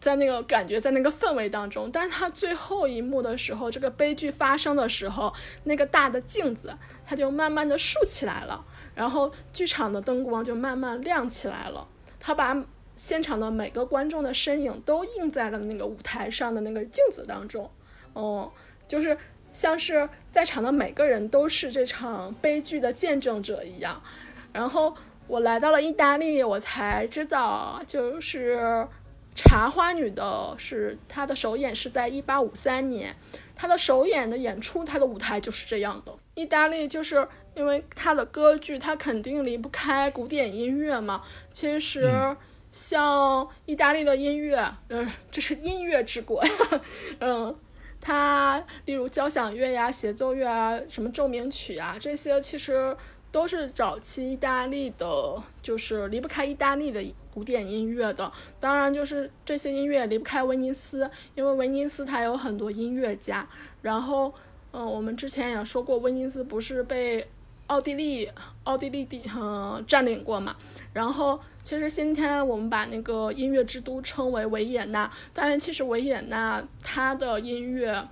[0.00, 1.90] 在那个感觉在那个氛围当中。
[1.90, 5.34] 但是它最后一幕的时候，这个悲剧发生的时候，
[5.64, 6.72] 那个大的镜子
[7.04, 8.64] 它就慢慢的竖起来了，
[8.94, 11.88] 然后剧场的灯光就慢慢亮起来了，
[12.20, 12.64] 它把。
[12.96, 17.70] 现场的每个观众的身影都映在了那个舞台上的那个镜子当中，
[18.14, 18.50] 哦，
[18.88, 19.16] 就是
[19.52, 24.02] 像是在场的每个人都是这场悲剧的见证者一样。
[24.50, 24.96] 然后
[25.26, 28.56] 我来到了意大利，我才知道，就是
[29.34, 33.14] 《茶花女》的是她的首演是在一八五三年，
[33.54, 36.12] 她的首演的演出，她的舞台就是这样的。
[36.34, 42.34] 意大利就是因为她的歌剧，它肯定离不开古典音乐嘛，其实。
[42.76, 46.52] 像意大利的音乐，嗯，这是音乐之国呀，
[47.20, 47.56] 嗯，
[48.02, 52.94] 它例如交响乐呀、协奏乐啊、什么奏鸣曲啊，这些其实
[53.32, 58.30] 都是早期意大利的，就是离不开意大利的古典音乐的。
[58.60, 63.48] 当然，就是这些音乐离不开威尼斯，因为威尼斯它有很多音乐家。
[63.80, 64.34] 然后，
[64.72, 67.26] 嗯，我们之前也说过，威尼斯不是被。
[67.68, 68.30] 奥地利，
[68.66, 70.54] 奥地利地嗯占领过嘛？
[70.92, 78.06] 然后其实今天我们把那个音乐之都称为维也纳，但是其实维也纳它的音乐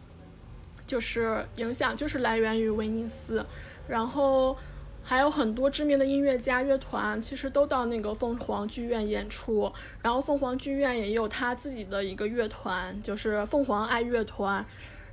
[0.87, 3.45] 就是影响就是来源于威尼斯，
[3.89, 4.57] 然后
[5.03, 9.73] 还有很多知名的音乐家乐团其实都到那个凤凰剧院演出，
[10.03, 14.65] 然后凤凰剧院也有他自己的一个乐团，就是凤凰爱乐团。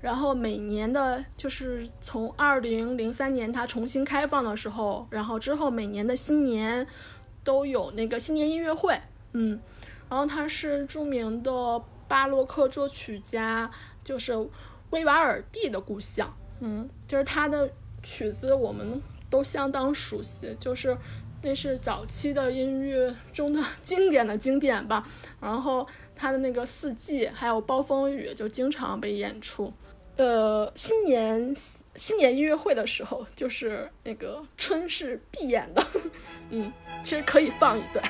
[0.01, 6.85] 然后每年的，就是从二零零三年它重新开放的时候，然后之后每年的新年
[7.43, 8.99] 都有那个新年音乐会，
[9.33, 9.59] 嗯，
[10.09, 13.69] 然后他是著名的巴洛克作曲家，
[14.03, 14.35] 就是
[14.89, 17.71] 威瓦尔第的故乡，嗯，就是他的
[18.01, 18.99] 曲子我们
[19.29, 20.97] 都相当熟悉，就是
[21.43, 25.07] 那是早期的音乐中的 经典的经典吧。
[25.39, 29.71] 然后他的那个四季还有暴风雨就经常被演出。
[30.17, 31.55] 呃，新年
[31.95, 35.85] 新年音乐会的时候，就是那个春是闭眼的，
[36.49, 36.71] 嗯，
[37.03, 38.03] 其实可以放一段。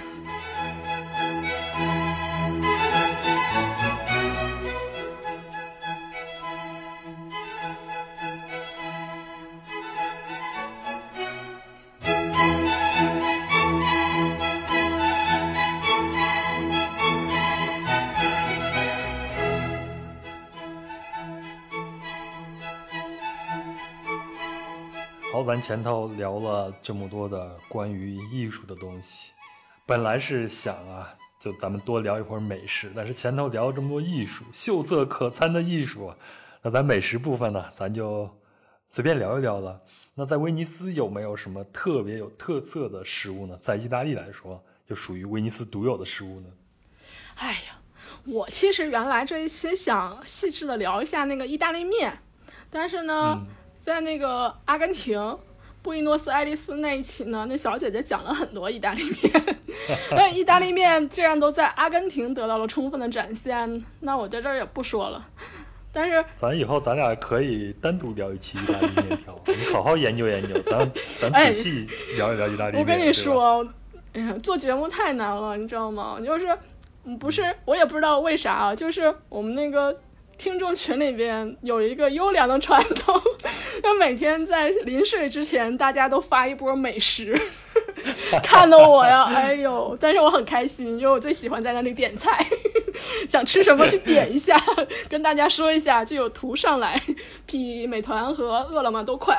[25.46, 29.32] 咱前头聊了这么多的关于艺术的东西，
[29.86, 31.10] 本来是想啊，
[31.40, 36.14] 就咱们多聊一会儿美食，但是前头聊了这么多艺术，秀色可餐的艺术，
[36.62, 38.30] 那咱美食部分呢，咱就
[38.90, 39.82] 随便聊一聊了。
[40.14, 43.58] 那在威尼斯有没有什么特别有特色的食物呢？
[43.62, 46.48] 在意大利来说，就属于威尼斯独有的食物呢？
[47.36, 47.80] 哎呀，
[48.26, 52.20] 我其实原来这一期想细致的聊一下那个意大利面，
[52.70, 53.42] 但是呢。
[53.82, 55.38] 在那个阿根廷
[55.82, 59.58] 布宜诺斯艾利斯那一期呢，那小姐姐讲了很多意大利面。
[60.12, 65.26] 那意大利面既然都在阿根廷得到了充分的展现，那我在这儿也不说了。
[65.92, 70.80] 但是咱以后咱俩可以单独聊一期意大利面条，你好好研究研究，咱
[71.20, 72.80] 咱仔细聊一聊意大利面。
[72.80, 73.68] 我跟你说，
[74.14, 76.20] 哎呀，做节目太难了，你知道吗？
[76.24, 76.56] 就是，
[77.20, 80.00] 不是我也不知道为啥啊，就是我们那个。
[80.42, 83.22] 听众群里边有一个优良的传统，
[83.84, 87.40] 就每天在临睡之前，大家都发一波美食，
[88.42, 89.96] 看得我呀，哎呦！
[90.00, 92.44] 但是我很开心，因为我最喜欢在那里点菜。
[93.30, 94.60] 想吃什么去点一下，
[95.08, 97.00] 跟大家说一下，就有图上来，
[97.46, 99.38] 比美团和饿了么都快。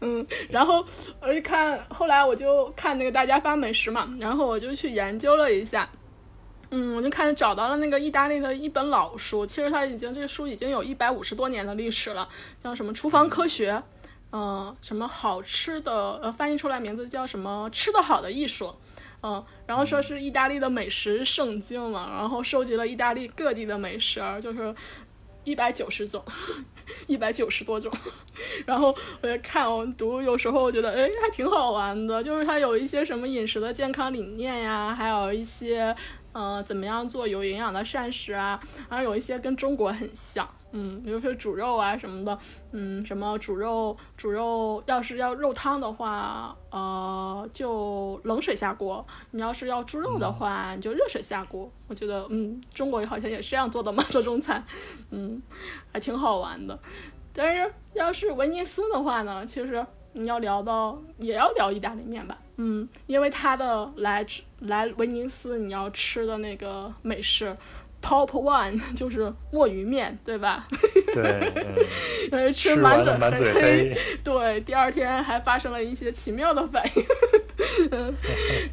[0.00, 0.82] 嗯，然后
[1.20, 5.86] 我一看，后来我就看那个大家发美食嘛，然后我就去研究了一下。
[6.70, 12.28] 嗯，我就看找到了那个意大利的一本老书，其实它已经这个书已经有一百五十多年的历史了，
[12.62, 13.72] 叫什么《厨房科学》，
[14.32, 18.74] 嗯、什么好吃的，呃，翻译出来名字叫什么“吃得好的艺术”，
[19.22, 24.74] 嗯，然后说是意大利的美食圣经嘛，然后收集了意大利各地的美食，就是
[25.44, 26.22] 一百九十种，
[27.06, 27.90] 一百九十多种。
[28.66, 35.96] 然后我就看我读，有时候我觉得哎还挺好玩的，就是它有一些什么饮食的健康理念呀，还有一些
[36.32, 40.48] 呃怎么样做有营养的膳食啊，然后有一些跟中国很像。
[40.70, 42.38] 嗯，比如说煮肉啊什么的，
[42.72, 51.72] 嗯，什么煮肉，煮肉要是要肉汤的话，呃，就冷水下锅；你要是要猪肉的话，你就热水下锅。
[51.86, 54.62] 我觉得，嗯，中国好像也是这样做的嘛，做中餐，
[55.10, 55.40] 嗯，
[55.90, 56.78] 还挺好玩的。
[57.32, 64.26] 但是要是威尼斯的话呢，其实你要聊到也要聊意大利面吧，嗯，因为他的来
[64.60, 67.56] 来威尼斯你要吃的那个美式
[68.02, 70.66] top one 就是墨鱼面，对吧？
[71.14, 71.76] 对，嗯，
[72.32, 77.04] 因为吃吃满嘴完了满嘴黑黑，对，第二天还发生了一些奇妙的反应，
[77.92, 78.14] 嗯，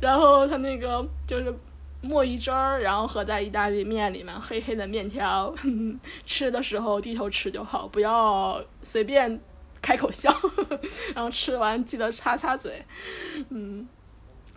[0.02, 1.54] 然后他那个就是
[2.02, 5.54] 墨鱼汁儿，然后和在意大利面里面，黑黑的面条，
[6.26, 9.40] 吃的时候低头吃就好，不要随便
[9.86, 10.36] 开口笑，
[11.14, 12.84] 然后吃完记得擦擦嘴，
[13.50, 13.88] 嗯。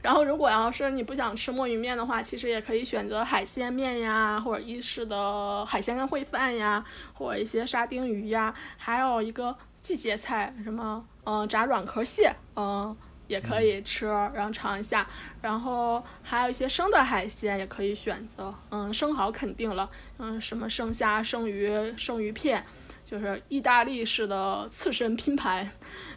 [0.00, 6.82] 然后，如果要是你不想吃墨鱼面的话，其实也可以选择海鲜面呀，或者意式的海鲜烩饭呀，
[7.12, 12.96] 或者一些沙丁鱼呀，还有一个季节菜，什么嗯、呃炸软壳蟹，嗯、
[13.26, 15.04] 也可以吃，然后尝一下。
[15.42, 22.64] 然后还有一些生的海鲜也可以选择，嗯，生蚝肯定了，嗯，什么生虾、生鱼、生鱼片，
[23.08, 25.66] 就是意大利式的刺身拼盘，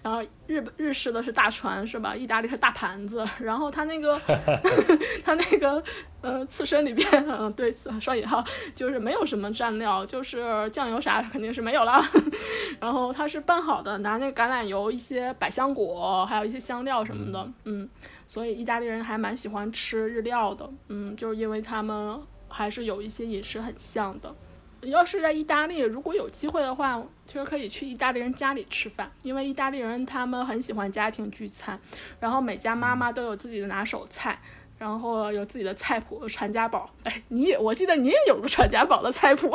[0.04, 2.14] 然后日日式的是大船是吧？
[2.14, 4.20] 意大利是大盘子，然后它那个
[5.24, 5.82] 它那个
[6.20, 8.44] 呃刺身里边，嗯、对双引号
[8.76, 12.04] 就是没有什么蘸料，就是酱油啥肯定是没有了，
[12.82, 17.90] 然后它是拌好的，拿那个橄榄油、一些百香果，还有一些香料什么的，嗯，
[18.28, 22.20] 所以意大利人还蛮喜欢吃日料的，嗯，就是因为他们
[22.50, 24.36] 还是有一些饮食很像的。
[24.82, 31.80] 要是在意大利，如果有机会的话，其实可以去意大利人家里吃饭，因为意大利人他们很喜欢家庭聚餐，
[32.20, 34.40] 然后每家妈妈都有自己的拿手菜，
[34.78, 36.90] 然后有自己的菜谱传家宝。
[37.06, 39.52] 哎，你也我记得你也有个传家宝的菜谱，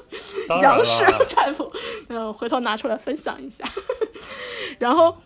[0.48, 1.70] 当然洋式了， 菜谱，
[2.08, 3.64] 嗯，回头拿出来分享一下。
[4.78, 5.16] 然后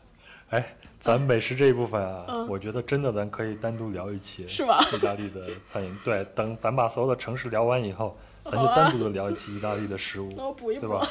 [0.50, 11.08] 哎，咱美食这一部分啊，嗯我觉得真的咱可以单独聊一期，是吧意大利的餐饮，对，等咱把所有的城市聊完以后，咱就单独的聊一期意大利的食物，那我补一补对吧？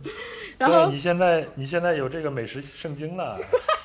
[0.58, 3.38] 然后对你现在你现在有这个美食圣经了，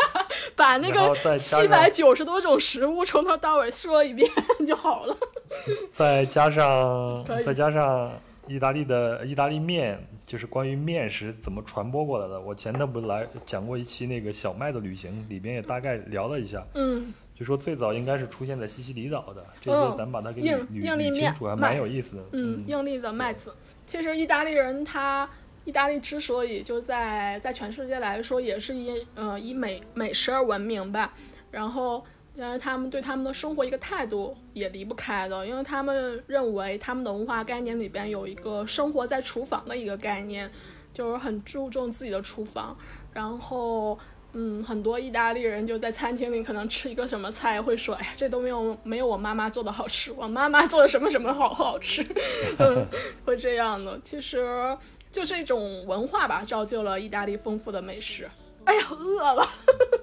[0.56, 4.30] 把那然后个加七百九十多种食物从头到尾说一遍
[4.66, 5.16] 就好了。
[5.94, 8.12] 再加上可以再加上
[8.48, 12.40] 意大利的意大利面，就是关于面食怎么传播过来的。
[12.40, 22.24] 我前头不是来讲过一期那个小麦的旅行，里边也大概聊了一下，嗯，就说最早应该是出现在西西里岛的，这嗯些咱把它给硬捋捋捋硬粒面清楚，还蛮有意思的。
[22.32, 23.54] 嗯，硬粒的麦子。
[23.86, 25.30] 其实意大利人他，
[25.66, 31.14] 意大利之所以就在在全世界来说也是以呃以美美食而闻名吧，
[31.52, 32.04] 然后。
[32.38, 40.52] 但是他们对他们的生活一个态度也离不开的，因为他们认为他们的文化概念里边有一个生活在厨房的一个概念，
[40.92, 42.78] 就是很注重自己的厨房。
[43.14, 43.98] 然后，
[44.38, 52.04] 嗯，很多意大利人就在餐厅里可能吃一个什么菜，会说：“哎呀，这都没有没有我妈妈做的好吃，我妈妈做的什么什么好好吃。
[52.60, 52.86] ”嗯，
[53.24, 53.98] 会这样的。
[54.04, 54.78] 其实
[55.10, 58.30] 就这种文化吧，造就了意大利丰富的美食。
[58.66, 59.48] 哎呀，饿了，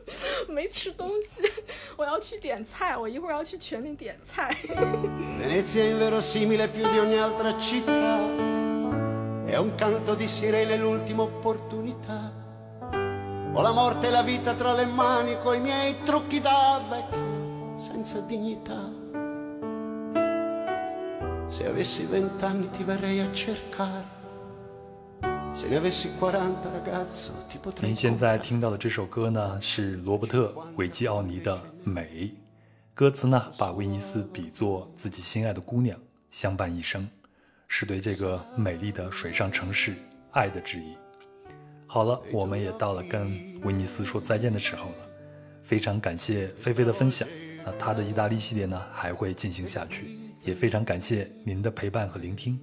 [0.48, 1.52] 没吃东西，
[1.98, 4.56] 我要去点菜，我一会儿要去群里点菜。
[13.54, 18.90] Ho la morte e la vita tra le mani coi miei trucchi da vecchio senza dignità.
[21.48, 24.04] Se avessi vent'anni ti verrei a cercare,
[25.52, 30.46] se ne avessi 40 ragazzo ti potrei 您现在.听到的这首歌呢，是罗伯特·
[30.76, 31.54] 维基奥尼的
[31.84, 32.32] 《美》，
[32.94, 35.98] 歌词呢把威尼斯比作自己心爱的姑娘，
[36.30, 37.06] 相伴一生，
[37.68, 39.94] 是对这个美丽的水上城市
[40.30, 40.96] 爱的致意。
[41.92, 44.96] 好了，我们也到了跟威尼斯说再见的时候了，
[45.62, 47.28] 非常感谢菲菲的分享。
[47.62, 52.58] 那她的意大利系列呢还会进行下去，也非常感谢您的陪伴和聆听。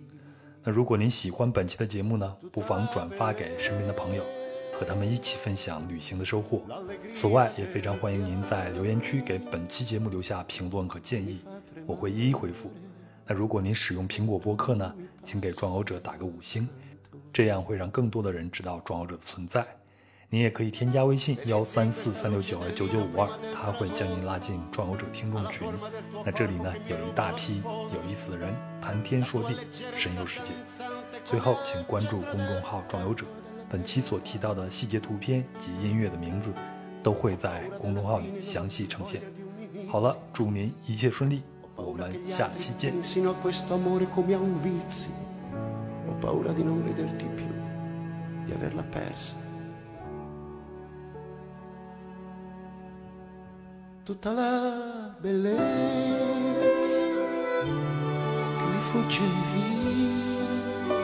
[0.64, 4.24] 那如果您喜欢本期的节目呢，不妨转发给身边的朋友，
[4.74, 6.64] 和他们一起分享旅行的收获。
[7.12, 11.42] 此外，也非常欢迎您在留言区给本期节目留下评论和建议，
[11.86, 12.72] 我会一一回复。
[13.28, 14.92] 那如果您使用苹果播客呢，
[15.22, 16.68] 请给壮游者打个五星，
[17.32, 19.66] 这样会让更多的人知道壮游者的存在。
[20.32, 25.68] 您也可以添加微信幺三四三六九二九九五二，他会将您拉进壮游者听众群。
[26.24, 29.56] 那这里呢有一大批有意思的人谈天说地，
[29.98, 30.52] 神游世界。
[31.26, 33.26] 最后，请关注公众号“壮游者”，
[33.68, 36.54] 本期所提到的细节图片及音乐的名字
[37.02, 39.22] 都会在公众号里详细呈现。
[39.88, 41.42] 好了，祝您一切顺利，
[41.76, 42.94] 我们下期见。
[46.20, 47.52] Paura di non vederti più,
[48.46, 49.36] di averla persa.
[54.04, 57.06] Tutta la bellezza
[58.58, 59.22] che mi fugge
[59.54, 60.96] via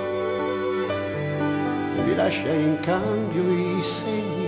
[1.95, 4.44] e mi lascia in cambio i segni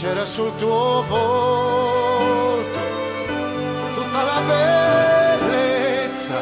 [0.00, 2.78] c'era sul tuo volto,
[3.94, 6.40] tutta la bellezza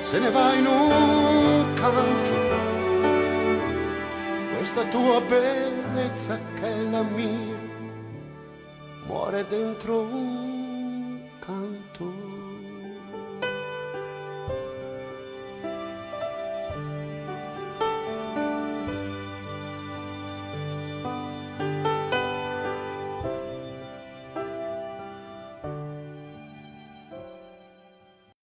[0.00, 2.32] se ne va in un canto,
[4.56, 7.56] questa tua bellezza che è la mia
[9.06, 12.29] muore dentro un canto.